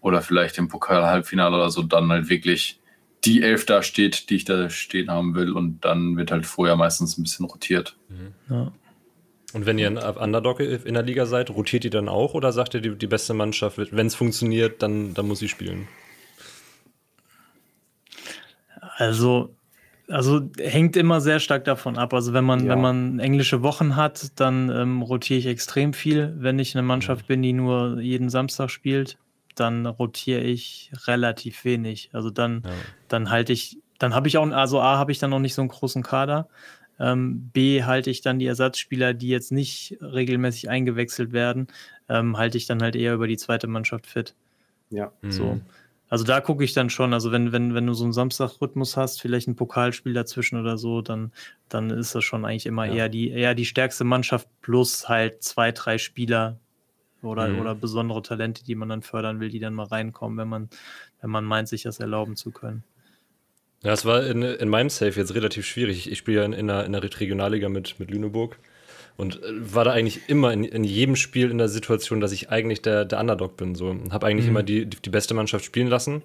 oder 0.00 0.22
vielleicht 0.22 0.58
im 0.58 0.68
Pokal-Halbfinale 0.68 1.56
oder 1.56 1.70
so, 1.70 1.82
dann 1.82 2.10
halt 2.10 2.28
wirklich 2.28 2.80
die 3.24 3.42
Elf 3.42 3.66
da 3.66 3.82
steht, 3.82 4.30
die 4.30 4.36
ich 4.36 4.44
da 4.44 4.68
stehen 4.70 5.10
haben 5.10 5.34
will. 5.34 5.52
Und 5.52 5.84
dann 5.84 6.16
wird 6.16 6.30
halt 6.30 6.46
vorher 6.46 6.76
meistens 6.76 7.18
ein 7.18 7.22
bisschen 7.22 7.46
rotiert. 7.46 7.96
Mhm. 8.08 8.54
Ja. 8.54 8.72
Und 9.52 9.66
wenn 9.66 9.78
ihr 9.78 9.86
ein 9.86 9.98
Underdog 9.98 10.60
in 10.60 10.94
der 10.94 11.02
Liga 11.02 11.26
seid, 11.26 11.50
rotiert 11.50 11.84
ihr 11.84 11.90
dann 11.90 12.08
auch 12.08 12.34
oder 12.34 12.52
sagt 12.52 12.74
ihr, 12.74 12.80
die, 12.80 12.96
die 12.96 13.06
beste 13.06 13.34
Mannschaft, 13.34 13.78
wenn 13.92 14.06
es 14.06 14.14
funktioniert, 14.14 14.82
dann, 14.82 15.12
dann 15.14 15.28
muss 15.28 15.40
sie 15.40 15.48
spielen? 15.48 15.88
Also, 18.96 19.54
also 20.08 20.40
hängt 20.58 20.96
immer 20.96 21.20
sehr 21.20 21.38
stark 21.38 21.64
davon 21.64 21.98
ab. 21.98 22.14
Also 22.14 22.32
wenn 22.32 22.44
man, 22.44 22.64
ja. 22.64 22.72
wenn 22.72 22.80
man 22.80 23.18
englische 23.18 23.62
Wochen 23.62 23.94
hat, 23.94 24.40
dann 24.40 24.70
ähm, 24.70 25.02
rotiere 25.02 25.38
ich 25.38 25.46
extrem 25.46 25.92
viel. 25.92 26.34
Wenn 26.38 26.58
ich 26.58 26.74
eine 26.74 26.82
Mannschaft 26.86 27.26
bin, 27.26 27.42
die 27.42 27.52
nur 27.52 28.00
jeden 28.00 28.30
Samstag 28.30 28.70
spielt, 28.70 29.18
dann 29.54 29.86
rotiere 29.86 30.40
ich 30.40 30.90
relativ 31.06 31.64
wenig. 31.64 32.10
Also 32.12 32.30
dann, 32.30 32.62
ja. 32.64 32.70
dann 33.08 33.30
halte 33.30 33.52
ich, 33.52 33.78
dann 33.98 34.14
habe 34.14 34.28
ich 34.28 34.38
auch, 34.38 34.46
also 34.48 34.80
A, 34.80 34.98
habe 34.98 35.12
ich 35.12 35.18
dann 35.18 35.30
noch 35.30 35.38
nicht 35.38 35.54
so 35.54 35.62
einen 35.62 35.68
großen 35.68 36.02
Kader. 36.02 36.48
Ähm, 36.98 37.50
B, 37.52 37.84
halte 37.84 38.10
ich 38.10 38.20
dann 38.20 38.38
die 38.38 38.46
Ersatzspieler, 38.46 39.14
die 39.14 39.28
jetzt 39.28 39.52
nicht 39.52 39.96
regelmäßig 40.00 40.68
eingewechselt 40.70 41.32
werden, 41.32 41.66
ähm, 42.08 42.36
halte 42.36 42.58
ich 42.58 42.66
dann 42.66 42.82
halt 42.82 42.96
eher 42.96 43.14
über 43.14 43.26
die 43.26 43.36
zweite 43.36 43.66
Mannschaft 43.66 44.06
fit. 44.06 44.34
Ja. 44.90 45.12
So. 45.22 45.54
Mhm. 45.54 45.62
Also 46.12 46.24
da 46.24 46.42
gucke 46.42 46.62
ich 46.62 46.74
dann 46.74 46.90
schon, 46.90 47.14
also 47.14 47.32
wenn, 47.32 47.52
wenn, 47.52 47.74
wenn 47.74 47.86
du 47.86 47.94
so 47.94 48.04
einen 48.04 48.12
Samstagrhythmus 48.12 48.98
hast, 48.98 49.22
vielleicht 49.22 49.48
ein 49.48 49.56
Pokalspiel 49.56 50.12
dazwischen 50.12 50.60
oder 50.60 50.76
so, 50.76 51.00
dann, 51.00 51.32
dann 51.70 51.88
ist 51.88 52.14
das 52.14 52.22
schon 52.22 52.44
eigentlich 52.44 52.66
immer 52.66 52.84
ja. 52.84 52.92
eher, 52.92 53.08
die, 53.08 53.30
eher 53.30 53.54
die 53.54 53.64
stärkste 53.64 54.04
Mannschaft 54.04 54.46
plus 54.60 55.08
halt 55.08 55.42
zwei, 55.42 55.72
drei 55.72 55.96
Spieler, 55.96 56.58
oder, 57.22 57.48
mhm. 57.48 57.60
oder 57.60 57.74
besondere 57.74 58.22
Talente, 58.22 58.64
die 58.64 58.74
man 58.74 58.88
dann 58.88 59.02
fördern 59.02 59.40
will, 59.40 59.48
die 59.48 59.60
dann 59.60 59.74
mal 59.74 59.86
reinkommen, 59.86 60.38
wenn 60.38 60.48
man, 60.48 60.68
wenn 61.20 61.30
man 61.30 61.44
meint, 61.44 61.68
sich 61.68 61.82
das 61.82 62.00
erlauben 62.00 62.36
zu 62.36 62.50
können. 62.50 62.84
Ja, 63.82 63.92
es 63.92 64.04
war 64.04 64.24
in, 64.24 64.42
in 64.42 64.68
meinem 64.68 64.90
Safe 64.90 65.18
jetzt 65.18 65.34
relativ 65.34 65.66
schwierig. 65.66 66.10
Ich 66.10 66.18
spiele 66.18 66.40
ja 66.40 66.44
in, 66.44 66.52
in, 66.52 66.68
der, 66.68 66.84
in 66.84 66.92
der 66.92 67.02
Regionalliga 67.02 67.68
mit, 67.68 67.98
mit 67.98 68.10
Lüneburg 68.10 68.58
und 69.16 69.42
äh, 69.42 69.74
war 69.74 69.84
da 69.84 69.92
eigentlich 69.92 70.28
immer 70.28 70.52
in, 70.52 70.64
in 70.64 70.84
jedem 70.84 71.16
Spiel 71.16 71.50
in 71.50 71.58
der 71.58 71.68
Situation, 71.68 72.20
dass 72.20 72.32
ich 72.32 72.50
eigentlich 72.50 72.82
der, 72.82 73.04
der 73.04 73.20
Underdog 73.20 73.56
bin. 73.56 73.74
So. 73.74 73.96
Habe 74.10 74.26
eigentlich 74.26 74.46
mhm. 74.46 74.50
immer 74.50 74.62
die, 74.62 74.86
die, 74.86 74.98
die, 74.98 75.10
beste 75.10 75.34
Mannschaft 75.34 75.64
spielen 75.64 75.88
lassen. 75.88 76.22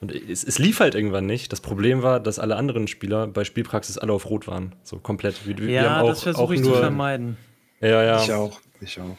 Und 0.00 0.12
es, 0.12 0.44
es, 0.44 0.58
lief 0.58 0.80
halt 0.80 0.94
irgendwann 0.94 1.26
nicht. 1.26 1.52
Das 1.52 1.60
Problem 1.60 2.02
war, 2.02 2.20
dass 2.20 2.38
alle 2.38 2.56
anderen 2.56 2.86
Spieler 2.86 3.26
bei 3.26 3.44
Spielpraxis 3.44 3.98
alle 3.98 4.12
auf 4.12 4.30
Rot 4.30 4.46
waren. 4.46 4.74
So 4.84 4.98
komplett. 4.98 5.46
Wir, 5.46 5.58
wir 5.58 5.68
ja, 5.68 6.00
auch, 6.00 6.08
das 6.08 6.22
versuche 6.22 6.54
ich 6.54 6.60
nur, 6.60 6.74
zu 6.74 6.80
vermeiden. 6.80 7.36
Ja, 7.80 8.02
ja. 8.02 8.22
Ich 8.22 8.32
auch. 8.32 8.60
Ich 8.80 9.00
auch. 9.00 9.16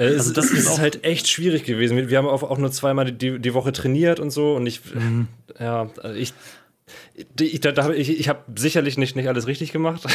Äh, 0.00 0.14
also 0.14 0.32
das 0.32 0.50
ist 0.50 0.78
halt 0.78 1.04
echt 1.04 1.28
schwierig 1.28 1.64
gewesen. 1.64 2.08
Wir 2.08 2.18
haben 2.18 2.26
auch, 2.26 2.42
auch 2.42 2.58
nur 2.58 2.72
zweimal 2.72 3.12
die, 3.12 3.38
die 3.38 3.54
Woche 3.54 3.72
trainiert 3.72 4.18
und 4.18 4.30
so 4.30 4.56
und 4.56 4.66
ich, 4.66 4.80
mhm. 4.94 5.28
ja, 5.58 5.90
ich, 6.16 6.32
ich, 7.38 7.60
da, 7.60 7.90
ich, 7.90 8.18
ich 8.18 8.28
habe 8.28 8.40
sicherlich 8.56 8.96
nicht, 8.96 9.14
nicht 9.14 9.28
alles 9.28 9.46
richtig 9.46 9.72
gemacht. 9.72 10.06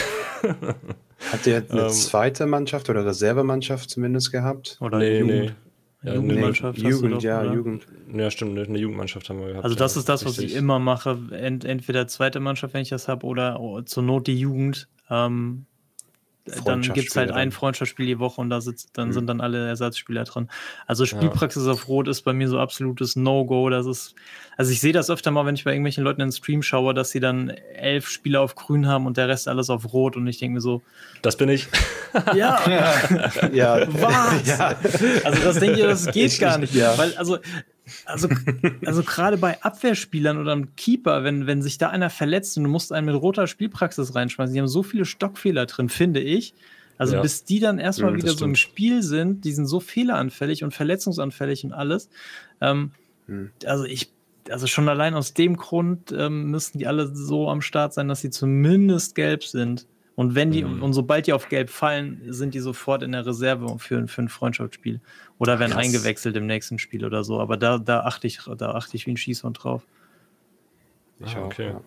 Habt 1.31 1.47
ihr 1.47 1.63
eine 1.69 1.81
ähm, 1.81 1.89
zweite 1.89 2.47
Mannschaft 2.47 2.89
oder 2.89 3.05
Reservemannschaft 3.05 3.89
zumindest 3.89 4.31
gehabt? 4.31 4.77
Oder 4.81 4.97
nee, 4.97 5.19
Jugend? 5.19 5.43
Nee. 5.43 5.51
Ja, 6.03 6.13
Jugendmannschaft. 6.15 6.77
Nee, 6.79 6.89
Jugend, 6.89 7.15
doch, 7.15 7.23
ja, 7.23 7.41
oder? 7.41 7.53
Jugend. 7.53 7.87
Ja, 8.13 8.29
stimmt, 8.29 8.59
eine 8.59 8.77
Jugendmannschaft 8.77 9.29
haben 9.29 9.39
wir 9.39 9.47
gehabt. 9.47 9.63
Also, 9.63 9.75
das 9.75 9.95
ja, 9.95 9.99
ist 9.99 10.09
das, 10.09 10.23
was 10.23 10.37
richtig. 10.37 10.51
ich 10.53 10.55
immer 10.55 10.77
mache. 10.77 11.17
Ent, 11.31 11.65
entweder 11.65 12.07
zweite 12.07 12.39
Mannschaft, 12.39 12.75
wenn 12.75 12.83
ich 12.83 12.89
das 12.89 13.07
habe, 13.07 13.25
oder 13.25 13.59
zur 13.85 14.03
Not 14.03 14.27
die 14.27 14.37
Jugend. 14.39 14.87
Ähm, 15.09 15.65
dann 16.63 16.81
gibt 16.81 17.09
es 17.09 17.15
halt 17.15 17.31
ein 17.31 17.51
Freundschaftsspiel 17.51 18.05
die 18.05 18.19
Woche 18.19 18.39
und 18.39 18.49
da 18.49 18.61
sitzt, 18.61 18.89
dann 18.93 19.09
mhm. 19.09 19.13
sind 19.13 19.27
dann 19.27 19.41
alle 19.41 19.67
Ersatzspieler 19.67 20.23
drin. 20.25 20.47
Also 20.85 21.05
Spielpraxis 21.05 21.65
ja. 21.65 21.71
auf 21.71 21.87
Rot 21.87 22.07
ist 22.07 22.21
bei 22.21 22.33
mir 22.33 22.47
so 22.47 22.59
absolutes 22.59 23.15
No-Go. 23.15 23.69
Das 23.69 23.87
ist, 23.87 24.13
also 24.55 24.71
ich 24.71 24.79
sehe 24.79 24.93
das 24.93 25.09
öfter 25.09 25.31
mal, 25.31 25.45
wenn 25.45 25.55
ich 25.55 25.63
bei 25.63 25.71
irgendwelchen 25.71 26.03
Leuten 26.03 26.21
in 26.21 26.27
den 26.27 26.33
Stream 26.33 26.61
schaue, 26.61 26.93
dass 26.93 27.09
sie 27.09 27.19
dann 27.19 27.49
elf 27.49 28.07
Spieler 28.07 28.41
auf 28.41 28.55
Grün 28.55 28.87
haben 28.87 29.07
und 29.07 29.17
der 29.17 29.27
Rest 29.27 29.47
alles 29.47 29.69
auf 29.69 29.91
Rot 29.91 30.15
und 30.15 30.27
ich 30.27 30.37
denke 30.37 30.55
mir 30.55 30.61
so. 30.61 30.81
Das 31.21 31.37
bin 31.37 31.49
ich. 31.49 31.67
Ja. 32.33 32.61
ja. 33.51 33.85
Was? 34.01 34.47
Ja. 34.47 34.75
Also 35.25 35.43
das 35.43 35.59
denke 35.59 35.79
ich, 35.79 35.85
das 35.85 36.05
geht 36.05 36.31
ich, 36.31 36.39
gar 36.39 36.57
nicht. 36.57 36.73
Ja. 36.73 36.97
Weil, 36.97 37.13
also 37.17 37.39
Also, 38.05 38.29
also 38.85 39.03
gerade 39.03 39.37
bei 39.37 39.61
Abwehrspielern 39.61 40.37
oder 40.37 40.53
einem 40.53 40.75
Keeper, 40.75 41.23
wenn, 41.23 41.47
wenn 41.47 41.61
sich 41.61 41.77
da 41.77 41.89
einer 41.89 42.09
verletzt 42.09 42.57
und 42.57 42.63
du 42.63 42.69
musst 42.69 42.91
einen 42.91 43.05
mit 43.05 43.15
roter 43.15 43.47
Spielpraxis 43.47 44.15
reinschmeißen, 44.15 44.53
die 44.53 44.59
haben 44.59 44.67
so 44.67 44.83
viele 44.83 45.05
Stockfehler 45.05 45.65
drin, 45.65 45.89
finde 45.89 46.19
ich. 46.19 46.53
Also 46.97 47.15
ja. 47.15 47.21
bis 47.21 47.43
die 47.43 47.59
dann 47.59 47.77
erstmal 47.77 48.11
ja, 48.11 48.17
wieder 48.17 48.27
stimmt. 48.29 48.39
so 48.39 48.45
im 48.45 48.55
Spiel 48.55 49.03
sind, 49.03 49.43
die 49.43 49.51
sind 49.51 49.67
so 49.67 49.79
fehleranfällig 49.79 50.63
und 50.63 50.73
verletzungsanfällig 50.73 51.65
und 51.65 51.73
alles. 51.73 52.09
Ähm, 52.61 52.91
hm. 53.27 53.51
Also 53.65 53.83
ich, 53.85 54.11
also 54.49 54.67
schon 54.67 54.87
allein 54.87 55.13
aus 55.13 55.33
dem 55.33 55.57
Grund 55.57 56.13
ähm, 56.17 56.51
müssten 56.51 56.79
die 56.79 56.87
alle 56.87 57.13
so 57.13 57.49
am 57.49 57.61
Start 57.61 57.93
sein, 57.93 58.07
dass 58.07 58.21
sie 58.21 58.29
zumindest 58.29 59.15
gelb 59.15 59.43
sind. 59.43 59.87
Und 60.15 60.33
wenn 60.33 60.51
die, 60.51 60.63
mhm. 60.63 60.81
und 60.81 60.93
sobald 60.93 61.27
die 61.27 61.33
auf 61.33 61.49
Gelb 61.49 61.69
fallen, 61.69 62.21
sind 62.27 62.53
die 62.53 62.59
sofort 62.59 63.03
in 63.03 63.11
der 63.11 63.25
Reserve 63.25 63.77
für, 63.79 64.07
für 64.07 64.21
ein 64.21 64.29
Freundschaftsspiel. 64.29 65.01
Oder 65.39 65.59
werden 65.59 65.73
Krass. 65.73 65.85
eingewechselt 65.85 66.37
im 66.37 66.45
nächsten 66.45 66.79
Spiel 66.79 67.05
oder 67.05 67.23
so. 67.23 67.39
Aber 67.41 67.57
da, 67.57 67.77
da 67.77 68.01
achte 68.01 68.27
ich, 68.27 68.39
da 68.57 68.71
achte 68.71 68.95
ich 68.95 69.05
wie 69.05 69.11
ein 69.11 69.17
Schießhund 69.17 69.61
drauf. 69.61 69.85
Ich 71.19 71.35
ah, 71.35 71.45
okay. 71.45 71.71
Auch, 71.71 71.81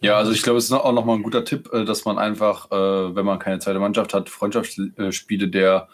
ja. 0.00 0.10
ja. 0.10 0.16
also 0.16 0.30
ich 0.30 0.42
glaube, 0.42 0.58
es 0.58 0.66
ist 0.66 0.72
auch 0.72 0.92
nochmal 0.92 1.16
ein 1.16 1.24
guter 1.24 1.44
Tipp, 1.44 1.70
äh, 1.72 1.84
dass 1.84 2.04
man 2.04 2.18
einfach, 2.18 2.70
äh, 2.70 3.16
wenn 3.16 3.26
man 3.26 3.40
keine 3.40 3.58
zweite 3.58 3.80
Mannschaft 3.80 4.14
hat, 4.14 4.28
Freundschaftsspiele 4.28 5.48
der 5.48 5.88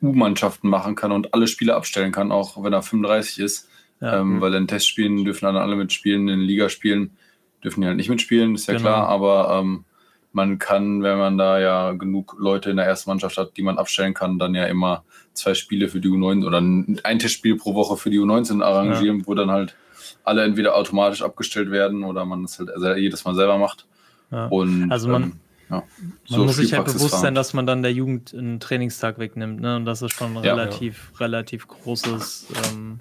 U-Mannschaften 0.00 0.68
machen 0.68 0.94
kann 0.94 1.12
und 1.12 1.34
alle 1.34 1.46
Spiele 1.46 1.74
abstellen 1.74 2.12
kann, 2.12 2.32
auch 2.32 2.62
wenn 2.62 2.72
er 2.72 2.82
35 2.82 3.38
ist. 3.40 3.68
Ja. 4.00 4.20
Ähm, 4.20 4.36
mhm. 4.36 4.40
weil 4.40 4.54
in 4.54 4.66
Testspielen 4.66 5.24
dürfen 5.24 5.44
dann 5.44 5.56
alle 5.56 5.76
mitspielen, 5.76 6.28
in 6.28 6.40
Ligaspielen 6.40 7.16
dürfen 7.62 7.80
die 7.80 7.86
halt 7.86 7.96
nicht 7.96 8.10
mitspielen, 8.10 8.54
ist 8.54 8.66
ja 8.66 8.74
genau. 8.74 8.88
klar, 8.88 9.08
aber 9.08 9.60
ähm, 9.60 9.84
man 10.34 10.58
kann, 10.58 11.02
wenn 11.02 11.16
man 11.16 11.38
da 11.38 11.60
ja 11.60 11.92
genug 11.92 12.36
Leute 12.38 12.70
in 12.70 12.76
der 12.76 12.86
ersten 12.86 13.08
Mannschaft 13.08 13.38
hat, 13.38 13.56
die 13.56 13.62
man 13.62 13.78
abstellen 13.78 14.14
kann, 14.14 14.38
dann 14.38 14.54
ja 14.54 14.66
immer 14.66 15.04
zwei 15.32 15.54
Spiele 15.54 15.88
für 15.88 16.00
die 16.00 16.08
U19 16.08 16.44
oder 16.44 16.60
ein 16.60 17.18
Testspiel 17.18 17.56
pro 17.56 17.74
Woche 17.74 17.96
für 17.96 18.10
die 18.10 18.18
U19 18.18 18.62
arrangieren, 18.62 19.20
ja. 19.20 19.26
wo 19.26 19.34
dann 19.34 19.50
halt 19.50 19.76
alle 20.24 20.42
entweder 20.42 20.74
automatisch 20.74 21.22
abgestellt 21.22 21.70
werden 21.70 22.02
oder 22.02 22.24
man 22.24 22.42
das 22.42 22.58
halt 22.58 22.70
jedes 22.98 23.24
Mal 23.24 23.34
selber 23.34 23.58
macht. 23.58 23.86
Ja. 24.32 24.46
Und, 24.46 24.90
also 24.90 25.08
man, 25.08 25.22
ähm, 25.22 25.32
ja, 25.70 25.76
man 25.76 25.84
so 26.24 26.44
muss 26.44 26.56
sich 26.56 26.74
halt 26.74 26.86
bewusst 26.86 27.20
sein, 27.20 27.36
dass 27.36 27.54
man 27.54 27.66
dann 27.66 27.82
der 27.82 27.92
Jugend 27.92 28.34
einen 28.34 28.58
Trainingstag 28.58 29.18
wegnimmt. 29.18 29.60
Ne? 29.60 29.76
Und 29.76 29.84
das 29.84 30.02
ist 30.02 30.12
schon 30.12 30.36
relativ, 30.36 31.12
relativ 31.20 31.68
großes 31.68 32.48
ähm, 32.72 32.98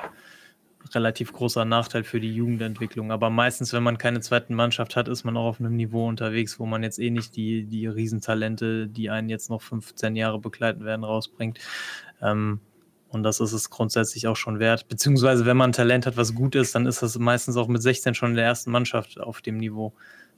relativ 0.96 1.34
großer 1.34 1.66
Nachteil 1.66 2.04
für 2.04 2.20
die 2.20 2.34
Jugendentwicklung. 2.34 3.12
Aber 3.12 3.30
meistens, 3.30 3.74
wenn 3.74 3.84
man 3.84 3.98
keine 3.98 4.22
zweiten 4.22 4.54
Mannschaft 4.54 4.96
hat, 4.96 5.08
ist 5.08 5.24
man 5.24 5.38
auch 5.38 5.46
auf 5.46 5.60
einem 5.60 5.76
Niveau 5.76 6.08
unterwegs, 6.08 6.60
wo 6.60 6.66
man 6.66 6.84
jetzt 6.84 7.00
eh 7.00 7.10
nicht 7.10 7.36
die, 7.36 7.66
die 7.66 7.88
Riesentalente, 7.88 8.88
die 8.88 9.10
einen 9.10 9.30
jetzt 9.30 9.50
noch 9.50 9.62
15 9.62 10.16
Jahre 10.16 10.40
begleiten 10.40 10.86
werden, 10.86 11.04
rausbringt. 11.04 11.60
Ähm, 12.22 12.60
und 13.10 13.24
das 13.24 13.40
ist 13.40 13.54
es 13.54 13.70
grundsätzlich 13.70 14.28
auch 14.28 14.36
schon 14.36 14.60
wert. 14.60 14.88
Beziehungsweise, 14.88 15.46
wenn 15.46 15.58
man 15.58 15.70
ein 15.70 15.74
Talent 15.74 16.08
hat, 16.08 16.18
was 16.18 16.34
gut 16.34 16.56
ist, 16.56 16.74
dann 16.74 16.88
ist 16.88 17.04
das 17.04 17.20
meistens 17.20 17.58
auch 17.58 17.68
mit 17.68 17.82
16 17.82 18.16
schon 18.16 18.32
in 18.32 18.36
der 18.36 18.46
ersten 18.46 18.72
Mannschaft 18.72 19.20
auf 19.20 19.42
dem 19.42 19.58
Niveau. 19.58 19.94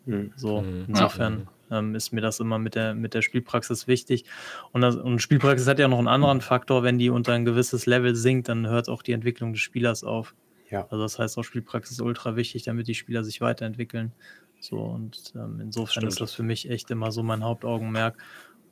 Mhm. 0.05 0.33
So, 0.35 0.59
hm. 0.59 0.85
insofern 0.89 1.47
ähm, 1.71 1.95
ist 1.95 2.11
mir 2.11 2.21
das 2.21 2.39
immer 2.39 2.59
mit 2.59 2.75
der, 2.75 2.93
mit 2.93 3.13
der 3.13 3.21
Spielpraxis 3.21 3.87
wichtig. 3.87 4.25
Und, 4.71 4.81
das, 4.81 4.95
und 4.95 5.19
Spielpraxis 5.19 5.67
hat 5.67 5.79
ja 5.79 5.87
noch 5.87 5.99
einen 5.99 6.07
anderen 6.07 6.41
Faktor. 6.41 6.83
Wenn 6.83 6.97
die 6.97 7.09
unter 7.09 7.33
ein 7.33 7.45
gewisses 7.45 7.85
Level 7.85 8.15
sinkt, 8.15 8.49
dann 8.49 8.67
hört 8.67 8.89
auch 8.89 9.03
die 9.03 9.13
Entwicklung 9.13 9.53
des 9.53 9.61
Spielers 9.61 10.03
auf. 10.03 10.35
Ja. 10.75 10.87
Also 10.89 11.03
das 11.03 11.17
heißt 11.17 11.37
auch 11.37 11.43
Spielpraxis 11.43 12.01
ultra 12.01 12.35
wichtig, 12.35 12.63
damit 12.63 12.89
die 12.89 12.95
Spieler 12.95 13.23
sich 13.23 13.39
weiterentwickeln. 13.39 14.11
So 14.59 14.79
und 14.79 15.31
ähm, 15.33 15.61
insofern 15.61 16.01
Stimmt. 16.01 16.11
ist 16.11 16.19
das 16.19 16.33
für 16.33 16.43
mich 16.43 16.69
echt 16.69 16.91
immer 16.91 17.13
so 17.13 17.23
mein 17.23 17.45
Hauptaugenmerk 17.45 18.17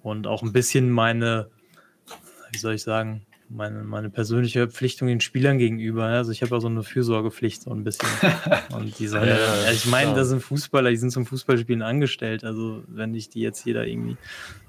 und 0.01 0.27
auch 0.27 0.43
ein 0.43 0.51
bisschen 0.51 0.89
meine, 0.89 1.49
wie 2.51 2.57
soll 2.57 2.73
ich 2.73 2.83
sagen, 2.83 3.25
meine, 3.49 3.83
meine 3.83 4.09
persönliche 4.09 4.67
Verpflichtung 4.67 5.07
den 5.07 5.21
Spielern 5.21 5.57
gegenüber. 5.57 6.05
Also 6.05 6.31
ich 6.31 6.41
habe 6.41 6.55
ja 6.55 6.61
so 6.61 6.67
eine 6.67 6.83
Fürsorgepflicht 6.83 7.63
so 7.63 7.71
ein 7.71 7.83
bisschen. 7.83 8.07
Und 8.75 8.97
die 8.99 9.07
sollen, 9.07 9.27
ja, 9.27 9.35
ja, 9.35 9.71
ich 9.71 9.85
meine, 9.85 10.13
das 10.13 10.29
sind 10.29 10.41
Fußballer, 10.41 10.89
die 10.89 10.97
sind 10.97 11.11
zum 11.11 11.25
Fußballspielen 11.25 11.81
angestellt. 11.81 12.43
Also 12.43 12.83
wenn 12.87 13.13
ich 13.13 13.29
die 13.29 13.41
jetzt 13.41 13.63
hier 13.63 13.73
da 13.73 13.83
irgendwie 13.83 14.17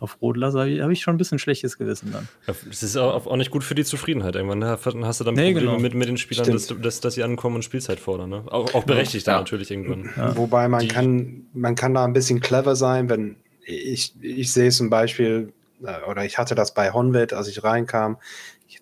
auf 0.01 0.21
Rot 0.21 0.37
lasse, 0.37 0.61
habe 0.61 0.71
ich, 0.71 0.81
hab 0.81 0.91
ich, 0.91 1.03
schon 1.03 1.15
ein 1.15 1.19
bisschen 1.19 1.39
schlechtes 1.39 1.79
Gewissen 1.79 2.13
dann. 2.13 2.29
Das 2.47 2.83
ist 2.83 2.97
auch, 2.97 3.27
auch 3.27 3.37
nicht 3.37 3.51
gut 3.51 3.65
für 3.65 3.75
die 3.75 3.85
Zufriedenheit. 3.85 4.35
Irgendwann 4.35 4.59
ne? 4.59 4.79
hast 4.79 5.21
du 5.21 5.25
dann 5.25 5.35
nee, 5.35 5.53
Probleme 5.53 5.73
genau. 5.73 5.79
mit, 5.79 5.95
mit 5.95 6.09
den 6.09 6.17
Spielern, 6.17 6.51
dass, 6.51 6.67
dass, 6.67 7.01
dass, 7.01 7.15
sie 7.15 7.23
ankommen 7.23 7.57
und 7.57 7.63
Spielzeit 7.63 8.01
fordern. 8.01 8.31
Ne? 8.31 8.45
Auch, 8.47 8.75
auch 8.75 8.85
berechtigt 8.85 9.27
dann 9.27 9.41
natürlich 9.41 9.71
irgendwann. 9.71 10.11
Wobei 10.37 10.69
man 10.69 10.87
kann, 10.89 11.47
man 11.53 11.75
kann 11.75 11.95
da 11.95 12.05
ein 12.05 12.13
bisschen 12.13 12.41
clever 12.41 12.77
sein, 12.77 13.09
wenn 13.09 13.37
ich, 13.67 14.15
ich 14.21 14.53
sehe 14.53 14.71
zum 14.71 14.91
Beispiel, 14.91 15.53
äh, 15.83 16.03
oder 16.09 16.25
ich 16.25 16.39
hatte 16.39 16.55
das 16.55 16.75
bei 16.75 16.93
Honved, 16.93 17.33
als 17.33 17.49
ich 17.49 17.63
reinkam, 17.63 18.19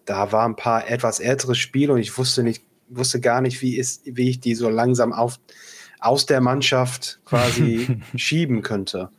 da 0.04 0.32
war 0.32 0.44
ein 0.46 0.56
paar 0.56 0.88
etwas 0.88 1.20
ältere 1.20 1.54
Spiele 1.54 1.92
und 1.92 1.98
ich 1.98 2.16
wusste 2.16 2.42
nicht, 2.42 2.64
wusste 2.88 3.20
gar 3.20 3.40
nicht, 3.40 3.62
wie, 3.62 3.76
ist, 3.76 4.02
wie 4.04 4.30
ich 4.30 4.40
die 4.40 4.54
so 4.54 4.68
langsam 4.68 5.12
auf, 5.12 5.38
aus 6.00 6.26
der 6.26 6.40
Mannschaft 6.40 7.20
quasi 7.24 8.00
schieben 8.16 8.62
könnte. 8.62 9.10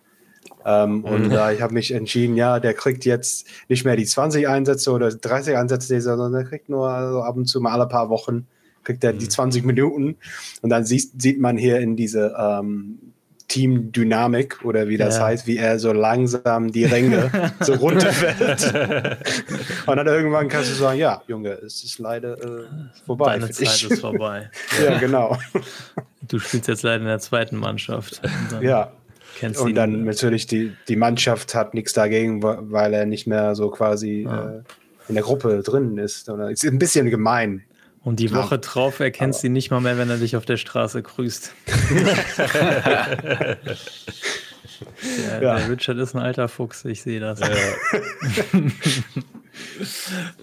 Ähm, 0.65 1.03
und 1.03 1.32
äh, 1.32 1.53
ich 1.53 1.61
habe 1.61 1.74
mich 1.74 1.91
entschieden, 1.91 2.36
ja, 2.36 2.59
der 2.59 2.74
kriegt 2.74 3.05
jetzt 3.05 3.47
nicht 3.67 3.84
mehr 3.86 3.95
die 3.95 4.05
20 4.05 4.47
Einsätze 4.47 4.91
oder 4.91 5.09
30 5.09 5.57
Einsätze, 5.57 5.99
sondern 6.01 6.32
der 6.32 6.45
kriegt 6.45 6.69
nur 6.69 6.89
also 6.89 7.21
ab 7.21 7.36
und 7.36 7.45
zu 7.45 7.59
mal 7.59 7.74
alle 7.74 7.88
paar 7.88 8.09
Wochen 8.09 8.47
kriegt 8.84 9.03
er 9.03 9.13
die 9.13 9.28
20 9.28 9.63
mhm. 9.63 9.67
Minuten. 9.67 10.15
Und 10.61 10.69
dann 10.69 10.86
sieht, 10.86 11.21
sieht 11.21 11.39
man 11.39 11.57
hier 11.57 11.80
in 11.80 11.95
diese 11.95 12.36
ähm, 12.38 13.12
Teamdynamik 13.53 14.65
oder 14.65 14.87
wie 14.87 14.97
das 14.97 15.17
ja. 15.17 15.25
heißt, 15.25 15.45
wie 15.45 15.57
er 15.57 15.77
so 15.77 15.93
langsam 15.93 16.71
die 16.71 16.85
Ränge 16.85 17.29
so 17.59 17.73
runterfällt. 17.75 18.73
und 19.85 19.95
dann 19.95 20.07
irgendwann 20.07 20.47
kannst 20.47 20.71
du 20.71 20.73
sagen, 20.73 20.97
ja, 20.97 21.21
Junge, 21.27 21.51
es 21.63 21.83
ist 21.83 21.99
leider 21.99 22.33
äh, 22.33 22.63
vorbei. 23.05 23.37
Deine 23.37 23.51
Zeit 23.51 23.91
ist 23.91 24.01
vorbei. 24.01 24.49
ja, 24.83 24.97
genau. 24.97 25.37
Du 26.23 26.39
spielst 26.39 26.67
jetzt 26.67 26.81
leider 26.81 27.01
in 27.01 27.07
der 27.07 27.19
zweiten 27.19 27.57
Mannschaft. 27.57 28.23
ja. 28.59 28.91
und 29.59 29.75
dann 29.75 30.03
natürlich 30.03 30.47
die, 30.47 30.73
die 30.87 30.95
Mannschaft 30.95 31.53
hat 31.53 31.75
nichts 31.75 31.93
dagegen, 31.93 32.41
weil 32.41 32.91
er 32.95 33.05
nicht 33.05 33.27
mehr 33.27 33.53
so 33.53 33.69
quasi 33.69 34.23
ja. 34.23 34.49
äh, 34.49 34.61
in 35.09 35.13
der 35.13 35.23
Gruppe 35.23 35.61
drin 35.61 35.99
ist. 35.99 36.27
Oder 36.27 36.49
ist 36.49 36.65
ein 36.65 36.79
bisschen 36.79 37.11
gemein, 37.11 37.61
und 38.03 38.19
die 38.19 38.33
Woche 38.33 38.59
drauf 38.59 38.99
erkennst 38.99 39.43
du 39.43 39.47
ihn 39.47 39.53
nicht 39.53 39.71
mal 39.71 39.79
mehr, 39.79 39.97
wenn 39.97 40.09
er 40.09 40.17
dich 40.17 40.35
auf 40.35 40.45
der 40.45 40.57
Straße 40.57 41.01
grüßt. 41.01 41.53
der, 43.27 43.57
ja. 45.41 45.57
der, 45.57 45.69
Richard 45.69 45.97
ist 45.99 46.13
ein 46.13 46.21
alter 46.21 46.49
Fuchs, 46.49 46.83
ich 46.83 47.01
sehe 47.01 47.21
das. 47.21 47.39
Ja, 47.39 47.47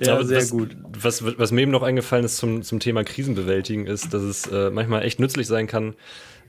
ja 0.00 0.22
sehr 0.24 0.38
was, 0.38 0.50
gut. 0.50 0.74
Was, 0.98 1.22
was 1.38 1.52
mir 1.52 1.60
eben 1.60 1.70
noch 1.70 1.82
eingefallen 1.82 2.24
ist 2.24 2.38
zum, 2.38 2.62
zum 2.62 2.80
Thema 2.80 3.04
Krisenbewältigen, 3.04 3.86
ist, 3.86 4.14
dass 4.14 4.22
es 4.22 4.46
äh, 4.46 4.70
manchmal 4.70 5.04
echt 5.04 5.20
nützlich 5.20 5.46
sein 5.46 5.66
kann, 5.66 5.94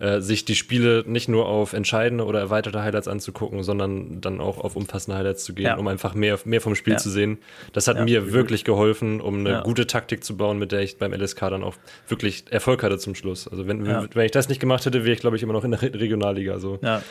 äh, 0.02 0.20
sich 0.20 0.46
die 0.46 0.56
Spiele 0.56 1.04
nicht 1.06 1.30
nur 1.30 1.46
auf 1.48 1.74
entscheidende 1.74 2.26
oder 2.26 2.40
erweiterte 2.40 2.82
Highlights 2.82 3.08
anzugucken, 3.08 3.62
sondern 3.62 4.20
dann 4.20 4.42
auch 4.42 4.58
auf 4.58 4.76
umfassende 4.76 5.16
Highlights 5.16 5.44
zu 5.44 5.54
gehen, 5.54 5.68
ja. 5.68 5.78
um 5.78 5.88
einfach 5.88 6.16
mehr, 6.16 6.40
mehr 6.44 6.60
vom 6.60 6.74
Spiel 6.74 6.94
ja. 6.94 6.98
zu 6.98 7.12
sehen. 7.12 7.38
Das 7.72 7.88
hat 7.88 8.04
mir 8.04 8.34
wirklich 8.34 8.64
geholfen, 8.64 9.22
um 9.22 9.46
eine 9.46 9.62
gute 9.64 9.86
Taktik 9.86 10.24
zu 10.24 10.36
bauen, 10.36 10.58
mit 10.58 10.72
der 10.72 10.80
ich 10.80 10.98
beim 10.98 11.14
LSK 11.14 11.42
dann 11.42 11.64
auch 11.64 11.76
wirklich 12.08 12.46
Erfolg 12.50 12.82
hatte 12.82 12.98
zum 12.98 13.14
Schluss. 13.14 13.48
Also 13.48 13.68
wenn, 13.68 13.86
wenn 13.86 14.26
ich 14.26 14.32
das 14.32 14.50
nicht 14.50 14.60
gemacht 14.60 14.84
hätte, 14.88 15.04
wäre 15.04 15.14
ich, 15.14 15.20
glaube 15.20 15.36
ich, 15.36 15.44
immer 15.44 15.54
noch 15.54 15.64
in 15.64 15.72
der 15.72 15.82
Regionalliga. 15.84 16.54
Also, 16.54 16.80
ja, 16.82 17.04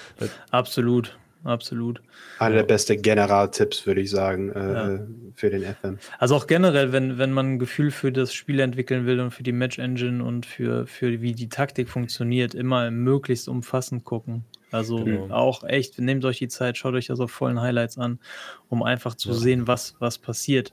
absolut 0.51 1.17
absolut. 1.45 2.01
Einer 2.39 2.57
der 2.57 2.63
besten 2.65 3.01
Generaltipps, 3.01 3.87
würde 3.87 4.01
ich 4.01 4.11
sagen, 4.11 4.51
äh, 4.51 4.73
ja. 4.73 5.01
für 5.35 5.51
den 5.51 5.63
FM. 5.63 5.99
Also 6.19 6.37
auch 6.37 6.47
generell, 6.47 6.93
wenn, 6.93 7.19
wenn 7.19 7.33
man 7.33 7.55
ein 7.55 7.59
Gefühl 7.59 7.91
für 7.91 8.13
das 8.13 8.33
Spiel 8.33 8.61
entwickeln 8.61 9.07
will 9.07 9.21
und 9.21 9.31
für 9.31 9.43
die 9.43 9.53
Match-Engine 9.53 10.25
und 10.25 10.47
für, 10.47 10.87
für 10.87 11.21
wie 11.21 11.33
die 11.33 11.49
Taktik 11.49 11.89
funktioniert, 11.89 12.55
immer 12.55 12.91
möglichst 12.91 13.49
umfassend 13.49 14.05
gucken. 14.05 14.45
Also 14.73 15.05
genau. 15.05 15.35
auch 15.35 15.65
echt, 15.65 15.99
nehmt 15.99 16.25
euch 16.25 16.39
die 16.39 16.49
Zeit, 16.49 16.77
schaut 16.77 16.95
euch 16.95 17.07
das 17.07 17.21
auf 17.21 17.31
vollen 17.31 17.61
Highlights 17.61 17.99
an, 17.99 18.21
um 18.69 18.83
einfach 18.83 19.15
zu 19.15 19.31
ja. 19.31 19.35
sehen, 19.35 19.67
was, 19.67 19.97
was 19.99 20.19
passiert. 20.19 20.73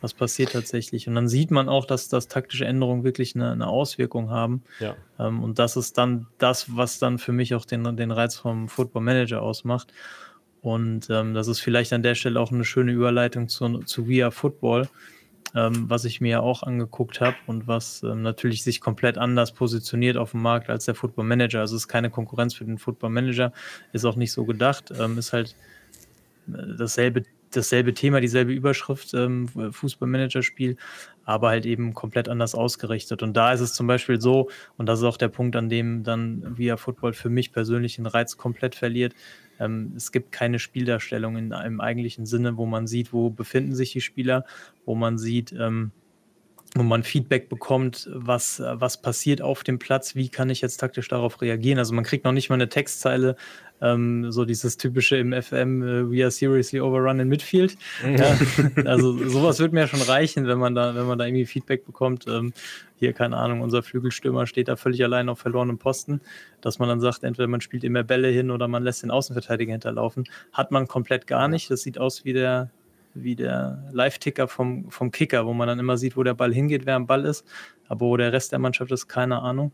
Was 0.00 0.14
passiert 0.14 0.52
tatsächlich. 0.52 1.08
Und 1.08 1.14
dann 1.14 1.28
sieht 1.28 1.50
man 1.50 1.68
auch, 1.68 1.84
dass, 1.84 2.08
dass 2.08 2.28
taktische 2.28 2.64
Änderungen 2.64 3.04
wirklich 3.04 3.34
eine, 3.34 3.52
eine 3.52 3.66
Auswirkung 3.66 4.30
haben. 4.30 4.62
Ja. 4.80 4.96
Ähm, 5.18 5.42
und 5.42 5.58
das 5.58 5.76
ist 5.76 5.98
dann 5.98 6.26
das, 6.38 6.76
was 6.76 6.98
dann 6.98 7.18
für 7.18 7.32
mich 7.32 7.54
auch 7.54 7.66
den, 7.66 7.96
den 7.96 8.10
Reiz 8.10 8.36
vom 8.36 8.68
Football 8.68 9.02
Manager 9.02 9.42
ausmacht. 9.42 9.92
Und 10.62 11.10
ähm, 11.10 11.34
das 11.34 11.46
ist 11.48 11.60
vielleicht 11.60 11.92
an 11.92 12.02
der 12.02 12.14
Stelle 12.14 12.40
auch 12.40 12.50
eine 12.50 12.64
schöne 12.64 12.92
Überleitung 12.92 13.48
zu, 13.48 13.80
zu 13.80 14.08
Via 14.08 14.30
Football, 14.30 14.88
ähm, 15.54 15.90
was 15.90 16.06
ich 16.06 16.22
mir 16.22 16.42
auch 16.42 16.62
angeguckt 16.62 17.20
habe 17.20 17.36
und 17.46 17.66
was 17.66 18.02
ähm, 18.02 18.22
natürlich 18.22 18.64
sich 18.64 18.80
komplett 18.80 19.18
anders 19.18 19.52
positioniert 19.52 20.16
auf 20.16 20.30
dem 20.30 20.40
Markt 20.40 20.70
als 20.70 20.86
der 20.86 20.94
Football 20.94 21.26
Manager. 21.26 21.60
Also 21.60 21.76
es 21.76 21.82
ist 21.82 21.88
keine 21.88 22.08
Konkurrenz 22.08 22.54
für 22.54 22.64
den 22.64 22.78
Football 22.78 23.10
Manager, 23.10 23.52
ist 23.92 24.06
auch 24.06 24.16
nicht 24.16 24.32
so 24.32 24.46
gedacht, 24.46 24.90
ähm, 24.98 25.18
ist 25.18 25.34
halt 25.34 25.54
äh, 26.48 26.76
dasselbe 26.78 27.24
dasselbe 27.56 27.94
Thema, 27.94 28.20
dieselbe 28.20 28.52
Überschrift, 28.52 29.14
ähm, 29.14 29.48
Fußballmanager-Spiel, 29.48 30.76
aber 31.24 31.48
halt 31.48 31.66
eben 31.66 31.94
komplett 31.94 32.28
anders 32.28 32.54
ausgerichtet. 32.54 33.22
Und 33.22 33.36
da 33.36 33.52
ist 33.52 33.60
es 33.60 33.74
zum 33.74 33.86
Beispiel 33.86 34.20
so, 34.20 34.50
und 34.76 34.86
das 34.86 35.00
ist 35.00 35.04
auch 35.04 35.16
der 35.16 35.28
Punkt, 35.28 35.56
an 35.56 35.68
dem 35.68 36.02
dann 36.02 36.56
Via 36.56 36.76
Football 36.76 37.12
für 37.12 37.30
mich 37.30 37.52
persönlich 37.52 37.96
den 37.96 38.06
Reiz 38.06 38.36
komplett 38.36 38.74
verliert. 38.74 39.14
Ähm, 39.58 39.92
es 39.96 40.12
gibt 40.12 40.32
keine 40.32 40.58
Spieldarstellung 40.58 41.36
in 41.36 41.52
einem 41.52 41.80
eigentlichen 41.80 42.26
Sinne, 42.26 42.56
wo 42.56 42.66
man 42.66 42.86
sieht, 42.86 43.12
wo 43.12 43.30
befinden 43.30 43.74
sich 43.74 43.92
die 43.92 44.00
Spieler, 44.00 44.44
wo 44.84 44.94
man 44.94 45.18
sieht, 45.18 45.52
ähm, 45.52 45.92
wo 46.74 46.82
man 46.82 47.04
Feedback 47.04 47.48
bekommt, 47.48 48.08
was, 48.12 48.60
was 48.60 49.00
passiert 49.00 49.40
auf 49.40 49.62
dem 49.62 49.78
Platz, 49.78 50.16
wie 50.16 50.28
kann 50.28 50.50
ich 50.50 50.60
jetzt 50.60 50.78
taktisch 50.78 51.06
darauf 51.06 51.40
reagieren. 51.40 51.78
Also 51.78 51.94
man 51.94 52.02
kriegt 52.02 52.24
noch 52.24 52.32
nicht 52.32 52.48
mal 52.48 52.56
eine 52.56 52.68
Textzeile, 52.68 53.36
ähm, 53.80 54.32
so 54.32 54.44
dieses 54.44 54.76
typische 54.76 55.16
im 55.16 55.32
FM, 55.32 55.82
äh, 55.82 56.10
we 56.10 56.22
are 56.22 56.30
seriously 56.30 56.80
overrun 56.80 57.20
in 57.20 57.28
Midfield. 57.28 57.76
Ja, 58.02 58.36
also 58.86 59.16
sowas 59.28 59.60
wird 59.60 59.72
mir 59.72 59.86
schon 59.86 60.02
reichen, 60.02 60.46
wenn 60.46 60.58
man 60.58 60.74
da, 60.74 60.94
wenn 60.96 61.06
man 61.06 61.18
da 61.18 61.26
irgendwie 61.26 61.46
Feedback 61.46 61.84
bekommt. 61.84 62.26
Ähm, 62.26 62.52
hier, 62.96 63.12
keine 63.12 63.36
Ahnung, 63.36 63.60
unser 63.60 63.82
Flügelstürmer 63.82 64.46
steht 64.46 64.68
da 64.68 64.76
völlig 64.76 65.04
allein 65.04 65.28
auf 65.28 65.38
verlorenem 65.38 65.78
Posten, 65.78 66.20
dass 66.60 66.78
man 66.78 66.88
dann 66.88 67.00
sagt, 67.00 67.22
entweder 67.22 67.46
man 67.46 67.60
spielt 67.60 67.84
immer 67.84 68.02
Bälle 68.02 68.28
hin 68.28 68.50
oder 68.50 68.66
man 68.66 68.82
lässt 68.82 69.02
den 69.02 69.10
Außenverteidiger 69.10 69.72
hinterlaufen. 69.72 70.24
Hat 70.52 70.70
man 70.70 70.88
komplett 70.88 71.26
gar 71.26 71.48
nicht. 71.48 71.70
Das 71.70 71.82
sieht 71.82 71.98
aus 71.98 72.24
wie 72.24 72.32
der, 72.32 72.70
wie 73.14 73.36
der 73.36 73.82
Live-Ticker 73.92 74.48
vom, 74.48 74.90
vom 74.90 75.10
Kicker, 75.10 75.46
wo 75.46 75.52
man 75.52 75.68
dann 75.68 75.78
immer 75.78 75.96
sieht, 75.96 76.16
wo 76.16 76.22
der 76.22 76.34
Ball 76.34 76.52
hingeht, 76.52 76.86
wer 76.86 76.96
am 76.96 77.06
Ball 77.06 77.24
ist. 77.24 77.46
Aber 77.88 78.06
wo 78.06 78.16
der 78.16 78.32
Rest 78.32 78.52
der 78.52 78.58
Mannschaft 78.58 78.90
ist, 78.92 79.08
keine 79.08 79.40
Ahnung. 79.40 79.72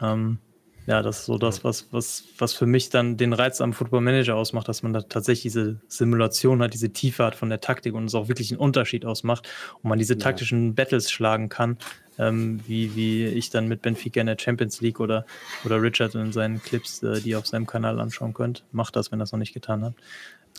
Ähm, 0.00 0.38
ja, 0.86 1.02
das 1.02 1.20
ist 1.20 1.26
so 1.26 1.36
das, 1.36 1.64
was, 1.64 1.88
was, 1.90 2.24
was 2.38 2.52
für 2.54 2.66
mich 2.66 2.90
dann 2.90 3.16
den 3.16 3.32
Reiz 3.32 3.60
am 3.60 3.72
Football 3.72 4.02
Manager 4.02 4.36
ausmacht, 4.36 4.68
dass 4.68 4.84
man 4.84 4.92
da 4.92 5.02
tatsächlich 5.02 5.42
diese 5.42 5.80
Simulation 5.88 6.62
hat, 6.62 6.74
diese 6.74 6.92
Tiefe 6.92 7.24
hat 7.24 7.34
von 7.34 7.48
der 7.48 7.60
Taktik 7.60 7.94
und 7.94 8.04
es 8.04 8.14
auch 8.14 8.28
wirklich 8.28 8.52
einen 8.52 8.60
Unterschied 8.60 9.04
ausmacht 9.04 9.48
und 9.82 9.88
man 9.88 9.98
diese 9.98 10.16
taktischen. 10.16 10.76
Battles 10.76 11.10
schlagen 11.10 11.48
kann, 11.48 11.76
ähm, 12.18 12.60
wie, 12.66 12.94
wie 12.94 13.26
ich 13.26 13.50
dann 13.50 13.66
mit 13.66 13.82
Benfica 13.82 14.20
in 14.20 14.28
der 14.28 14.38
Champions 14.38 14.80
League 14.80 15.00
oder, 15.00 15.26
oder 15.64 15.82
Richard 15.82 16.14
in 16.14 16.32
seinen 16.32 16.62
Clips, 16.62 17.02
äh, 17.02 17.20
die 17.20 17.30
ihr 17.30 17.38
auf 17.38 17.46
seinem 17.48 17.66
Kanal 17.66 17.98
anschauen 17.98 18.32
könnt. 18.32 18.64
Macht 18.70 18.94
das, 18.94 19.10
wenn 19.10 19.18
ihr 19.18 19.24
das 19.24 19.32
noch 19.32 19.40
nicht 19.40 19.54
getan 19.54 19.84
habt. 19.84 20.00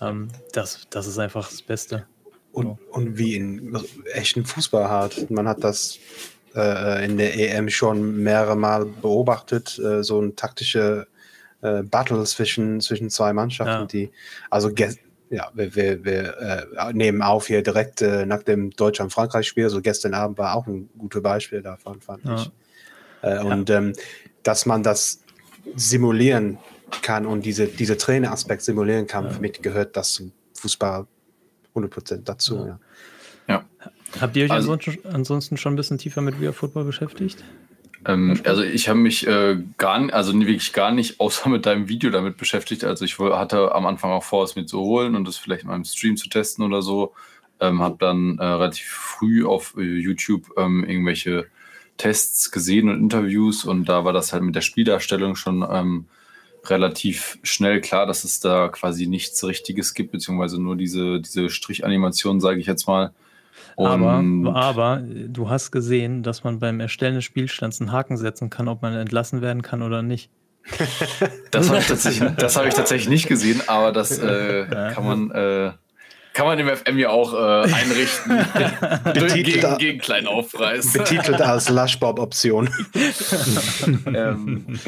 Ähm, 0.01 0.29
das, 0.53 0.87
das 0.89 1.07
ist 1.07 1.19
einfach 1.19 1.49
das 1.49 1.61
Beste. 1.61 2.05
Und, 2.51 2.79
und 2.91 3.17
wie 3.17 3.35
in 3.35 3.77
echten 4.13 4.45
Fußball 4.45 4.89
hat. 4.89 5.29
Man 5.29 5.47
hat 5.47 5.63
das 5.63 5.99
äh, 6.55 7.05
in 7.05 7.17
der 7.17 7.37
EM 7.37 7.69
schon 7.69 8.17
mehrere 8.17 8.55
Mal 8.55 8.85
beobachtet, 8.85 9.77
äh, 9.79 10.03
so 10.03 10.19
ein 10.21 10.35
taktische 10.35 11.07
äh, 11.61 11.83
Battle 11.83 12.23
zwischen, 12.23 12.81
zwischen 12.81 13.09
zwei 13.09 13.33
Mannschaften, 13.33 13.81
ja. 13.81 13.85
die, 13.85 14.11
also 14.49 14.71
ja, 15.29 15.51
wir, 15.53 15.75
wir, 15.75 16.05
wir 16.05 16.37
äh, 16.77 16.93
nehmen 16.93 17.21
auf 17.21 17.47
hier 17.47 17.61
direkt 17.61 18.01
äh, 18.01 18.25
nach 18.25 18.43
dem 18.43 18.71
Deutschland-Frankreich-Spiel, 18.71 19.69
so 19.69 19.81
gestern 19.81 20.13
Abend 20.13 20.37
war 20.37 20.55
auch 20.55 20.67
ein 20.67 20.89
gutes 20.97 21.21
Beispiel 21.21 21.61
davon, 21.61 22.01
fand 22.01 22.23
ja. 22.25 22.35
ich. 22.35 22.51
Äh, 23.21 23.39
und 23.43 23.69
ja. 23.69 23.77
ähm, 23.77 23.93
dass 24.43 24.65
man 24.65 24.83
das 24.83 25.21
simulieren 25.75 26.57
kann 27.01 27.25
und 27.25 27.45
diese, 27.45 27.67
diese 27.67 27.97
Traineraspekt 27.97 28.61
simulieren 28.61 29.07
kann, 29.07 29.31
für 29.31 29.41
mich 29.41 29.61
gehört 29.61 29.97
das 29.97 30.13
zum 30.13 30.31
Fußball 30.53 31.07
100% 31.75 32.23
dazu. 32.23 32.67
Ja. 32.67 32.79
ja. 33.47 33.65
Habt 34.19 34.35
ihr 34.35 34.45
euch 34.45 34.51
also, 34.51 34.71
ansonsten, 34.71 35.07
ansonsten 35.09 35.57
schon 35.57 35.73
ein 35.73 35.75
bisschen 35.75 35.97
tiefer 35.97 36.21
mit 36.21 36.39
Real 36.39 36.53
Football 36.53 36.85
beschäftigt? 36.85 37.43
Ähm, 38.05 38.39
also 38.45 38.63
ich 38.63 38.89
habe 38.89 38.99
mich 38.99 39.27
äh, 39.27 39.57
gar 39.77 39.99
nicht, 39.99 40.13
also 40.13 40.33
wirklich 40.33 40.73
gar 40.73 40.91
nicht, 40.91 41.19
außer 41.19 41.49
mit 41.49 41.65
deinem 41.65 41.89
Video 41.89 42.09
damit 42.09 42.38
beschäftigt. 42.38 42.83
Also 42.83 43.05
ich 43.05 43.19
hatte 43.19 43.73
am 43.73 43.85
Anfang 43.85 44.11
auch 44.11 44.23
vor, 44.23 44.43
es 44.43 44.55
mir 44.55 44.65
zu 44.65 44.79
holen 44.79 45.15
und 45.15 45.27
das 45.27 45.38
vielleicht 45.38 45.63
in 45.63 45.69
meinem 45.69 45.85
Stream 45.85 46.17
zu 46.17 46.29
testen 46.29 46.63
oder 46.65 46.81
so. 46.81 47.13
Ähm, 47.59 47.81
habe 47.81 47.97
dann 47.99 48.38
äh, 48.38 48.45
relativ 48.45 48.88
früh 48.88 49.43
auf 49.45 49.75
äh, 49.77 49.81
YouTube 49.81 50.51
ähm, 50.57 50.83
irgendwelche 50.88 51.47
Tests 51.97 52.51
gesehen 52.51 52.88
und 52.88 52.99
Interviews 52.99 53.65
und 53.65 53.85
da 53.85 54.05
war 54.05 54.13
das 54.13 54.31
halt 54.31 54.43
mit 54.43 54.55
der 54.55 54.61
Spieldarstellung 54.61 55.35
schon 55.35 55.65
ähm, 55.67 56.05
relativ 56.70 57.39
schnell 57.43 57.82
klar, 57.82 58.05
dass 58.05 58.24
es 58.24 58.39
da 58.39 58.68
quasi 58.68 59.07
nichts 59.07 59.43
Richtiges 59.43 59.93
gibt, 59.93 60.11
beziehungsweise 60.11 60.61
nur 60.61 60.76
diese, 60.76 61.20
diese 61.20 61.49
Strichanimation, 61.49 62.39
sage 62.39 62.59
ich 62.59 62.68
jetzt 62.68 62.88
mal. 62.88 63.11
Aber, 63.76 64.24
aber 64.55 65.03
du 65.05 65.49
hast 65.49 65.72
gesehen, 65.72 66.24
dass 66.24 66.43
man 66.43 66.59
beim 66.59 66.80
Erstellen 66.80 67.15
des 67.15 67.26
Spielstands 67.26 67.80
einen 67.80 67.91
Haken 67.91 68.18
setzen 68.18 68.49
kann, 68.49 68.68
ob 68.68 68.82
man 68.82 68.93
entlassen 68.93 69.41
werden 69.41 69.61
kann 69.61 69.84
oder 69.84 70.01
nicht. 70.01 70.32
das 71.51 71.70
habe 71.70 71.80
ich, 71.80 71.88
tatsächlich, 71.88 72.30
hab 72.30 72.65
ich 72.65 72.74
tatsächlich 72.74 73.09
nicht 73.09 73.28
gesehen, 73.28 73.61
aber 73.68 73.91
das 73.91 74.18
äh, 74.20 74.65
kann 74.93 75.05
man. 75.05 75.32
Äh, 75.32 75.72
kann 76.38 76.45
man 76.45 76.59
im 76.59 76.69
FM 76.69 76.99
ja 76.99 77.09
auch 77.09 77.33
äh, 77.33 77.73
einrichten. 77.73 78.38
betitelt, 79.03 79.45
gegen, 79.45 79.77
gegen 79.79 79.99
kleinen 79.99 80.27
Aufpreis. 80.27 80.93
Betitelt 80.93 81.41
als 81.41 81.67
Lushbob-Option. 81.71 82.69
ähm, 84.05 84.79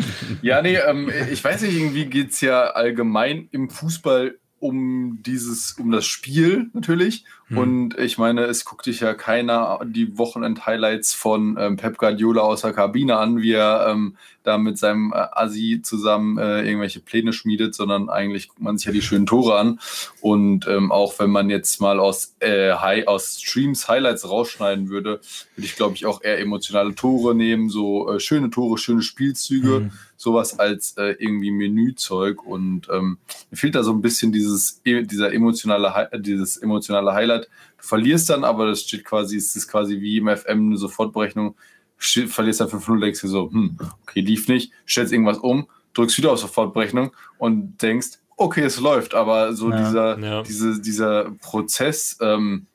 ja, 0.43 0.61
nee, 0.61 0.75
ähm, 0.75 1.11
ich 1.31 1.43
weiß 1.43 1.63
nicht, 1.63 1.75
irgendwie 1.75 2.05
geht 2.05 2.33
es 2.33 2.41
ja 2.41 2.65
allgemein 2.65 3.49
im 3.51 3.71
Fußball 3.71 4.35
um 4.59 5.19
dieses, 5.21 5.73
um 5.79 5.91
das 5.91 6.05
Spiel 6.05 6.69
natürlich. 6.73 7.23
Hm. 7.47 7.57
Und 7.57 7.99
ich 7.99 8.17
meine, 8.17 8.43
es 8.43 8.65
guckt 8.65 8.85
sich 8.85 8.99
ja 8.99 9.13
keiner 9.13 9.79
die 9.85 10.17
Wochenend-Highlights 10.17 11.13
von 11.13 11.57
ähm, 11.59 11.77
Pep 11.77 11.97
Guardiola 11.97 12.41
aus 12.41 12.61
der 12.61 12.73
Kabine 12.73 13.17
an, 13.17 13.41
wie 13.41 13.53
er 13.53 13.87
ähm, 13.89 14.17
da 14.43 14.57
mit 14.57 14.77
seinem 14.77 15.13
äh, 15.13 15.25
Asi 15.31 15.81
zusammen 15.81 16.37
äh, 16.37 16.61
irgendwelche 16.61 16.99
Pläne 16.99 17.33
schmiedet, 17.33 17.73
sondern 17.73 18.09
eigentlich 18.09 18.49
guckt 18.49 18.61
man 18.61 18.77
sich 18.77 18.85
ja 18.85 18.91
die 18.91 19.01
schönen 19.01 19.25
Tore 19.25 19.57
an. 19.57 19.79
Und 20.21 20.67
ähm, 20.67 20.91
auch 20.91 21.17
wenn 21.19 21.29
man 21.29 21.49
jetzt 21.49 21.79
mal 21.79 21.99
aus, 21.99 22.35
äh, 22.39 22.73
High, 22.73 23.07
aus 23.07 23.41
Streams 23.41 23.87
Highlights 23.87 24.29
rausschneiden 24.29 24.89
würde, 24.89 25.21
würde 25.55 25.65
ich, 25.65 25.75
glaube 25.75 25.95
ich, 25.95 26.05
auch 26.05 26.21
eher 26.21 26.39
emotionale 26.39 26.95
Tore 26.95 27.33
nehmen, 27.33 27.69
so 27.69 28.11
äh, 28.11 28.19
schöne 28.19 28.49
Tore, 28.49 28.77
schöne 28.77 29.01
Spielzüge. 29.01 29.75
Hm 29.75 29.91
sowas 30.19 30.59
als 30.59 30.97
äh, 30.97 31.15
irgendwie 31.17 31.49
Menüzeug 31.49 32.45
und 32.45 32.89
ähm, 32.91 33.19
mir 33.49 33.57
fehlt 33.57 33.73
da 33.73 33.83
so 33.83 33.93
ein 33.93 34.01
bisschen 34.01 34.33
dieses, 34.33 34.81
e, 34.83 35.03
dieser 35.03 35.31
emotionale, 35.31 36.09
dieses 36.19 36.57
emotionale 36.57 37.13
Highlight. 37.13 37.45
Du 37.77 37.87
verlierst 37.87 38.29
dann, 38.29 38.43
aber 38.43 38.67
das 38.67 38.81
steht 38.81 39.05
quasi, 39.05 39.37
es 39.37 39.55
ist 39.55 39.69
quasi 39.69 40.01
wie 40.01 40.17
im 40.17 40.27
FM 40.27 40.67
eine 40.67 40.77
Sofortberechnung, 40.77 41.55
verlierst 41.97 42.59
dann 42.59 42.67
5-0, 42.67 42.99
denkst 42.99 43.21
dir 43.21 43.29
so, 43.29 43.49
hm, 43.49 43.77
okay, 44.03 44.19
lief 44.19 44.49
nicht, 44.49 44.73
stellst 44.85 45.13
irgendwas 45.13 45.37
um, 45.37 45.69
drückst 45.93 46.17
wieder 46.17 46.33
auf 46.33 46.39
Sofortberechnung 46.39 47.11
und 47.37 47.81
denkst, 47.81 48.19
okay, 48.35 48.63
es 48.63 48.77
läuft, 48.77 49.13
aber 49.13 49.53
so 49.53 49.71
ja, 49.71 49.77
dieser, 49.77 50.19
ja. 50.19 50.43
Diese, 50.43 50.81
dieser 50.81 51.31
Prozess, 51.41 52.17
ähm, 52.19 52.67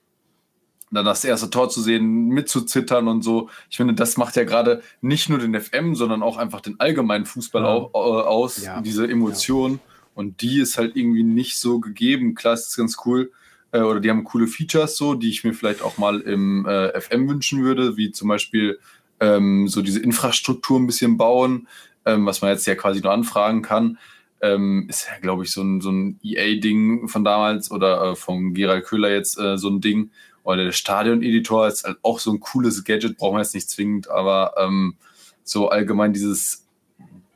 dann 0.95 1.05
das 1.05 1.25
erste 1.25 1.51
Tor 1.51 1.69
zu 1.69 1.81
sehen, 1.81 2.29
mitzuzittern 2.29 3.09
und 3.09 3.23
so. 3.23 3.51
Ich 3.71 3.77
finde, 3.77 3.95
das 3.95 4.17
macht 4.17 4.37
ja 4.37 4.45
gerade 4.45 4.83
nicht 5.01 5.29
nur 5.29 5.39
den 5.39 5.59
FM, 5.59 5.95
sondern 5.95 6.23
auch 6.23 6.37
einfach 6.37 6.61
den 6.61 6.79
allgemeinen 6.81 7.27
Fußball 7.27 7.63
ja. 7.63 7.69
auch, 7.69 7.93
äh, 7.95 8.27
aus, 8.27 8.63
ja. 8.63 8.81
diese 8.81 9.09
Emotion. 9.09 9.73
Ja. 9.73 9.79
Und 10.15 10.43
die 10.43 10.61
ist 10.61 10.79
halt 10.79 10.97
irgendwie 10.97 11.25
nicht 11.25 11.59
so 11.59 11.81
gegeben. 11.81 12.35
Klar, 12.35 12.55
es 12.55 12.69
ist 12.69 12.77
ganz 12.77 12.97
cool. 13.05 13.33
Äh, 13.73 13.81
oder 13.81 14.01
die 14.01 14.09
haben 14.09 14.25
coole 14.25 14.47
Features 14.47 14.97
so, 14.97 15.15
die 15.15 15.29
ich 15.29 15.45
mir 15.45 15.53
vielleicht 15.53 15.83
auch 15.83 15.99
mal 15.99 16.21
im 16.21 16.65
äh, 16.67 16.99
FM 17.01 17.29
wünschen 17.29 17.65
würde, 17.65 17.97
wie 17.97 18.13
zum 18.13 18.29
Beispiel 18.29 18.79
ähm, 19.21 19.69
so 19.69 19.83
diese 19.83 20.01
Infrastruktur 20.01 20.79
ein 20.79 20.87
bisschen 20.87 21.17
bauen, 21.17 21.69
ähm, 22.07 22.25
was 22.27 22.41
man 22.41 22.51
jetzt 22.51 22.67
ja 22.67 22.77
quasi 22.77 23.01
nur 23.01 23.13
anfragen 23.13 23.63
kann. 23.63 23.99
Ähm, 24.41 24.87
ist 24.89 25.07
ja, 25.09 25.19
glaube 25.21 25.45
ich, 25.45 25.53
so 25.53 25.63
ein, 25.63 25.81
so 25.81 25.91
ein 25.91 26.21
EA-Ding 26.23 27.09
von 27.09 27.25
damals 27.25 27.71
oder 27.71 28.13
äh, 28.13 28.15
von 28.15 28.55
Gerald 28.55 28.85
Köhler 28.85 29.11
jetzt 29.11 29.39
äh, 29.39 29.57
so 29.57 29.69
ein 29.71 29.81
Ding, 29.81 30.11
oder 30.45 30.65
der 30.65 30.73
Stadion-Editor 30.73 31.67
ist 31.67 31.85
halt 31.85 31.99
auch 32.03 32.21
so 32.21 32.33
ein 32.33 32.41
cooles 32.41 32.85
Gadget, 32.85 33.17
brauchen 33.17 33.37
wir 33.37 33.41
jetzt 33.41 33.55
nicht 33.55 33.69
zwingend, 33.69 34.09
aber 34.09 34.55
ähm, 34.59 34.95
so 35.43 35.69
allgemein 35.69 36.13
dieses 36.13 36.67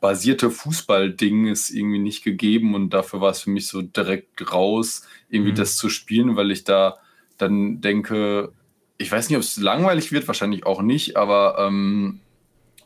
basierte 0.01 0.51
Fußball-Ding 0.51 1.47
ist 1.47 1.71
irgendwie 1.71 1.99
nicht 1.99 2.23
gegeben 2.23 2.75
und 2.75 2.91
dafür 2.91 3.21
war 3.21 3.31
es 3.31 3.41
für 3.41 3.51
mich 3.51 3.67
so 3.67 3.83
direkt 3.83 4.53
raus, 4.53 5.03
irgendwie 5.29 5.53
mhm. 5.53 5.57
das 5.57 5.77
zu 5.77 5.89
spielen, 5.89 6.37
weil 6.37 6.51
ich 6.51 6.65
da 6.65 6.99
dann 7.37 7.81
denke, 7.81 8.53
ich 8.99 9.11
weiß 9.11 9.29
nicht, 9.29 9.37
ob 9.37 9.43
es 9.43 9.57
langweilig 9.57 10.13
wird, 10.13 10.29
wahrscheinlich 10.29 10.67
auch 10.67 10.83
nicht, 10.83 11.17
aber 11.17 11.57
ähm, 11.59 12.21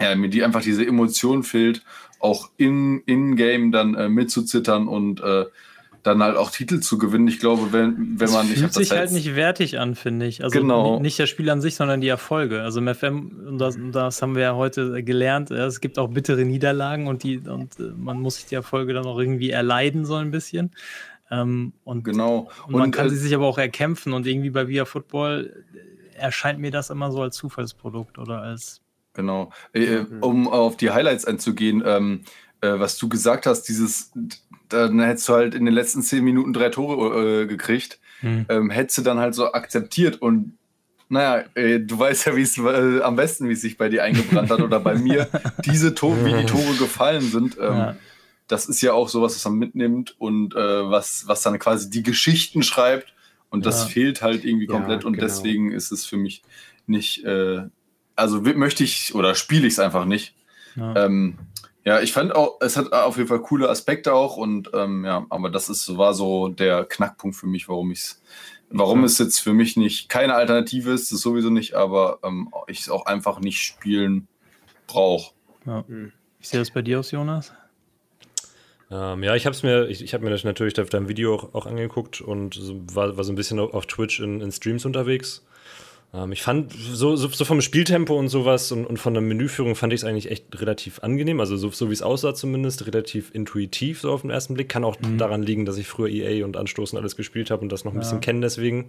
ja, 0.00 0.14
mir 0.14 0.28
die 0.28 0.44
einfach 0.44 0.62
diese 0.62 0.86
Emotion 0.86 1.42
fehlt, 1.42 1.82
auch 2.20 2.50
in, 2.56 3.00
in-game 3.06 3.72
dann 3.72 3.94
äh, 3.94 4.08
mitzuzittern 4.08 4.88
und 4.88 5.20
äh, 5.20 5.46
dann 6.03 6.22
halt 6.22 6.36
auch 6.36 6.50
Titel 6.50 6.80
zu 6.80 6.98
gewinnen. 6.98 7.28
Ich 7.28 7.38
glaube, 7.38 7.72
wenn, 7.72 8.18
wenn 8.18 8.30
man. 8.30 8.48
Das 8.48 8.59
fühlt 8.59 8.72
sich 8.74 8.90
halt 8.90 9.12
nicht 9.12 9.36
wertig 9.36 9.78
an, 9.78 9.94
finde 9.94 10.26
ich. 10.26 10.42
Also 10.42 10.59
genau. 10.59 10.98
nicht 11.00 11.18
das 11.18 11.28
Spiel 11.28 11.48
an 11.50 11.61
sich, 11.61 11.76
sondern 11.76 12.00
die 12.00 12.09
Erfolge. 12.09 12.62
Also 12.62 12.80
im 12.80 12.92
FM, 12.92 13.44
und 13.46 13.59
das, 13.59 13.78
das 13.92 14.20
haben 14.20 14.34
wir 14.34 14.42
ja 14.42 14.55
heute 14.57 15.03
gelernt, 15.05 15.50
es 15.50 15.80
gibt 15.80 15.98
auch 15.98 16.09
bittere 16.09 16.44
Niederlagen 16.44 17.07
und, 17.07 17.22
die, 17.22 17.38
und 17.38 17.78
äh, 17.78 17.92
man 17.96 18.20
muss 18.20 18.36
sich 18.36 18.46
die 18.46 18.57
Erfolge 18.57 18.94
dann 18.94 19.07
auch 19.07 19.18
irgendwie 19.18 19.50
erleiden, 19.50 20.05
so 20.05 20.16
ein 20.16 20.30
bisschen. 20.30 20.72
Ähm, 21.30 21.72
und, 21.84 22.05
genau. 22.05 22.50
Und 22.66 22.76
man 22.76 22.90
kann 22.90 23.07
äh, 23.07 23.11
sie 23.11 23.16
sich 23.16 23.34
aber 23.34 23.46
auch 23.46 23.59
erkämpfen 23.59 24.12
und 24.12 24.26
irgendwie 24.26 24.50
bei 24.50 24.66
Via 24.66 24.84
Football 24.84 25.64
erscheint 26.14 26.59
mir 26.59 26.70
das 26.70 26.90
immer 26.90 27.11
so 27.12 27.22
als 27.22 27.36
Zufallsprodukt 27.36 28.18
oder 28.18 28.42
als. 28.42 28.80
Genau. 29.14 29.50
Äh, 29.72 30.05
um 30.20 30.48
auf 30.48 30.76
die 30.76 30.90
Highlights 30.90 31.26
einzugehen, 31.26 31.82
ähm, 31.84 32.22
äh, 32.61 32.78
was 32.78 32.96
du 32.98 33.09
gesagt 33.09 33.46
hast, 33.46 33.64
dieses, 33.64 34.12
dann 34.78 35.00
hättest 35.00 35.28
du 35.28 35.34
halt 35.34 35.54
in 35.54 35.64
den 35.64 35.74
letzten 35.74 36.02
zehn 36.02 36.24
Minuten 36.24 36.52
drei 36.52 36.68
Tore 36.68 37.42
äh, 37.42 37.46
gekriegt, 37.46 37.98
hm. 38.20 38.46
ähm, 38.48 38.70
hättest 38.70 38.98
du 38.98 39.02
dann 39.02 39.18
halt 39.18 39.34
so 39.34 39.52
akzeptiert 39.52 40.20
und 40.20 40.58
naja, 41.08 41.44
äh, 41.54 41.78
du 41.78 41.98
weißt 41.98 42.26
ja, 42.26 42.36
wie 42.36 42.42
es 42.42 42.56
äh, 42.56 43.02
am 43.02 43.16
besten, 43.16 43.48
wie 43.48 43.52
es 43.52 43.60
sich 43.60 43.76
bei 43.76 43.90
dir 43.90 44.02
eingebrannt 44.02 44.50
hat 44.50 44.60
oder 44.60 44.80
bei 44.80 44.94
mir, 44.94 45.28
diese 45.64 45.94
Tore, 45.94 46.24
wie 46.24 46.32
die 46.40 46.46
Tore 46.46 46.74
gefallen 46.76 47.20
sind. 47.22 47.58
Ähm, 47.60 47.76
ja. 47.76 47.96
Das 48.48 48.66
ist 48.66 48.80
ja 48.80 48.94
auch 48.94 49.08
sowas, 49.10 49.34
was 49.36 49.44
man 49.44 49.58
mitnimmt 49.58 50.14
und 50.18 50.54
äh, 50.54 50.58
was, 50.90 51.24
was 51.26 51.42
dann 51.42 51.58
quasi 51.58 51.90
die 51.90 52.02
Geschichten 52.02 52.62
schreibt 52.62 53.12
Und 53.50 53.66
das 53.66 53.82
Ja. 53.82 53.88
fehlt 53.88 54.22
halt 54.22 54.44
irgendwie 54.44 54.66
Ja, 54.66 54.72
komplett 54.72 55.04
und 55.04 55.12
genau. 55.12 55.26
deswegen 55.26 55.72
ist 55.72 55.92
es 55.92 56.06
für 56.06 56.16
mich 56.16 56.42
nicht, 56.86 57.24
äh, 57.24 57.64
also 58.16 58.40
möchte 58.40 58.82
ich 58.82 59.14
oder 59.14 59.34
spiele 59.34 59.66
ich 59.66 59.74
es 59.74 59.78
einfach 59.78 60.06
nicht. 60.06 60.34
Ja. 60.76 61.04
Ähm, 61.04 61.36
ja, 61.85 62.01
ich 62.01 62.12
fand 62.12 62.35
auch, 62.35 62.59
es 62.61 62.76
hat 62.76 62.93
auf 62.93 63.16
jeden 63.16 63.28
Fall 63.28 63.41
coole 63.41 63.68
Aspekte 63.68 64.14
auch 64.14 64.37
und 64.37 64.70
ähm, 64.72 65.05
ja, 65.05 65.26
aber 65.30 65.51
das 65.51 65.68
ist 65.68 65.97
war 65.97 66.14
so 66.14 66.49
der 66.49 66.85
Knackpunkt 66.85 67.37
für 67.37 67.47
mich, 67.47 67.68
warum 67.68 67.91
ich 67.91 68.01
es, 68.01 68.22
warum 68.70 69.05
es 69.05 69.18
jetzt 69.18 69.41
für 69.41 69.53
mich 69.53 69.76
nicht 69.76 70.09
keine 70.09 70.35
Alternative 70.35 70.93
ist, 70.93 71.11
das 71.11 71.20
sowieso 71.20 71.51
nicht, 71.51 71.74
aber 71.74 72.20
ähm, 72.22 72.53
ich 72.68 72.80
es 72.80 72.89
auch 72.89 73.07
einfach 73.07 73.41
nicht 73.41 73.59
spielen 73.59 74.28
brauche. 74.87 75.33
Ja. 75.66 75.85
Hm. 75.87 76.12
Wie 76.39 76.47
sieht 76.47 76.61
das 76.61 76.70
bei 76.70 76.83
dir 76.83 77.01
aus, 77.01 77.11
Jonas? 77.11 77.53
Ähm, 78.91 79.22
ja, 79.22 79.35
ich 79.35 79.47
habe 79.47 79.57
mir, 79.62 79.89
ich, 79.89 80.03
ich 80.03 80.12
habe 80.12 80.22
mir 80.22 80.30
das 80.30 80.45
natürlich 80.45 80.78
auf 80.78 80.91
deinem 80.91 81.09
Video 81.09 81.35
auch, 81.35 81.55
auch 81.55 81.66
angeguckt 81.66 82.20
und 82.20 82.55
so, 82.55 82.80
war, 82.95 83.16
war 83.16 83.24
so 83.24 83.33
ein 83.33 83.37
bisschen 83.37 83.59
auf, 83.59 83.72
auf 83.72 83.87
Twitch 83.87 84.20
in, 84.20 84.41
in 84.41 84.53
Streams 84.53 84.85
unterwegs. 84.85 85.45
Ähm, 86.14 86.32
ich 86.32 86.42
fand 86.42 86.72
so, 86.72 87.16
so, 87.16 87.28
so 87.28 87.44
vom 87.44 87.60
Spieltempo 87.60 88.18
und 88.18 88.28
sowas 88.28 88.72
und, 88.72 88.86
und 88.86 88.98
von 88.98 89.14
der 89.14 89.22
Menüführung 89.22 89.74
fand 89.74 89.92
ich 89.92 90.00
es 90.00 90.04
eigentlich 90.04 90.30
echt 90.30 90.60
relativ 90.60 91.00
angenehm. 91.00 91.40
Also 91.40 91.56
so, 91.56 91.70
so 91.70 91.88
wie 91.88 91.94
es 91.94 92.02
aussah 92.02 92.34
zumindest, 92.34 92.86
relativ 92.86 93.30
intuitiv 93.34 94.00
so 94.00 94.12
auf 94.12 94.22
den 94.22 94.30
ersten 94.30 94.54
Blick. 94.54 94.68
Kann 94.68 94.84
auch 94.84 94.96
daran 95.18 95.42
liegen, 95.42 95.64
dass 95.64 95.78
ich 95.78 95.86
früher 95.86 96.08
EA 96.08 96.44
und 96.44 96.56
Anstoßen 96.56 96.98
alles 96.98 97.16
gespielt 97.16 97.50
habe 97.50 97.62
und 97.62 97.72
das 97.72 97.84
noch 97.84 97.92
ein 97.92 97.98
bisschen 97.98 98.20
kenne 98.20 98.40
deswegen. 98.40 98.86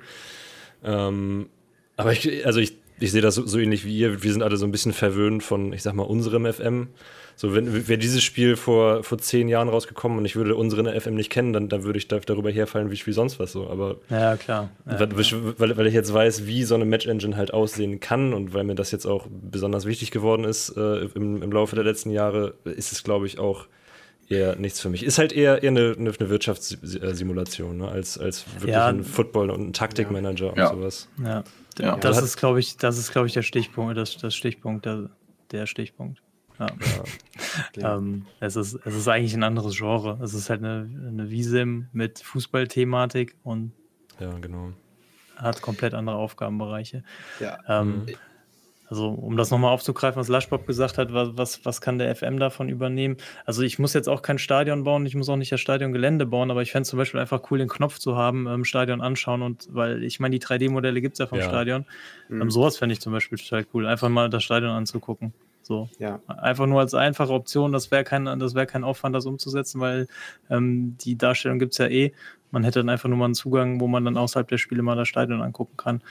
Ähm, 0.83 1.49
aber 1.95 2.11
ich, 2.11 2.45
also 2.45 2.59
ich, 2.59 2.77
ich 3.03 3.11
sehe 3.11 3.21
das 3.21 3.35
so, 3.35 3.45
so 3.45 3.59
ähnlich 3.59 3.85
wie 3.85 3.97
ihr. 3.97 4.23
Wir 4.23 4.31
sind 4.31 4.41
alle 4.43 4.57
so 4.57 4.65
ein 4.65 4.71
bisschen 4.71 4.93
verwöhnt 4.93 5.43
von, 5.43 5.73
ich 5.73 5.83
sag 5.83 5.93
mal, 5.93 6.03
unserem 6.03 6.45
FM. 6.51 6.87
So, 7.35 7.55
wenn 7.55 7.87
wäre 7.87 7.97
dieses 7.97 8.23
Spiel 8.23 8.55
vor, 8.55 9.03
vor 9.03 9.17
zehn 9.17 9.47
Jahren 9.49 9.67
rausgekommen 9.67 10.19
und 10.19 10.25
ich 10.25 10.35
würde 10.35 10.55
unseren 10.55 10.85
FM 10.87 11.15
nicht 11.15 11.31
kennen, 11.31 11.51
dann, 11.51 11.67
dann 11.67 11.83
würde 11.83 11.97
ich 11.97 12.07
da, 12.07 12.19
darüber 12.19 12.51
herfallen 12.51 12.91
wie, 12.91 13.01
wie 13.05 13.11
sonst 13.11 13.39
was 13.39 13.51
so. 13.51 13.67
Aber 13.69 13.95
Ja, 14.09 14.37
klar. 14.37 14.69
Ja, 14.85 14.99
weil, 14.99 15.09
weil, 15.57 15.77
weil 15.77 15.87
ich 15.87 15.93
jetzt 15.95 16.13
weiß, 16.13 16.45
wie 16.45 16.63
so 16.63 16.75
eine 16.75 16.85
Match-Engine 16.85 17.35
halt 17.35 17.51
aussehen 17.53 17.99
kann 17.99 18.33
und 18.33 18.53
weil 18.53 18.63
mir 18.63 18.75
das 18.75 18.91
jetzt 18.91 19.05
auch 19.07 19.27
besonders 19.29 19.85
wichtig 19.85 20.11
geworden 20.11 20.43
ist 20.43 20.77
äh, 20.77 21.05
im, 21.15 21.41
im 21.41 21.51
Laufe 21.51 21.75
der 21.75 21.83
letzten 21.83 22.11
Jahre, 22.11 22.53
ist 22.65 22.91
es, 22.91 23.03
glaube 23.03 23.25
ich, 23.25 23.39
auch 23.39 23.65
eher 24.29 24.55
nichts 24.55 24.79
für 24.79 24.89
mich. 24.89 25.03
Ist 25.03 25.17
halt 25.17 25.33
eher, 25.33 25.63
eher 25.63 25.71
eine, 25.71 25.95
eine, 25.97 26.29
Wirtschaftssimulation, 26.29 27.77
ne? 27.77 27.87
als, 27.87 28.17
als 28.17 28.45
wirklich 28.53 28.73
Ja. 28.75 28.87
ein 28.87 29.03
Football- 29.03 29.49
und 29.49 29.69
ein 29.69 29.73
Taktikmanager 29.73 30.51
und 30.51 30.57
Ja. 30.59 30.69
sowas. 30.69 31.07
Ja, 31.23 31.43
Ja. 31.79 31.95
das 31.97 32.21
ist, 32.21 32.37
glaube 32.37 32.59
ich, 32.59 32.77
das 32.77 32.97
ist, 32.97 33.11
glaube 33.11 33.27
ich, 33.27 33.33
der 33.33 33.41
Stichpunkt, 33.41 33.97
das, 33.97 34.17
das 34.17 34.35
Stichpunkt, 34.35 34.85
der, 34.85 35.09
der 35.51 35.65
Stichpunkt. 35.65 36.21
Ja. 36.59 36.67
Ja. 37.75 37.97
Ähm, 37.97 38.25
es, 38.39 38.55
ist, 38.55 38.79
es 38.83 38.95
ist 38.95 39.07
eigentlich 39.07 39.33
ein 39.35 39.43
anderes 39.43 39.77
Genre. 39.77 40.17
Es 40.23 40.33
ist 40.33 40.49
halt 40.49 40.63
eine, 40.63 40.89
eine 41.07 41.29
Wisim 41.29 41.87
mit 41.91 42.19
Fußballthematik 42.19 43.35
und 43.43 43.73
Ja, 44.19 44.31
genau. 44.39 44.71
hat 45.35 45.61
komplett 45.61 45.93
andere 45.93 46.15
Aufgabenbereiche. 46.15 47.03
Ja. 47.39 47.59
Ähm, 47.67 48.05
Also, 48.89 49.09
um 49.09 49.37
das 49.37 49.49
nochmal 49.49 49.71
aufzugreifen, 49.71 50.19
was 50.19 50.27
Laschbob 50.27 50.67
gesagt 50.67 50.97
hat, 50.97 51.13
was, 51.13 51.29
was, 51.35 51.65
was 51.65 51.81
kann 51.81 51.97
der 51.97 52.13
FM 52.15 52.37
davon 52.37 52.69
übernehmen? 52.69 53.17
Also, 53.45 53.61
ich 53.63 53.79
muss 53.79 53.93
jetzt 53.93 54.09
auch 54.09 54.21
kein 54.21 54.37
Stadion 54.37 54.83
bauen, 54.83 55.05
ich 55.05 55.15
muss 55.15 55.29
auch 55.29 55.35
nicht 55.37 55.51
das 55.51 55.61
Stadiongelände 55.61 56.25
bauen, 56.25 56.51
aber 56.51 56.61
ich 56.61 56.71
fände 56.71 56.83
es 56.83 56.89
zum 56.89 56.97
Beispiel 56.97 57.19
einfach 57.19 57.41
cool, 57.49 57.59
den 57.59 57.69
Knopf 57.69 57.97
zu 57.99 58.15
haben, 58.17 58.47
ähm, 58.47 58.65
Stadion 58.65 59.01
anschauen 59.01 59.41
und, 59.41 59.67
weil 59.71 60.03
ich 60.03 60.19
meine, 60.19 60.37
die 60.37 60.45
3D-Modelle 60.45 61.01
gibt 61.01 61.13
es 61.13 61.19
ja 61.19 61.27
vom 61.27 61.39
Ja. 61.39 61.45
Stadion. 61.45 61.85
Mhm. 62.29 62.41
Ähm, 62.41 62.51
sowas 62.51 62.77
fände 62.77 62.93
ich 62.93 62.99
zum 63.01 63.13
Beispiel 63.13 63.37
total 63.37 63.65
cool, 63.73 63.87
einfach 63.87 64.09
mal 64.09 64.29
das 64.29 64.43
Stadion 64.43 64.71
anzugucken. 64.71 65.33
So. 65.63 65.89
Ja. 65.97 66.19
Einfach 66.27 66.65
nur 66.65 66.81
als 66.81 66.93
einfache 66.93 67.31
Option, 67.31 67.71
das 67.71 67.89
wäre 67.89 68.03
kein, 68.03 68.25
das 68.25 68.53
wär 68.53 68.65
kein 68.65 68.83
Aufwand, 68.83 69.15
das 69.15 69.25
umzusetzen, 69.25 69.79
weil 69.79 70.07
ähm, 70.49 70.97
die 70.99 71.17
Darstellung 71.17 71.57
gibt 71.57 71.71
es 71.71 71.77
ja 71.77 71.87
eh. 71.87 72.11
Man 72.51 72.63
hätte 72.63 72.79
dann 72.81 72.89
einfach 72.89 73.09
nur 73.09 73.17
mal 73.17 73.25
einen 73.25 73.33
Zugang, 73.33 73.79
wo 73.79 73.87
man 73.87 74.05
dann 74.05 74.17
außerhalb 74.17 74.47
der 74.47 74.57
Spiele 74.57 74.83
mal 74.83 74.95
das 74.95 75.07
Stadion 75.07 75.41
angucken 75.41 75.77
kann. 75.77 76.03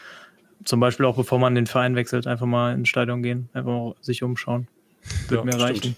Zum 0.64 0.80
Beispiel 0.80 1.06
auch 1.06 1.16
bevor 1.16 1.38
man 1.38 1.54
den 1.54 1.66
Verein 1.66 1.96
wechselt, 1.96 2.26
einfach 2.26 2.46
mal 2.46 2.74
ins 2.74 2.88
Stadion 2.88 3.22
gehen, 3.22 3.48
einfach 3.52 3.70
mal 3.70 3.94
sich 4.00 4.22
umschauen. 4.22 4.68
Wird 5.28 5.40
Ja, 5.40 5.44
mir 5.44 5.60
reichen. 5.60 5.96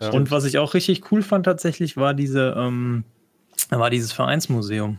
Ja. 0.00 0.10
Und 0.10 0.30
was 0.30 0.44
ich 0.44 0.58
auch 0.58 0.74
richtig 0.74 1.12
cool 1.12 1.22
fand 1.22 1.44
tatsächlich, 1.44 1.96
war 1.96 2.14
diese, 2.14 2.54
ähm, 2.56 3.04
war 3.70 3.90
dieses 3.90 4.12
Vereinsmuseum. 4.12 4.98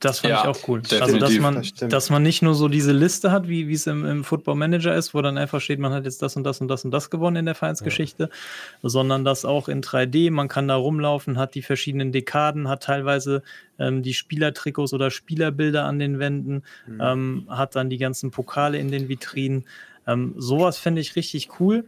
Das 0.00 0.20
fand 0.20 0.30
Ja, 0.32 0.42
ich 0.42 0.46
auch 0.48 0.68
cool. 0.68 0.82
Also, 1.00 1.18
dass 1.18 1.38
man, 1.38 1.54
Das 1.56 1.72
dass 1.88 2.10
man 2.10 2.22
nicht 2.22 2.42
nur 2.42 2.54
so 2.54 2.68
diese 2.68 2.92
Liste 2.92 3.32
hat, 3.32 3.48
wie 3.48 3.66
wie 3.68 3.72
es 3.72 3.86
im, 3.86 4.04
im 4.04 4.24
Football 4.24 4.54
Manager 4.54 4.94
ist, 4.94 5.12
wo 5.14 5.22
dann 5.22 5.36
einfach 5.38 5.60
steht, 5.60 5.78
man 5.80 5.92
hat 5.92 6.04
jetzt 6.04 6.22
das 6.22 6.36
und 6.36 6.44
das 6.44 6.60
und 6.60 6.68
das 6.68 6.84
und 6.84 6.90
das 6.92 7.10
gewonnen 7.10 7.36
in 7.36 7.46
der 7.46 7.54
Vereinsgeschichte, 7.54 8.30
sondern 8.82 9.24
das 9.24 9.44
auch 9.44 9.68
in 9.68 9.82
3D. 9.82 10.30
Man 10.30 10.48
kann 10.48 10.68
da 10.68 10.76
rumlaufen, 10.76 11.38
hat 11.38 11.54
die 11.54 11.62
verschiedenen 11.62 12.12
Dekaden, 12.12 12.68
hat 12.68 12.84
teilweise 12.84 13.42
ähm, 13.78 14.02
die 14.02 14.14
Spielertrikots 14.14 14.92
oder 14.92 15.10
Spielerbilder 15.10 15.84
an 15.84 15.98
den 15.98 16.18
Wänden, 16.18 16.62
Mhm. 16.86 17.00
ähm, 17.02 17.46
hat 17.48 17.74
dann 17.76 17.90
die 17.90 17.98
ganzen 17.98 18.30
Pokale 18.30 18.78
in 18.78 18.90
den 18.90 19.08
Vitrinen. 19.08 19.64
Ähm, 20.06 20.34
sowas 20.38 20.78
finde 20.78 21.00
ich 21.00 21.16
richtig 21.16 21.48
cool 21.60 21.84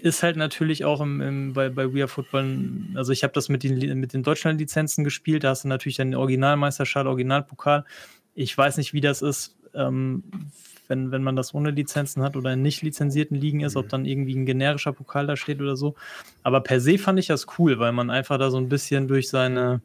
ist 0.00 0.22
halt 0.22 0.36
natürlich 0.36 0.84
auch 0.84 1.00
im, 1.00 1.20
im, 1.20 1.52
bei, 1.52 1.68
bei 1.68 1.92
We 1.92 2.00
Are 2.00 2.08
Football, 2.08 2.58
also 2.94 3.12
ich 3.12 3.22
habe 3.22 3.32
das 3.32 3.48
mit 3.48 3.62
den, 3.62 3.98
mit 4.00 4.12
den 4.12 4.22
Deutschland-Lizenzen 4.22 5.04
gespielt, 5.04 5.44
da 5.44 5.50
hast 5.50 5.64
du 5.64 5.68
natürlich 5.68 5.96
dann 5.96 6.14
Originalmeisterschale, 6.14 7.08
Originalpokal. 7.08 7.84
Ich 8.34 8.56
weiß 8.56 8.76
nicht, 8.76 8.92
wie 8.92 9.00
das 9.00 9.22
ist, 9.22 9.56
ähm, 9.74 10.22
wenn, 10.86 11.10
wenn 11.10 11.22
man 11.22 11.36
das 11.36 11.54
ohne 11.54 11.70
Lizenzen 11.70 12.22
hat 12.22 12.36
oder 12.36 12.52
in 12.52 12.62
nicht 12.62 12.82
lizenzierten 12.82 13.36
Ligen 13.36 13.60
ist, 13.60 13.76
ob 13.76 13.88
dann 13.88 14.04
irgendwie 14.04 14.34
ein 14.34 14.46
generischer 14.46 14.92
Pokal 14.92 15.26
da 15.26 15.36
steht 15.36 15.60
oder 15.60 15.76
so. 15.76 15.94
Aber 16.42 16.62
per 16.62 16.80
se 16.80 16.98
fand 16.98 17.18
ich 17.18 17.26
das 17.26 17.46
cool, 17.58 17.78
weil 17.78 17.92
man 17.92 18.10
einfach 18.10 18.38
da 18.38 18.50
so 18.50 18.56
ein 18.56 18.68
bisschen 18.68 19.08
durch 19.08 19.28
seine, 19.28 19.82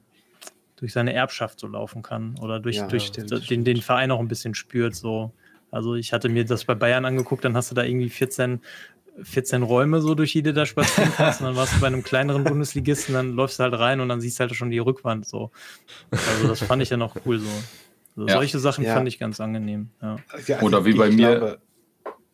durch 0.78 0.94
seine 0.94 1.14
Erbschaft 1.14 1.60
so 1.60 1.68
laufen 1.68 2.04
kann 2.04 2.38
oder 2.40 2.60
durch, 2.60 2.78
Ja, 2.78 2.88
durch 2.88 3.08
stimmt, 3.08 3.50
den, 3.50 3.64
den 3.64 3.82
Verein 3.82 4.12
auch 4.12 4.20
ein 4.20 4.28
bisschen 4.28 4.56
spürt. 4.56 4.96
So. 4.96 5.34
Also 5.72 5.96
ich 5.96 6.14
hatte 6.14 6.30
mir 6.30 6.46
das 6.46 6.66
bei 6.66 6.76
Bayern 6.76 7.04
angeguckt, 7.04 7.44
dann 7.44 7.58
hast 7.58 7.72
du 7.72 7.76
da 7.76 7.84
irgendwie 7.84 8.10
14 8.10 8.62
14 9.22 9.62
Räume 9.64 10.02
so 10.02 10.16
durch 10.16 10.34
jede 10.34 10.54
da 10.54 10.66
spazieren 10.66 11.12
kannst 11.18 11.42
und 11.42 11.48
dann 11.48 11.56
warst 11.56 11.76
du 11.76 11.80
bei 11.80 11.88
einem 11.88 12.04
kleineren 12.04 12.44
Bundesligisten, 12.44 13.14
dann 13.14 13.34
läufst 13.34 13.60
du 13.60 13.64
halt 13.64 13.74
rein 13.78 14.00
und 14.00 14.10
dann 14.10 14.22
siehst 14.22 14.40
du 14.40 14.42
halt 14.42 14.56
schon 14.56 14.72
die 14.72 14.80
Rückwand 14.80 15.28
so. 15.28 15.52
Also 16.12 16.48
das 16.48 16.60
fand 16.62 16.82
ich 16.82 16.90
dann 16.90 17.02
auch 17.02 17.16
cool 17.26 17.40
so. 17.40 17.48
Also 18.16 18.28
Ja. 18.28 18.34
Solche 18.36 18.60
Sachen 18.60 18.84
Ja. 18.86 18.94
fand 18.96 19.08
ich 19.08 19.20
ganz 19.20 19.40
angenehm. 19.40 19.90
Ja. 20.02 20.16
Ja, 20.48 20.62
Oder 20.62 20.84
wie 20.86 20.92
ich 20.92 20.98
bei 20.98 21.10
mir- 21.12 21.36
glaube, 21.38 21.58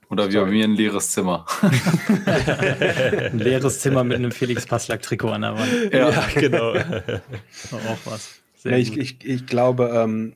Oder 0.10 0.30
wie 0.32 0.36
bei 0.38 0.46
mir 0.46 0.64
ein 0.66 0.76
leeres 0.76 1.12
Zimmer. 1.12 1.46
Ein 2.26 3.40
leeres 3.40 3.80
Zimmer 3.80 4.04
mit 4.04 4.18
einem 4.18 4.32
Felix 4.32 4.66
Passlack-Trikot 4.66 5.30
an 5.30 5.42
der 5.42 5.56
Wand. 5.56 5.94
Ja, 5.94 6.28
genau. 6.34 6.74
Auch 7.72 7.98
was. 8.06 8.42
Ich, 8.64 8.98
ich, 8.98 9.24
ich 9.26 9.46
glaube, 9.46 9.92
ähm, 9.94 10.34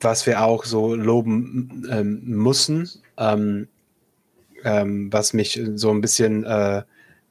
was 0.00 0.26
wir 0.26 0.42
auch 0.42 0.64
so 0.64 0.94
loben 0.94 1.86
ähm, 1.90 2.20
müssen, 2.24 2.88
ähm, 3.18 3.68
ähm, 4.64 5.12
was 5.12 5.32
mich 5.32 5.60
so 5.74 5.90
ein 5.90 6.00
bisschen, 6.00 6.44
äh, 6.44 6.82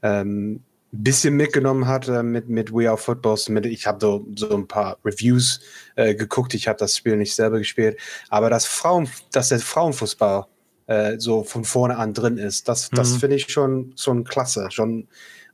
ähm, 0.02 0.62
bisschen 0.92 1.36
mitgenommen 1.36 1.88
hat 1.88 2.08
äh, 2.08 2.22
mit, 2.22 2.50
mit 2.50 2.72
We 2.72 2.88
Are 2.88 2.98
Footballs. 2.98 3.50
Mit, 3.50 3.66
ich 3.66 3.88
habe 3.88 3.98
so, 4.00 4.28
so 4.36 4.56
ein 4.56 4.68
paar 4.68 4.98
Reviews 5.04 5.60
äh, 5.96 6.14
geguckt. 6.14 6.54
Ich 6.54 6.68
habe 6.68 6.78
das 6.78 6.96
Spiel 6.96 7.18
nicht 7.18 7.34
selber 7.34 7.58
gespielt. 7.58 7.98
Aber 8.30 8.50
dass, 8.50 8.66
Frauen, 8.66 9.10
dass 9.32 9.50
der 9.50 9.60
Frauenfußball 9.60 10.46
äh, 10.88 11.18
so 11.18 11.44
von 11.44 11.64
vorne 11.64 11.98
an 11.98 12.14
drin 12.14 12.38
ist, 12.38 12.68
das, 12.70 12.90
das 12.92 13.14
Mhm. 13.14 13.20
finde 13.20 13.36
ich 13.38 13.52
schon, 13.52 13.94
schon 13.98 14.24
klasse. 14.24 14.68
Schon 14.70 15.08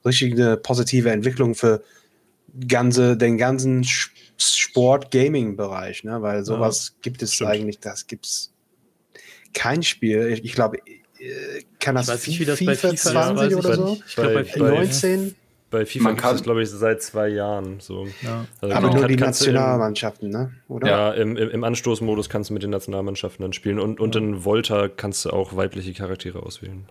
richtig 0.04 0.34
eine 0.34 0.58
positive 0.58 1.10
Entwicklung 1.12 1.56
für 1.56 1.84
ganze, 2.68 3.16
den 3.16 3.38
ganzen 3.38 3.86
Sport-Gaming-Bereich, 4.38 6.04
ne? 6.04 6.22
weil 6.22 6.44
sowas 6.44 6.96
gibt 7.02 7.22
es 7.22 7.36
stimmt. 7.36 7.52
eigentlich, 7.52 7.80
das 7.80 8.08
gibt 8.08 8.26
es 8.26 8.52
kein 9.54 9.84
Spiel. 9.84 10.28
Ich, 10.28 10.44
ich 10.44 10.54
glaube, 10.54 10.78
kann 11.80 11.96
das 11.96 12.08
Ich 12.08 12.14
weiß 12.14 12.28
nicht, 12.28 12.40
wie 12.40 12.46
das 12.46 12.60
bei 12.60 12.76
FIFA 12.76 12.88
FIFA 12.88 12.94
ist, 12.94 13.04
20 13.04 13.38
weiß 13.38 13.52
ich 13.52 13.58
oder 13.58 13.76
so? 13.76 13.98
Ich 14.08 14.16
glaube, 14.16 14.30
bei 14.30 14.36
Bei- 14.36 14.44
FIFA. 14.46 14.70
19? 14.70 15.36
Bei 15.72 15.86
FIFA 15.86 16.04
Man 16.04 16.18
kann- 16.18 16.36
es, 16.36 16.42
glaube 16.44 16.64
ich, 16.64 16.70
seit 16.72 17.04
zwei 17.04 17.28
Jahren. 17.28 17.80
So. 17.80 18.08
Ja. 18.24 18.46
Also 18.60 18.76
Aber 18.76 18.90
kann- 18.90 18.98
nur 19.00 19.08
die 19.08 19.16
du 19.16 19.24
im- 19.24 19.28
Nationalmannschaften, 19.28 20.30
ne? 20.30 20.52
oder? 20.68 20.88
Ja, 20.88 21.12
im, 21.12 21.38
im, 21.38 21.50
im 21.52 21.64
Anstoßmodus 21.64 22.28
kannst 22.30 22.50
du 22.50 22.56
mit 22.56 22.64
den 22.64 22.72
Nationalmannschaften 22.72 23.44
dann 23.44 23.54
spielen 23.54 23.80
und, 23.80 24.00
und 24.00 24.16
in 24.16 24.44
Volta 24.46 24.88
kannst 24.88 25.26
du 25.26 25.30
auch 25.30 25.56
weibliche 25.56 25.94
Charaktere 25.94 26.42
auswählen. 26.42 26.86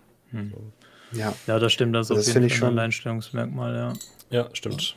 Ja. 1.13 1.35
ja, 1.47 1.59
das 1.59 1.73
stimmt. 1.73 1.95
Das 1.97 2.11
ist 2.11 2.11
Das 2.11 2.19
auf 2.29 2.33
finde 2.35 2.47
jeden 2.49 2.55
ich 2.55 2.61
Fall 2.61 2.69
ein 2.69 2.71
schon- 2.73 2.79
Alleinstellungsmerkmal, 2.79 3.75
ja. 3.75 3.93
Ja, 4.31 4.49
stimmt. 4.53 4.95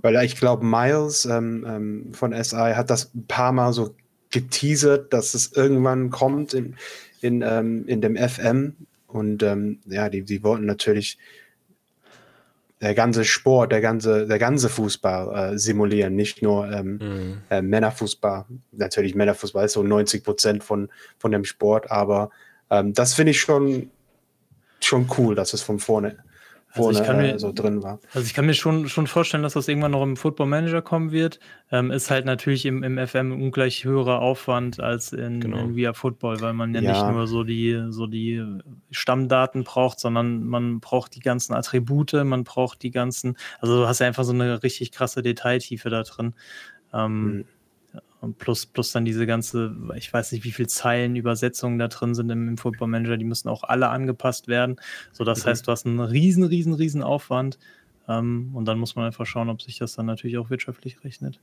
Weil 0.00 0.24
ich 0.24 0.36
glaube, 0.36 0.64
Miles 0.64 1.26
ähm, 1.26 1.66
ähm, 1.68 2.14
von 2.14 2.32
SI 2.32 2.72
hat 2.74 2.88
das 2.88 3.10
ein 3.14 3.26
paar 3.26 3.52
Mal 3.52 3.72
so 3.74 3.94
geteasert, 4.30 5.12
dass 5.12 5.34
es 5.34 5.52
irgendwann 5.52 6.08
kommt 6.10 6.54
in, 6.54 6.76
in, 7.24 7.42
ähm, 7.42 7.86
in 7.86 8.00
dem 8.00 8.16
FM. 8.16 8.76
Und 9.06 9.42
ähm, 9.42 9.80
ja, 9.86 10.08
die, 10.08 10.22
die 10.22 10.42
wollten 10.42 10.66
natürlich 10.66 11.18
der 12.80 12.94
ganze 12.94 13.24
Sport, 13.24 13.72
der 13.72 13.80
ganze, 13.80 14.26
der 14.26 14.38
ganze 14.38 14.68
Fußball 14.68 15.54
äh, 15.54 15.58
simulieren, 15.58 16.14
nicht 16.16 16.42
nur 16.42 16.70
ähm, 16.70 16.98
Mhm. 17.00 17.38
äh, 17.48 17.62
Männerfußball. 17.62 18.44
Natürlich, 18.72 19.14
Männerfußball 19.14 19.64
ist 19.64 19.72
so 19.72 19.82
90 19.82 20.22
Prozent 20.22 20.62
von, 20.64 20.90
von 21.18 21.30
dem 21.32 21.44
Sport, 21.44 21.90
aber 21.90 22.30
ähm, 22.70 22.92
das 22.92 23.14
finde 23.14 23.30
ich 23.30 23.40
schon, 23.40 23.90
schon 24.80 25.08
cool, 25.16 25.34
dass 25.34 25.54
es 25.54 25.62
von 25.62 25.78
vorne 25.78 26.18
also 26.74 26.90
ich 26.90 27.02
kann 27.02 27.18
mir, 27.18 27.38
so 27.38 27.52
drin 27.52 27.82
war. 27.82 28.00
Also 28.12 28.26
ich 28.26 28.34
kann 28.34 28.46
mir 28.46 28.54
schon, 28.54 28.88
schon 28.88 29.06
vorstellen, 29.06 29.42
dass 29.42 29.52
das 29.52 29.68
irgendwann 29.68 29.92
noch 29.92 30.02
im 30.02 30.16
Football 30.16 30.46
Manager 30.46 30.82
kommen 30.82 31.12
wird. 31.12 31.38
Ähm, 31.70 31.90
ist 31.90 32.10
halt 32.10 32.24
natürlich 32.24 32.66
im, 32.66 32.82
im 32.82 32.98
FM 32.98 33.32
ungleich 33.32 33.84
höherer 33.84 34.20
Aufwand 34.20 34.80
als 34.80 35.12
in, 35.12 35.40
genau. 35.40 35.58
in 35.58 35.76
Via 35.76 35.92
Football, 35.92 36.40
weil 36.40 36.52
man 36.52 36.74
ja, 36.74 36.80
ja, 36.80 36.92
nicht 36.92 37.14
nur 37.14 37.26
so 37.26 37.44
die, 37.44 37.86
so 37.90 38.06
die 38.06 38.42
Stammdaten 38.90 39.64
braucht, 39.64 40.00
sondern 40.00 40.44
man 40.44 40.80
braucht 40.80 41.14
die 41.14 41.20
ganzen 41.20 41.54
Attribute, 41.54 42.12
man 42.12 42.44
braucht 42.44 42.82
die 42.82 42.90
ganzen, 42.90 43.36
also 43.60 43.80
du 43.80 43.88
hast 43.88 44.00
ja 44.00 44.06
einfach 44.06 44.24
so 44.24 44.32
eine 44.32 44.62
richtig 44.62 44.92
krasse 44.92 45.22
Detailtiefe 45.22 45.90
da 45.90 46.02
drin. 46.02 46.34
Ähm, 46.92 47.24
mhm. 47.24 47.44
Und 48.24 48.38
plus, 48.38 48.66
plus 48.66 48.92
dann 48.92 49.04
diese 49.04 49.26
ganze, 49.26 49.76
ich 49.96 50.12
weiß 50.12 50.32
nicht, 50.32 50.44
wie 50.44 50.50
viele 50.50 50.68
Zeilen 50.68 51.14
Übersetzungen 51.14 51.78
da 51.78 51.88
drin 51.88 52.14
sind 52.14 52.30
im, 52.30 52.48
im 52.48 52.56
Football 52.56 52.88
Manager, 52.88 53.16
die 53.16 53.24
müssen 53.24 53.48
auch 53.48 53.64
alle 53.64 53.90
angepasst 53.90 54.48
werden. 54.48 54.76
So, 55.12 55.24
das 55.24 55.44
mhm. 55.44 55.50
heißt, 55.50 55.66
du 55.66 55.72
hast 55.72 55.86
einen 55.86 56.00
riesen, 56.00 56.44
riesen, 56.44 56.72
riesen 56.72 57.02
Aufwand. 57.02 57.58
Ähm, 58.08 58.50
und 58.54 58.64
dann 58.64 58.78
muss 58.78 58.96
man 58.96 59.04
einfach 59.04 59.26
schauen, 59.26 59.50
ob 59.50 59.62
sich 59.62 59.78
das 59.78 59.94
dann 59.94 60.06
natürlich 60.06 60.38
auch 60.38 60.50
wirtschaftlich 60.50 61.04
rechnet. 61.04 61.38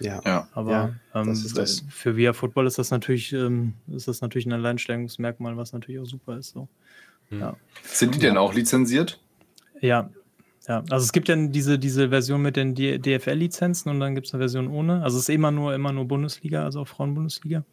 Ja, 0.00 0.20
ja. 0.24 0.48
aber 0.52 0.96
ja, 1.14 1.20
ähm, 1.20 1.36
für 1.36 2.16
Via 2.16 2.32
Football 2.32 2.66
ist 2.66 2.78
das 2.78 2.90
natürlich, 2.90 3.32
ähm, 3.32 3.74
ist 3.88 4.08
das 4.08 4.20
natürlich 4.20 4.46
ein 4.46 4.52
Alleinstellungsmerkmal, 4.52 5.56
was 5.56 5.72
natürlich 5.72 6.00
auch 6.00 6.06
super 6.06 6.36
ist. 6.36 6.50
So. 6.50 6.68
Mhm. 7.30 7.40
Ja. 7.40 7.56
Sind 7.82 8.14
die 8.14 8.18
denn 8.18 8.36
auch 8.36 8.54
lizenziert? 8.54 9.20
Ja, 9.80 10.10
ja, 10.66 10.82
also 10.90 11.04
es 11.04 11.12
gibt 11.12 11.28
ja 11.28 11.36
diese, 11.36 11.78
diese 11.78 12.08
Version 12.08 12.40
mit 12.40 12.56
den 12.56 12.74
DFL-Lizenzen 12.74 13.90
und 13.90 14.00
dann 14.00 14.14
gibt 14.14 14.26
es 14.26 14.34
eine 14.34 14.40
Version 14.40 14.68
ohne. 14.68 15.02
Also 15.02 15.18
es 15.18 15.28
ist 15.28 15.34
immer 15.34 15.50
nur, 15.50 15.74
immer 15.74 15.92
nur 15.92 16.06
Bundesliga, 16.06 16.64
also 16.64 16.80
auch 16.80 16.88
Frauenbundesliga. 16.88 17.64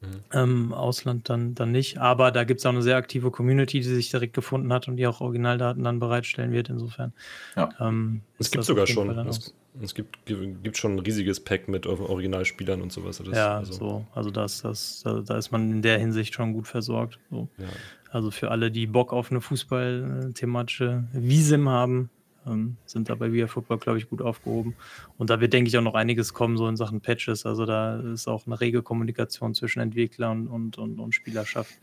Mhm. 0.00 0.06
Ähm, 0.32 0.72
Ausland 0.74 1.28
dann, 1.28 1.54
dann 1.54 1.72
nicht. 1.72 1.98
Aber 1.98 2.30
da 2.32 2.44
gibt 2.44 2.60
es 2.60 2.66
auch 2.66 2.70
eine 2.70 2.82
sehr 2.82 2.96
aktive 2.96 3.30
Community, 3.30 3.78
die 3.80 3.84
sich 3.84 4.10
direkt 4.10 4.34
gefunden 4.34 4.72
hat 4.72 4.88
und 4.88 4.96
die 4.96 5.06
auch 5.06 5.20
Originaldaten 5.20 5.82
dann 5.84 6.00
bereitstellen 6.00 6.52
wird. 6.52 6.68
Insofern. 6.68 7.12
Ja. 7.54 7.70
Ähm, 7.80 8.22
es 8.38 8.50
gibt 8.50 8.64
sogar 8.64 8.86
schon. 8.86 9.08
Es, 9.26 9.54
es, 9.80 9.94
gibt, 9.94 10.26
gibt 10.26 10.76
schon 10.76 10.96
ein 10.96 10.98
riesiges 10.98 11.40
Pack 11.40 11.68
mit 11.68 11.86
Originalspielern 11.86 12.82
und 12.82 12.92
sowas. 12.92 13.18
Das, 13.24 13.36
ja, 13.36 13.58
also. 13.58 13.72
so. 13.72 14.06
Also 14.14 14.30
das, 14.30 14.62
das, 14.62 15.02
da, 15.04 15.20
da, 15.20 15.38
ist 15.38 15.50
man 15.50 15.70
in 15.70 15.82
der 15.82 15.98
Hinsicht 15.98 16.34
schon 16.34 16.52
gut 16.52 16.66
versorgt. 16.66 17.18
So. 17.30 17.48
Ja. 17.58 17.66
Also 18.10 18.30
für 18.30 18.50
alle, 18.50 18.70
die 18.70 18.86
Bock 18.86 19.12
auf 19.12 19.30
eine 19.30 19.40
Fußball-thematische 19.40 21.04
Visum 21.12 21.68
haben, 21.68 22.10
ähm, 22.46 22.76
sind 22.86 23.08
da 23.08 23.14
bei 23.14 23.32
Via 23.32 23.46
Football, 23.46 23.78
glaube 23.78 23.98
ich, 23.98 24.08
gut 24.08 24.22
aufgehoben. 24.22 24.74
Und 25.18 25.30
da 25.30 25.40
wird, 25.40 25.52
denke 25.52 25.68
ich, 25.68 25.76
auch 25.76 25.82
noch 25.82 25.94
einiges 25.94 26.32
kommen, 26.34 26.56
so 26.56 26.68
in 26.68 26.76
Sachen 26.76 27.00
Patches. 27.00 27.46
Also 27.46 27.66
da 27.66 28.00
ist 28.00 28.28
auch 28.28 28.46
eine 28.46 28.60
rege 28.60 28.82
Kommunikation 28.82 29.54
zwischen 29.54 29.80
Entwickler 29.80 30.30
und, 30.30 30.48
und, 30.48 30.78
und, 30.78 30.98
und 31.00 31.14
Spielerschaft. 31.14 31.74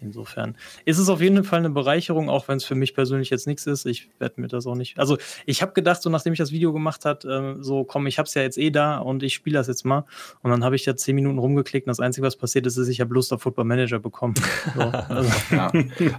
Insofern 0.00 0.56
ist 0.84 0.98
es 0.98 1.08
auf 1.08 1.22
jeden 1.22 1.42
Fall 1.42 1.60
eine 1.60 1.70
Bereicherung, 1.70 2.28
auch 2.28 2.48
wenn 2.48 2.58
es 2.58 2.64
für 2.64 2.74
mich 2.74 2.94
persönlich 2.94 3.30
jetzt 3.30 3.46
nichts 3.46 3.66
ist. 3.66 3.86
Ich 3.86 4.10
werde 4.18 4.40
mir 4.40 4.48
das 4.48 4.66
auch 4.66 4.74
nicht. 4.74 4.98
Also 4.98 5.16
ich 5.46 5.62
habe 5.62 5.72
gedacht, 5.72 6.02
so 6.02 6.10
nachdem 6.10 6.34
ich 6.34 6.38
das 6.38 6.52
Video 6.52 6.72
gemacht 6.72 7.06
habe, 7.06 7.56
äh, 7.58 7.62
so 7.62 7.84
komm, 7.84 8.06
ich 8.06 8.18
habe 8.18 8.26
es 8.26 8.34
ja 8.34 8.42
jetzt 8.42 8.58
eh 8.58 8.70
da 8.70 8.98
und 8.98 9.22
ich 9.22 9.34
spiele 9.34 9.58
das 9.58 9.68
jetzt 9.68 9.84
mal. 9.84 10.04
Und 10.42 10.50
dann 10.50 10.64
habe 10.64 10.76
ich 10.76 10.84
ja 10.84 10.96
zehn 10.96 11.14
Minuten 11.14 11.38
rumgeklickt 11.38 11.86
und 11.86 11.90
das 11.90 12.00
Einzige, 12.00 12.26
was 12.26 12.36
passiert 12.36 12.66
ist, 12.66 12.76
ist, 12.76 12.88
ich 12.88 13.00
habe 13.00 13.14
Lust 13.14 13.32
auf 13.32 13.42
Football 13.42 13.64
Manager 13.64 13.98
bekommen. 13.98 14.34
So, 14.76 14.82
also. 14.82 15.30
ja. 15.52 15.70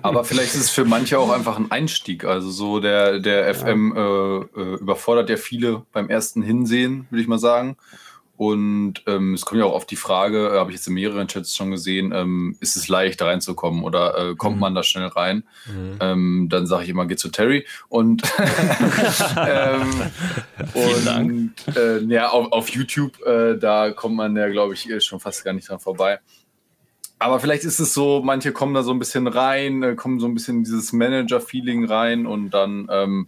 Aber 0.01 0.23
vielleicht 0.23 0.55
ist 0.55 0.61
es 0.61 0.69
für 0.69 0.85
manche 0.85 1.19
auch 1.19 1.31
einfach 1.31 1.57
ein 1.59 1.69
Einstieg. 1.69 2.23
Also 2.23 2.49
so 2.49 2.79
der, 2.79 3.19
der 3.19 3.53
FM 3.53 3.93
äh, 3.95 3.99
äh, 3.99 4.75
überfordert 4.79 5.29
ja 5.29 5.37
viele 5.37 5.83
beim 5.91 6.09
ersten 6.09 6.41
Hinsehen, 6.41 7.05
würde 7.09 7.21
ich 7.21 7.27
mal 7.27 7.37
sagen. 7.37 7.77
Und 8.37 9.01
ähm, 9.07 9.33
es 9.33 9.45
kommt 9.45 9.59
ja 9.59 9.65
auch 9.65 9.73
auf 9.73 9.87
die 9.87 9.95
Frage, 9.95 10.49
äh, 10.53 10.59
habe 10.59 10.69
ich 10.69 10.77
jetzt 10.77 10.87
in 10.87 10.93
mehreren 10.93 11.27
Chats 11.27 11.55
schon 11.55 11.71
gesehen, 11.71 12.11
ähm, 12.13 12.55
ist 12.59 12.75
es 12.75 12.87
leicht 12.87 13.19
da 13.19 13.25
reinzukommen 13.25 13.83
oder 13.83 14.29
äh, 14.29 14.35
kommt 14.35 14.57
mhm. 14.57 14.61
man 14.61 14.75
da 14.75 14.83
schnell 14.83 15.07
rein? 15.07 15.43
Mhm. 15.65 15.97
Ähm, 15.99 16.47
dann 16.49 16.67
sage 16.67 16.83
ich 16.83 16.89
immer, 16.89 17.07
geh 17.07 17.15
zu 17.15 17.29
Terry. 17.29 17.65
Und, 17.89 18.21
ähm, 19.37 19.91
und. 20.73 21.53
Äh, 21.75 22.03
ja, 22.03 22.29
auf, 22.29 22.51
auf 22.51 22.69
YouTube, 22.69 23.19
äh, 23.25 23.57
da 23.57 23.91
kommt 23.91 24.15
man 24.15 24.35
ja, 24.35 24.49
glaube 24.49 24.75
ich, 24.75 24.87
schon 25.03 25.19
fast 25.19 25.43
gar 25.43 25.53
nicht 25.53 25.67
dran 25.67 25.79
vorbei. 25.79 26.19
Aber 27.19 27.39
vielleicht 27.39 27.63
ist 27.63 27.79
es 27.79 27.95
so, 27.95 28.21
manche 28.23 28.51
kommen 28.51 28.75
da 28.75 28.83
so 28.83 28.91
ein 28.91 28.99
bisschen 28.99 29.25
rein, 29.25 29.81
äh, 29.81 29.95
kommen 29.95 30.19
so 30.19 30.27
ein 30.27 30.35
bisschen 30.35 30.57
in 30.57 30.63
dieses 30.63 30.93
Manager-Feeling 30.93 31.85
rein 31.85 32.27
und 32.27 32.51
dann 32.51 32.87
ähm, 32.91 33.27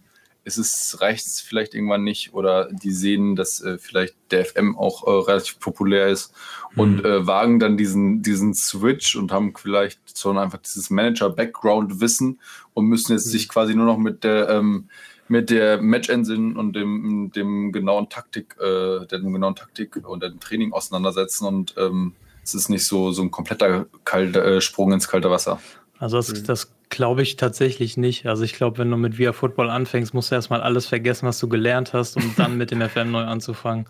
ist 0.58 0.58
es, 0.58 1.00
reicht 1.00 1.26
es 1.26 1.40
vielleicht 1.40 1.74
irgendwann 1.74 2.04
nicht 2.04 2.34
oder 2.34 2.68
die 2.72 2.92
sehen, 2.92 3.36
dass 3.36 3.60
äh, 3.60 3.78
vielleicht 3.78 4.14
der 4.30 4.44
FM 4.44 4.76
auch 4.76 5.06
äh, 5.06 5.30
relativ 5.30 5.58
populär 5.60 6.08
ist 6.08 6.32
und 6.76 6.98
mhm. 6.98 7.04
äh, 7.04 7.26
wagen 7.26 7.60
dann 7.60 7.76
diesen, 7.76 8.22
diesen 8.22 8.54
Switch 8.54 9.16
und 9.16 9.32
haben 9.32 9.54
vielleicht 9.56 10.00
so 10.16 10.30
einfach 10.30 10.58
dieses 10.58 10.90
Manager-Background-Wissen 10.90 12.40
und 12.74 12.86
müssen 12.86 13.12
jetzt 13.12 13.26
mhm. 13.26 13.30
sich 13.30 13.48
quasi 13.48 13.74
nur 13.74 13.86
noch 13.86 13.98
mit 13.98 14.24
der 14.24 14.48
ähm, 14.48 14.88
mit 15.28 15.48
der 15.48 15.80
Match-Engine 15.80 16.58
und 16.58 16.74
dem, 16.74 17.30
dem 17.32 17.70
genauen 17.70 18.08
Taktik, 18.08 18.56
äh, 18.60 19.06
dem 19.06 19.32
genauen 19.32 19.54
Taktik 19.54 19.96
und 20.04 20.24
dem 20.24 20.40
Training 20.40 20.72
auseinandersetzen 20.72 21.46
und 21.46 21.74
ähm, 21.78 22.14
es 22.42 22.54
ist 22.54 22.68
nicht 22.68 22.84
so, 22.84 23.12
so 23.12 23.22
ein 23.22 23.30
kompletter 23.30 23.86
kalter, 24.04 24.44
äh, 24.44 24.60
Sprung 24.60 24.92
ins 24.92 25.06
kalte 25.06 25.30
Wasser. 25.30 25.60
Also 26.00 26.16
das, 26.16 26.32
mhm. 26.32 26.44
das 26.44 26.72
glaube 26.90 27.22
ich 27.22 27.36
tatsächlich 27.36 27.96
nicht. 27.96 28.26
Also 28.26 28.44
ich 28.44 28.52
glaube, 28.52 28.78
wenn 28.78 28.90
du 28.90 28.96
mit 28.96 29.16
Via 29.16 29.32
Football 29.32 29.70
anfängst, 29.70 30.12
musst 30.12 30.30
du 30.30 30.34
erstmal 30.34 30.60
alles 30.60 30.86
vergessen, 30.86 31.26
was 31.26 31.38
du 31.38 31.48
gelernt 31.48 31.92
hast, 31.92 32.16
um 32.16 32.34
dann 32.36 32.58
mit 32.58 32.70
dem 32.70 32.80
FM 32.88 33.12
neu 33.12 33.22
anzufangen. 33.22 33.86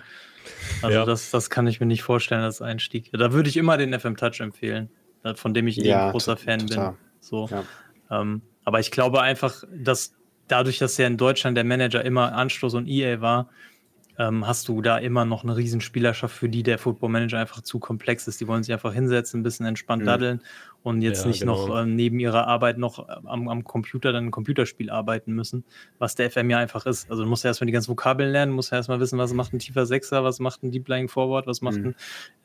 Also 0.82 0.98
ja. 0.98 1.04
das, 1.04 1.30
das 1.30 1.50
kann 1.50 1.66
ich 1.66 1.80
mir 1.80 1.86
nicht 1.86 2.02
vorstellen 2.02 2.42
als 2.42 2.62
Einstieg. 2.62 3.10
Da 3.12 3.32
würde 3.32 3.48
ich 3.48 3.56
immer 3.56 3.76
den 3.76 3.98
FM 3.98 4.16
Touch 4.16 4.40
empfehlen, 4.40 4.90
von 5.34 5.54
dem 5.54 5.66
ich 5.66 5.78
eh 5.78 5.88
ja, 5.88 6.06
ein 6.06 6.12
großer 6.12 6.36
Fan 6.36 6.66
total. 6.66 6.90
bin. 6.90 6.98
So. 7.20 7.48
Ja. 7.50 8.20
Ähm, 8.20 8.42
aber 8.64 8.80
ich 8.80 8.90
glaube 8.90 9.22
einfach, 9.22 9.64
dass 9.74 10.14
dadurch, 10.48 10.78
dass 10.78 10.96
ja 10.96 11.06
in 11.06 11.16
Deutschland 11.16 11.56
der 11.56 11.64
Manager 11.64 12.04
immer 12.04 12.34
Anstoß 12.34 12.74
und 12.74 12.86
EA 12.86 13.20
war, 13.20 13.48
ähm, 14.20 14.46
hast 14.46 14.68
du 14.68 14.82
da 14.82 14.98
immer 14.98 15.24
noch 15.24 15.44
eine 15.44 15.56
Riesenspielerschaft, 15.56 16.36
für 16.36 16.50
die 16.50 16.62
der 16.62 16.76
Football 16.76 17.08
Manager 17.08 17.38
einfach 17.38 17.62
zu 17.62 17.78
komplex 17.78 18.28
ist. 18.28 18.38
Die 18.38 18.46
wollen 18.46 18.62
sich 18.62 18.70
einfach 18.70 18.92
hinsetzen, 18.92 19.40
ein 19.40 19.42
bisschen 19.42 19.64
entspannt 19.64 20.02
mhm. 20.02 20.06
daddeln 20.06 20.40
und 20.82 21.00
jetzt 21.00 21.22
ja, 21.22 21.28
nicht 21.28 21.40
genau. 21.40 21.68
noch 21.68 21.78
äh, 21.78 21.86
neben 21.86 22.20
ihrer 22.20 22.46
Arbeit 22.46 22.76
noch 22.76 23.08
äh, 23.08 23.12
am, 23.24 23.48
am, 23.48 23.64
Computer 23.64 24.12
dann 24.12 24.26
ein 24.26 24.30
Computerspiel 24.30 24.90
arbeiten 24.90 25.32
müssen, 25.32 25.64
was 25.98 26.16
der 26.16 26.30
FM 26.30 26.50
ja 26.50 26.58
einfach 26.58 26.84
ist. 26.84 27.10
Also 27.10 27.22
du 27.22 27.30
musst 27.30 27.44
ja 27.44 27.48
erstmal 27.48 27.66
die 27.66 27.72
ganzen 27.72 27.88
Vokabeln 27.88 28.30
lernen, 28.30 28.52
musst 28.52 28.72
ja 28.72 28.76
erstmal 28.76 29.00
wissen, 29.00 29.18
was 29.18 29.32
macht 29.32 29.54
ein 29.54 29.58
tiefer 29.58 29.86
Sechser, 29.86 30.22
was 30.22 30.38
macht 30.38 30.62
ein 30.62 30.70
Deep 30.70 30.86
Lying 30.86 31.08
Forward, 31.08 31.46
was 31.46 31.62
macht 31.62 31.78
mhm. 31.78 31.86
ein, 31.86 31.94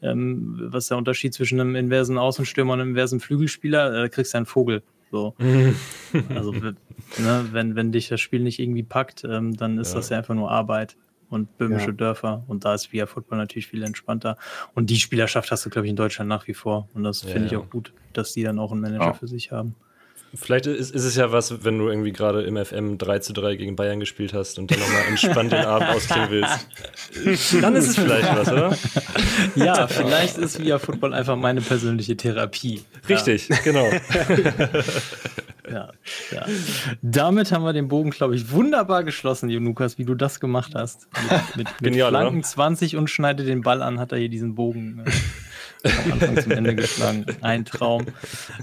ähm, 0.02 0.56
was 0.72 0.86
ist 0.86 0.92
der 0.92 0.98
Unterschied 0.98 1.34
zwischen 1.34 1.60
einem 1.60 1.76
inversen 1.76 2.18
Außenstürmer 2.18 2.74
und 2.74 2.80
einem 2.80 2.92
inversen 2.92 3.20
Flügelspieler, 3.20 3.94
äh, 3.94 4.02
da 4.04 4.08
kriegst 4.08 4.34
du 4.34 4.38
einen 4.38 4.46
Vogel. 4.46 4.82
So. 5.12 5.36
also 6.30 6.54
ne, 6.54 6.76
wenn, 7.52 7.76
wenn 7.76 7.92
dich 7.92 8.08
das 8.08 8.22
Spiel 8.22 8.40
nicht 8.40 8.60
irgendwie 8.60 8.84
packt, 8.84 9.26
ähm, 9.26 9.58
dann 9.58 9.78
ist 9.78 9.90
ja. 9.90 9.96
das 9.96 10.10
ja 10.10 10.18
einfach 10.18 10.36
nur 10.36 10.50
Arbeit 10.50 10.96
und 11.30 11.58
böhmische 11.58 11.88
ja. 11.88 11.94
Dörfer. 11.94 12.44
Und 12.48 12.66
da 12.66 12.74
ist 12.74 12.92
Via 12.94 13.06
Football 13.06 13.38
natürlich 13.38 13.68
viel 13.68 13.84
entspannter. 13.84 14.38
Und 14.74 14.90
die 14.90 15.00
Spielerschaft 15.00 15.52
hast 15.52 15.66
du, 15.66 15.70
glaube 15.70 15.88
ich, 15.88 15.90
in 15.90 15.96
Deutschland 15.96 16.30
nach 16.30 16.48
wie 16.48 16.54
vor. 16.54 16.90
Und 16.94 17.04
das 17.04 17.24
ja, 17.24 17.30
finde 17.30 17.48
ich 17.48 17.56
auch 17.56 17.70
gut, 17.70 17.94
dass 18.14 18.34
die 18.34 18.44
dann 18.44 18.60
auch 18.60 18.72
einen 18.72 18.82
Manager 18.82 19.14
für 19.14 19.28
sich 19.28 19.52
haben. 19.52 19.76
Vielleicht 20.36 20.66
ist, 20.68 20.94
ist, 20.94 21.04
es 21.04 21.16
ja 21.16 21.32
was, 21.32 21.64
wenn 21.64 21.78
du 21.78 21.88
irgendwie 21.88 22.12
gerade 22.12 22.44
im 22.44 22.64
FM 22.64 22.98
3 22.98 23.20
zu 23.20 23.34
3 23.34 23.56
gegen 23.56 23.76
Bayern 23.76 24.00
gespielt 24.00 24.34
hast 24.34 24.60
und 24.60 24.70
dann 24.70 24.80
nochmal 24.80 25.04
entspannt 25.08 25.52
den 25.52 25.66
Abend 25.66 25.90
ausklingen 25.90 26.30
willst. 26.30 27.58
Dann 27.64 27.76
ist 27.76 27.90
es 27.90 27.96
vielleicht 27.96 28.36
was, 28.36 28.52
oder? 28.52 28.78
Ja, 29.56 29.88
vielleicht 29.88 30.38
ist 30.38 30.60
Via 30.60 30.80
Football 30.80 31.14
einfach 31.14 31.36
meine 31.36 31.62
persönliche 31.62 32.18
Therapie. 32.18 32.84
Richtig, 33.08 33.50
ja. 33.50 33.58
genau. 33.64 33.90
ja, 35.72 35.92
ja. 36.32 36.46
Damit 37.02 37.52
haben 37.52 37.64
wir 37.64 37.74
den 37.74 37.88
Bogen, 37.88 38.12
glaube 38.12 38.36
ich, 38.36 38.52
wunderbar 38.52 39.04
geschlossen, 39.04 39.50
Lukas, 39.50 39.98
wie 39.98 40.06
du 40.06 40.16
das 40.16 40.40
gemacht 40.40 40.74
hast. 40.76 41.08
Mit, 41.14 41.32
mit, 41.32 41.68
mit 41.68 41.92
Genial, 41.92 42.10
Flanken 42.10 42.40
oder? 42.40 42.48
20 42.48 42.98
und 42.98 43.10
schneide 43.10 43.44
den 43.44 43.62
Ball 43.62 43.82
an, 43.82 44.00
hat 44.00 44.12
er 44.12 44.18
hier 44.18 44.30
diesen 44.30 44.56
Bogen. 44.56 45.04
Äh, 45.06 45.12
am 45.86 46.14
Anfang 46.14 46.42
zum 46.42 46.52
Ende 46.52 46.76
geschlagen. 46.76 47.26
Ein 47.42 47.66
Traum. 47.66 48.06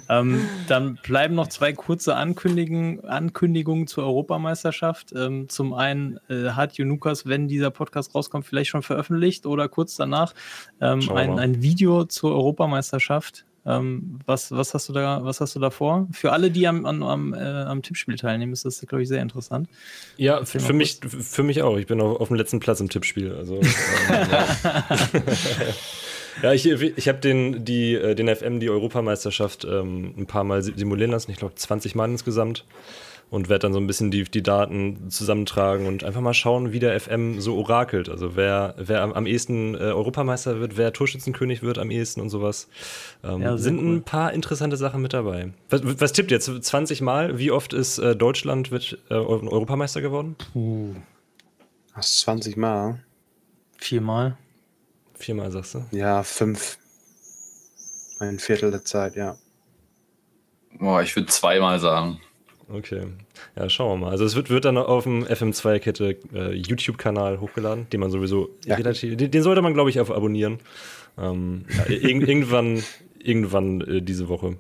Ähm, 0.09 0.47
dann 0.68 0.99
bleiben 1.03 1.35
noch 1.35 1.49
zwei 1.49 1.73
kurze 1.73 2.16
Ankündigungen, 2.16 3.05
Ankündigungen 3.05 3.87
zur 3.87 4.05
Europameisterschaft. 4.05 5.12
Ähm, 5.14 5.49
zum 5.49 5.75
einen 5.75 6.18
äh, 6.29 6.51
hat 6.51 6.75
Junukas, 6.75 7.27
wenn 7.27 7.49
dieser 7.49 7.70
Podcast 7.70 8.14
rauskommt, 8.14 8.47
vielleicht 8.47 8.70
schon 8.70 8.83
veröffentlicht 8.83 9.47
oder 9.47 9.68
kurz 9.68 9.97
danach 9.97 10.35
ähm, 10.81 11.11
ein, 11.11 11.39
ein 11.39 11.62
Video 11.62 12.05
zur 12.05 12.33
Europameisterschaft. 12.33 13.45
Ähm, 13.64 14.18
was, 14.27 14.51
was, 14.51 14.75
hast 14.75 14.89
du 14.89 14.93
da, 14.93 15.20
was 15.23 15.41
hast 15.41 15.55
du 15.55 15.61
da 15.61 15.70
vor? 15.70 16.09
Für 16.11 16.33
alle, 16.33 16.51
die 16.51 16.66
am, 16.66 16.85
am, 16.85 17.33
äh, 17.33 17.39
am 17.39 17.83
Tippspiel 17.83 18.16
teilnehmen, 18.16 18.53
ist 18.53 18.64
das, 18.64 18.81
glaube 18.81 19.03
ich, 19.03 19.09
sehr 19.09 19.23
interessant. 19.23 19.68
Ja, 20.16 20.45
für 20.45 20.73
mich, 20.73 20.99
für 21.01 21.45
mich 21.45 21.62
auch. 21.62 21.77
Ich 21.77 21.87
bin 21.87 22.01
auf, 22.01 22.20
auf 22.20 22.29
dem 22.29 22.37
letzten 22.37 22.59
Platz 22.59 22.81
im 22.81 22.89
Tippspiel. 22.89 23.33
Also, 23.33 23.61
ähm, 24.11 25.23
Ja, 26.43 26.53
ich, 26.53 26.66
ich 26.66 27.09
habe 27.09 27.18
den, 27.18 27.64
den 27.64 28.35
FM, 28.35 28.61
die 28.61 28.70
Europameisterschaft, 28.70 29.64
ähm, 29.64 30.14
ein 30.16 30.26
paar 30.26 30.45
Mal 30.45 30.62
simulieren 30.62 31.11
lassen. 31.11 31.30
Ich 31.30 31.37
glaube, 31.37 31.55
20 31.55 31.95
Mal 31.95 32.09
insgesamt. 32.11 32.64
und 33.33 33.49
werde 33.49 33.61
dann 33.61 33.72
so 33.72 33.80
ein 33.80 33.87
bisschen 33.87 34.11
die, 34.11 34.24
die 34.24 34.43
Daten 34.43 35.09
zusammentragen 35.09 35.87
und 35.87 36.05
einfach 36.05 36.20
mal 36.20 36.35
schauen, 36.35 36.72
wie 36.72 36.78
der 36.78 37.01
FM 37.01 37.41
so 37.41 37.57
orakelt. 37.57 38.11
Also 38.11 38.37
wer, 38.37 38.74
wer 38.76 39.01
am, 39.01 39.14
am 39.14 39.26
ehesten 39.26 39.74
äh, 39.74 39.78
Europameister 39.78 40.61
wird, 40.61 40.76
wer 40.76 40.93
Torschützenkönig 40.93 41.62
wird 41.62 41.78
am 41.78 41.91
ehesten 41.91 42.20
und 42.20 42.28
sowas. 42.28 42.68
Ähm, 43.24 43.41
ja, 43.41 43.57
sind 43.57 43.78
cool. 43.78 43.97
ein 43.97 44.03
paar 44.03 44.35
interessante 44.35 44.76
Sachen 44.76 45.01
mit 45.01 45.14
dabei. 45.14 45.49
Was, 45.70 45.80
was 45.83 46.12
tippt 46.12 46.30
jetzt? 46.30 46.45
20 46.62 47.01
Mal? 47.01 47.39
Wie 47.39 47.51
oft 47.51 47.72
ist 47.72 47.97
äh, 47.99 48.14
Deutschland 48.14 48.70
wird, 48.70 48.99
äh, 49.09 49.14
Europameister 49.14 50.03
geworden? 50.03 50.37
Puh. 50.53 50.95
20 51.99 52.59
Mal. 52.59 53.03
Viermal. 53.78 54.37
Viermal, 55.23 55.53
sagst 55.53 55.75
du? 55.75 55.85
Ja, 55.93 56.25
fünf. 56.25 56.79
Ein 58.18 58.41
Viertel 58.41 58.73
der 58.73 58.85
Zeit, 58.85 59.14
ja. 59.14 59.37
Boah, 60.81 61.01
ich 61.01 61.14
würde 61.14 61.29
zweimal 61.29 61.79
sagen. 61.79 62.20
Okay. 62.68 63.07
Ja, 63.55 63.68
schauen 63.68 64.01
wir 64.01 64.07
mal. 64.07 64.11
Also 64.11 64.25
es 64.25 64.35
wird, 64.35 64.51
wird 64.51 64.64
dann 64.64 64.77
auf 64.79 65.05
dem 65.05 65.25
FM2-Kette 65.25 66.18
äh, 66.35 66.53
YouTube-Kanal 66.55 67.41
hochgeladen, 67.41 67.89
den 67.91 68.01
man 68.01 68.11
sowieso 68.11 68.51
ja. 68.64 68.75
relativ, 68.75 69.16
den, 69.16 69.31
den, 69.31 69.43
sollte 69.45 69.62
man, 69.62 69.75
glaube 69.75 69.91
ich, 69.91 70.01
auf 70.01 70.11
abonnieren. 70.11 70.59
Ähm, 71.16 71.66
ja, 71.68 71.87
irgendwann, 71.89 72.83
irgendwann 73.20 73.81
äh, 73.83 74.03
diese 74.03 74.29
Woche. 74.29 74.57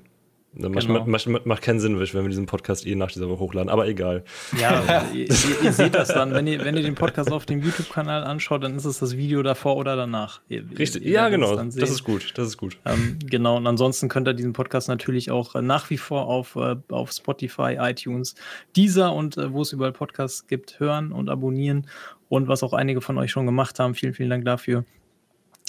Macht, 0.54 0.86
genau. 0.86 1.06
macht, 1.06 1.46
macht, 1.46 1.62
keinen 1.62 1.80
Sinn, 1.80 1.98
wenn 1.98 2.12
wir 2.12 2.28
diesen 2.28 2.44
Podcast 2.44 2.86
eh 2.86 2.94
nach 2.94 3.10
dieser 3.10 3.26
Woche 3.30 3.40
hochladen, 3.40 3.70
aber 3.70 3.88
egal. 3.88 4.22
Ja, 4.60 5.06
ihr, 5.14 5.28
ihr, 5.62 5.72
seht 5.72 5.94
das 5.94 6.08
dann, 6.08 6.34
wenn 6.34 6.46
ihr, 6.46 6.62
wenn 6.62 6.76
ihr 6.76 6.82
den 6.82 6.94
Podcast 6.94 7.32
auf 7.32 7.46
dem 7.46 7.62
YouTube-Kanal 7.62 8.22
anschaut, 8.24 8.62
dann 8.62 8.76
ist 8.76 8.84
es 8.84 8.98
das 8.98 9.16
Video 9.16 9.42
davor 9.42 9.76
oder 9.76 9.96
danach. 9.96 10.42
Ihr, 10.50 10.64
Richtig, 10.78 11.04
ja, 11.04 11.30
genau, 11.30 11.56
das 11.56 11.76
ist 11.76 12.04
gut, 12.04 12.32
das 12.36 12.48
ist 12.48 12.58
gut. 12.58 12.76
Ähm, 12.84 13.18
genau, 13.24 13.56
und 13.56 13.66
ansonsten 13.66 14.10
könnt 14.10 14.28
ihr 14.28 14.34
diesen 14.34 14.52
Podcast 14.52 14.88
natürlich 14.88 15.30
auch 15.30 15.54
äh, 15.54 15.62
nach 15.62 15.88
wie 15.88 15.96
vor 15.96 16.26
auf, 16.26 16.54
äh, 16.56 16.76
auf 16.90 17.12
Spotify, 17.12 17.78
iTunes, 17.78 18.34
Deezer 18.76 19.14
und 19.14 19.38
äh, 19.38 19.54
wo 19.54 19.62
es 19.62 19.72
überall 19.72 19.92
Podcasts 19.92 20.46
gibt, 20.46 20.78
hören 20.80 21.12
und 21.12 21.30
abonnieren. 21.30 21.86
Und 22.28 22.48
was 22.48 22.62
auch 22.62 22.74
einige 22.74 23.00
von 23.00 23.16
euch 23.16 23.30
schon 23.30 23.46
gemacht 23.46 23.78
haben, 23.78 23.94
vielen, 23.94 24.12
vielen 24.12 24.30
Dank 24.30 24.44
dafür 24.44 24.84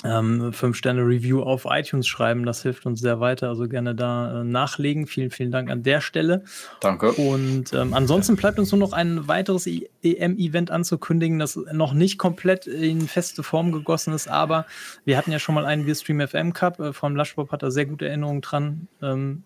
ähm, 0.04 0.52
5-Sterne-Review 0.52 1.42
auf 1.42 1.66
iTunes 1.70 2.08
schreiben. 2.08 2.46
Das 2.46 2.62
hilft 2.62 2.86
uns 2.86 3.00
sehr 3.00 3.20
weiter. 3.20 3.50
Also 3.50 3.68
gerne 3.68 3.96
da 3.96 4.42
äh, 4.42 4.44
nachlegen. 4.44 5.08
Vielen, 5.08 5.32
vielen 5.32 5.52
Dank 5.52 5.70
an 5.70 5.84
der 5.84 6.02
Stelle. 6.02 6.44
Danke. 6.82 7.14
Und 7.14 7.74
ähm, 7.74 7.94
ansonsten 7.94 8.36
bleibt 8.36 8.60
uns 8.60 8.72
nur 8.72 8.80
noch 8.80 8.94
ein 8.94 9.28
weiteres 9.28 9.68
EM-Event 9.68 10.72
anzukündigen, 10.72 11.40
das 11.40 11.58
noch 11.72 11.94
nicht 11.94 12.18
komplett 12.18 12.68
in 12.68 13.08
feste 13.08 13.44
Form 13.44 13.72
gegossen 13.72 14.14
ist. 14.14 14.28
Aber 14.28 14.66
wir 15.06 15.18
hatten 15.18 15.32
ja 15.32 15.40
schon 15.40 15.56
mal 15.56 15.66
einen 15.66 15.86
Wir 15.86 15.96
Stream 15.96 16.26
FM 16.26 16.54
Cup. 16.54 16.80
Äh, 16.80 16.94
vom 16.94 17.16
Lushbob 17.16 17.52
hat 17.52 17.64
da 17.64 17.72
sehr 17.72 17.86
gute 17.86 18.08
Erinnerungen 18.08 18.42
dran. 18.42 18.88
Ähm, 19.02 19.44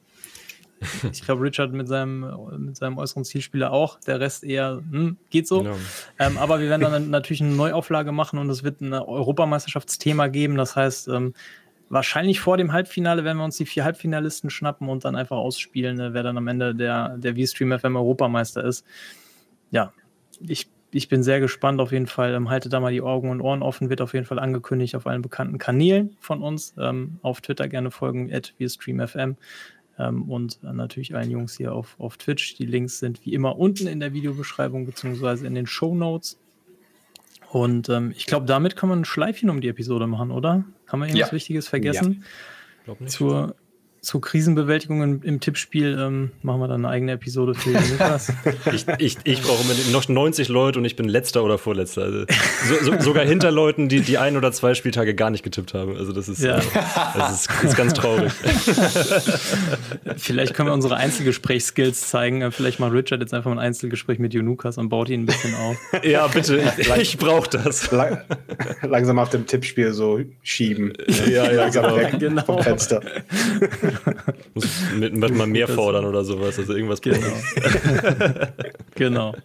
ich 1.11 1.23
glaube, 1.23 1.43
Richard 1.43 1.73
mit 1.73 1.87
seinem, 1.87 2.25
mit 2.57 2.77
seinem 2.77 2.97
äußeren 2.97 3.25
Zielspieler 3.25 3.71
auch. 3.71 3.99
Der 4.01 4.19
Rest 4.19 4.43
eher, 4.43 4.81
hm, 4.89 5.17
geht 5.29 5.47
so. 5.47 5.63
Genau. 5.63 5.75
Ähm, 6.19 6.37
aber 6.37 6.59
wir 6.59 6.69
werden 6.69 6.81
dann 6.81 7.09
natürlich 7.09 7.41
eine 7.41 7.55
Neuauflage 7.55 8.11
machen 8.11 8.39
und 8.39 8.49
es 8.49 8.63
wird 8.63 8.81
ein 8.81 8.93
Europameisterschaftsthema 8.93 10.27
geben. 10.27 10.55
Das 10.55 10.75
heißt, 10.75 11.07
ähm, 11.07 11.33
wahrscheinlich 11.89 12.39
vor 12.39 12.57
dem 12.57 12.73
Halbfinale 12.73 13.23
werden 13.23 13.37
wir 13.37 13.45
uns 13.45 13.57
die 13.57 13.65
vier 13.65 13.83
Halbfinalisten 13.83 14.49
schnappen 14.49 14.89
und 14.89 15.05
dann 15.05 15.15
einfach 15.15 15.37
ausspielen, 15.37 15.99
äh, 15.99 16.13
wer 16.13 16.23
dann 16.23 16.37
am 16.37 16.47
Ende 16.47 16.75
der, 16.75 17.17
der 17.17 17.35
V-Stream 17.35 17.77
FM 17.77 17.95
Europameister 17.95 18.63
ist. 18.63 18.85
Ja, 19.71 19.93
ich, 20.39 20.69
ich 20.91 21.09
bin 21.09 21.23
sehr 21.23 21.39
gespannt 21.39 21.79
auf 21.79 21.91
jeden 21.91 22.07
Fall. 22.07 22.33
Ähm, 22.33 22.49
haltet 22.49 22.73
da 22.73 22.79
mal 22.79 22.91
die 22.91 23.01
Augen 23.01 23.29
und 23.29 23.41
Ohren 23.41 23.61
offen, 23.61 23.89
wird 23.89 24.01
auf 24.01 24.13
jeden 24.13 24.25
Fall 24.25 24.39
angekündigt 24.39 24.95
auf 24.95 25.07
allen 25.07 25.21
bekannten 25.21 25.57
Kanälen 25.57 26.15
von 26.19 26.41
uns. 26.41 26.73
Ähm, 26.77 27.19
auf 27.21 27.41
Twitter 27.41 27.67
gerne 27.67 27.91
folgen, 27.91 28.33
at 28.33 28.53
VStreamFM. 28.59 29.37
Ähm, 29.99 30.29
und 30.29 30.61
natürlich 30.63 31.15
allen 31.15 31.31
Jungs 31.31 31.57
hier 31.57 31.73
auf, 31.73 31.95
auf 31.99 32.17
Twitch. 32.17 32.55
Die 32.55 32.65
Links 32.65 32.99
sind 32.99 33.25
wie 33.25 33.33
immer 33.33 33.57
unten 33.57 33.87
in 33.87 33.99
der 33.99 34.13
Videobeschreibung 34.13 34.85
beziehungsweise 34.85 35.47
in 35.47 35.55
den 35.55 35.67
Show 35.67 35.95
Notes. 35.95 36.39
Und 37.49 37.89
ähm, 37.89 38.13
ich 38.15 38.25
glaube, 38.25 38.45
damit 38.45 38.75
kann 38.75 38.89
man 38.89 39.01
ein 39.01 39.05
Schleifchen 39.05 39.49
um 39.49 39.61
die 39.61 39.69
Episode 39.69 40.05
machen, 40.05 40.31
oder? 40.31 40.65
Haben 40.87 40.99
wir 40.99 41.07
irgendwas 41.07 41.29
ja. 41.29 41.35
Wichtiges 41.35 41.67
vergessen? 41.67 42.23
Ja. 42.85 43.07
Zur, 43.07 43.55
zur 44.07 44.21
Krisenbewältigung 44.21 45.03
im, 45.03 45.21
im 45.21 45.41
Tippspiel 45.41 45.97
ähm, 45.99 46.31
machen 46.41 46.61
wir 46.61 46.69
dann 46.69 46.85
eine 46.85 46.93
eigene 46.93 47.11
Episode 47.11 47.53
für 47.55 47.71
Lukas. 47.71 48.31
ich, 48.73 48.85
ich, 48.99 49.17
ich 49.25 49.41
brauche 49.41 49.65
noch 49.91 50.07
90 50.07 50.47
Leute 50.47 50.79
und 50.79 50.85
ich 50.85 50.95
bin 50.95 51.09
letzter 51.09 51.43
oder 51.43 51.57
vorletzter. 51.57 52.03
Also, 52.03 52.25
so, 52.69 52.75
so, 52.85 52.99
sogar 53.01 53.25
hinter 53.25 53.51
Leuten, 53.51 53.89
die 53.89 53.99
die 53.99 54.17
ein 54.17 54.37
oder 54.37 54.53
zwei 54.53 54.75
Spieltage 54.75 55.13
gar 55.13 55.29
nicht 55.29 55.43
getippt 55.43 55.73
haben. 55.73 55.97
Also 55.97 56.13
das 56.13 56.29
ist, 56.29 56.41
ja. 56.41 56.57
äh, 56.57 56.61
das 57.17 57.47
ist, 57.47 57.63
ist, 57.65 57.75
ganz 57.75 57.95
traurig. 57.95 58.31
Vielleicht 60.15 60.53
können 60.53 60.69
wir 60.69 60.73
unsere 60.73 60.95
Einzelgesprächsskills 60.95 62.07
zeigen. 62.07 62.49
Vielleicht 62.53 62.79
macht 62.79 62.93
Richard 62.93 63.19
jetzt 63.19 63.33
einfach 63.33 63.49
mal 63.53 63.59
ein 63.59 63.67
Einzelgespräch 63.67 64.19
mit 64.19 64.33
Junukas 64.33 64.77
und 64.77 64.87
baut 64.87 65.09
ihn 65.09 65.23
ein 65.23 65.25
bisschen 65.25 65.53
auf. 65.53 65.75
ja, 66.05 66.25
bitte. 66.27 66.63
Ich, 66.77 66.89
ich 66.95 67.17
brauche 67.17 67.49
das. 67.49 67.91
Lang, 67.91 68.21
langsam 68.83 69.19
auf 69.19 69.31
dem 69.31 69.45
Tippspiel 69.45 69.91
so 69.91 70.21
schieben. 70.43 70.93
Ja, 71.29 71.51
ja, 71.51 71.67
genau. 71.67 72.17
genau. 72.17 72.45
Vom 72.45 72.63
Fenster. 72.63 73.01
Muss 74.53 75.31
mal 75.31 75.47
mehr 75.47 75.67
fordern 75.67 76.05
oder 76.05 76.23
sowas. 76.23 76.57
Also 76.57 76.73
irgendwas 76.73 77.01
genau. 77.01 77.17
genau. 78.95 79.35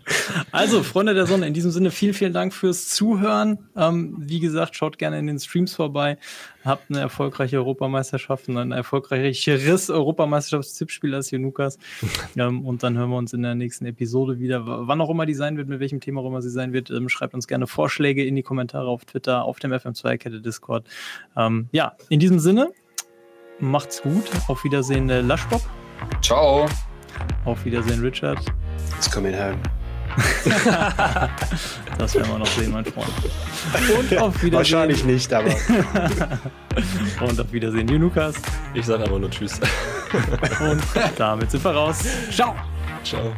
Also, 0.51 0.83
Freunde 0.83 1.15
der 1.15 1.27
Sonne, 1.27 1.47
in 1.47 1.55
diesem 1.55 1.71
Sinne 1.71 1.91
vielen, 1.91 2.15
vielen 2.15 2.33
Dank 2.33 2.55
fürs 2.55 2.89
Zuhören. 2.89 3.59
Ähm, 3.77 4.17
wie 4.19 4.41
gesagt, 4.41 4.77
schaut 4.77 4.99
gerne 4.99 5.19
in 5.19 5.27
den 5.27 5.39
Streams 5.39 5.75
vorbei. 5.75 6.19
Habt 6.65 6.91
eine 6.91 7.01
erfolgreiche 7.01 7.57
Europameisterschaft 7.57 8.49
und 8.49 8.57
ein 8.57 8.71
erfolgreicheres 8.71 9.91
Europameisterschaftstippspiel 9.91 11.15
als 11.15 11.31
Junukas. 11.31 11.79
ähm, 12.37 12.65
und 12.65 12.83
dann 12.83 12.97
hören 12.97 13.11
wir 13.11 13.17
uns 13.17 13.33
in 13.33 13.43
der 13.43 13.55
nächsten 13.55 13.87
Episode 13.87 14.39
wieder. 14.39 14.63
Wann 14.65 15.01
auch 15.01 15.11
immer 15.11 15.27
die 15.27 15.35
sein 15.35 15.57
wird, 15.57 15.69
mit 15.69 15.81
welchem 15.81 16.01
Thema 16.01 16.21
auch 16.21 16.27
immer 16.27 16.43
sie 16.43 16.51
sein 16.51 16.73
wird, 16.73 16.91
ähm, 16.91 17.09
schreibt 17.09 17.35
uns 17.35 17.49
gerne 17.49 17.67
Vorschläge 17.67 18.25
in 18.25 18.37
die 18.37 18.43
Kommentare 18.43 18.87
auf 18.87 19.05
Twitter, 19.05 19.45
auf 19.45 19.59
dem 19.59 19.73
FM2-Kette 19.73 20.41
Discord. 20.41 20.87
Ähm, 21.37 21.69
ja, 21.73 21.97
in 22.09 22.21
diesem 22.21 22.39
Sinne, 22.39 22.73
Macht's 23.63 24.03
gut. 24.03 24.25
Auf 24.49 24.65
Wiedersehen, 24.65 25.09
äh, 25.09 25.21
Laschbob. 25.21 25.63
Ciao. 26.21 26.67
Auf 27.45 27.65
Wiedersehen, 27.65 28.01
Richard. 28.01 28.41
It's 28.97 29.09
coming 29.09 29.35
home. 29.35 29.57
das 31.97 32.15
werden 32.17 32.33
wir 32.33 32.39
noch 32.41 32.47
sehen, 32.49 32.73
mein 32.73 32.85
Freund. 32.85 33.09
Und 33.97 34.19
auf 34.19 34.35
Wiedersehen. 34.43 34.53
Wahrscheinlich 34.53 35.05
nicht, 35.05 35.33
aber. 35.33 35.49
Und 37.21 37.41
auf 37.41 37.53
Wiedersehen, 37.53 37.87
Lukas. 37.87 38.35
Ich 38.75 38.85
sage 38.85 39.05
aber 39.05 39.21
nur 39.21 39.31
Tschüss. 39.31 39.61
Und 40.61 40.83
damit 41.17 41.53
sind 41.53 41.65
wir 41.65 41.71
raus. 41.71 42.05
Ciao. 42.33 42.57
Ciao. 43.05 43.33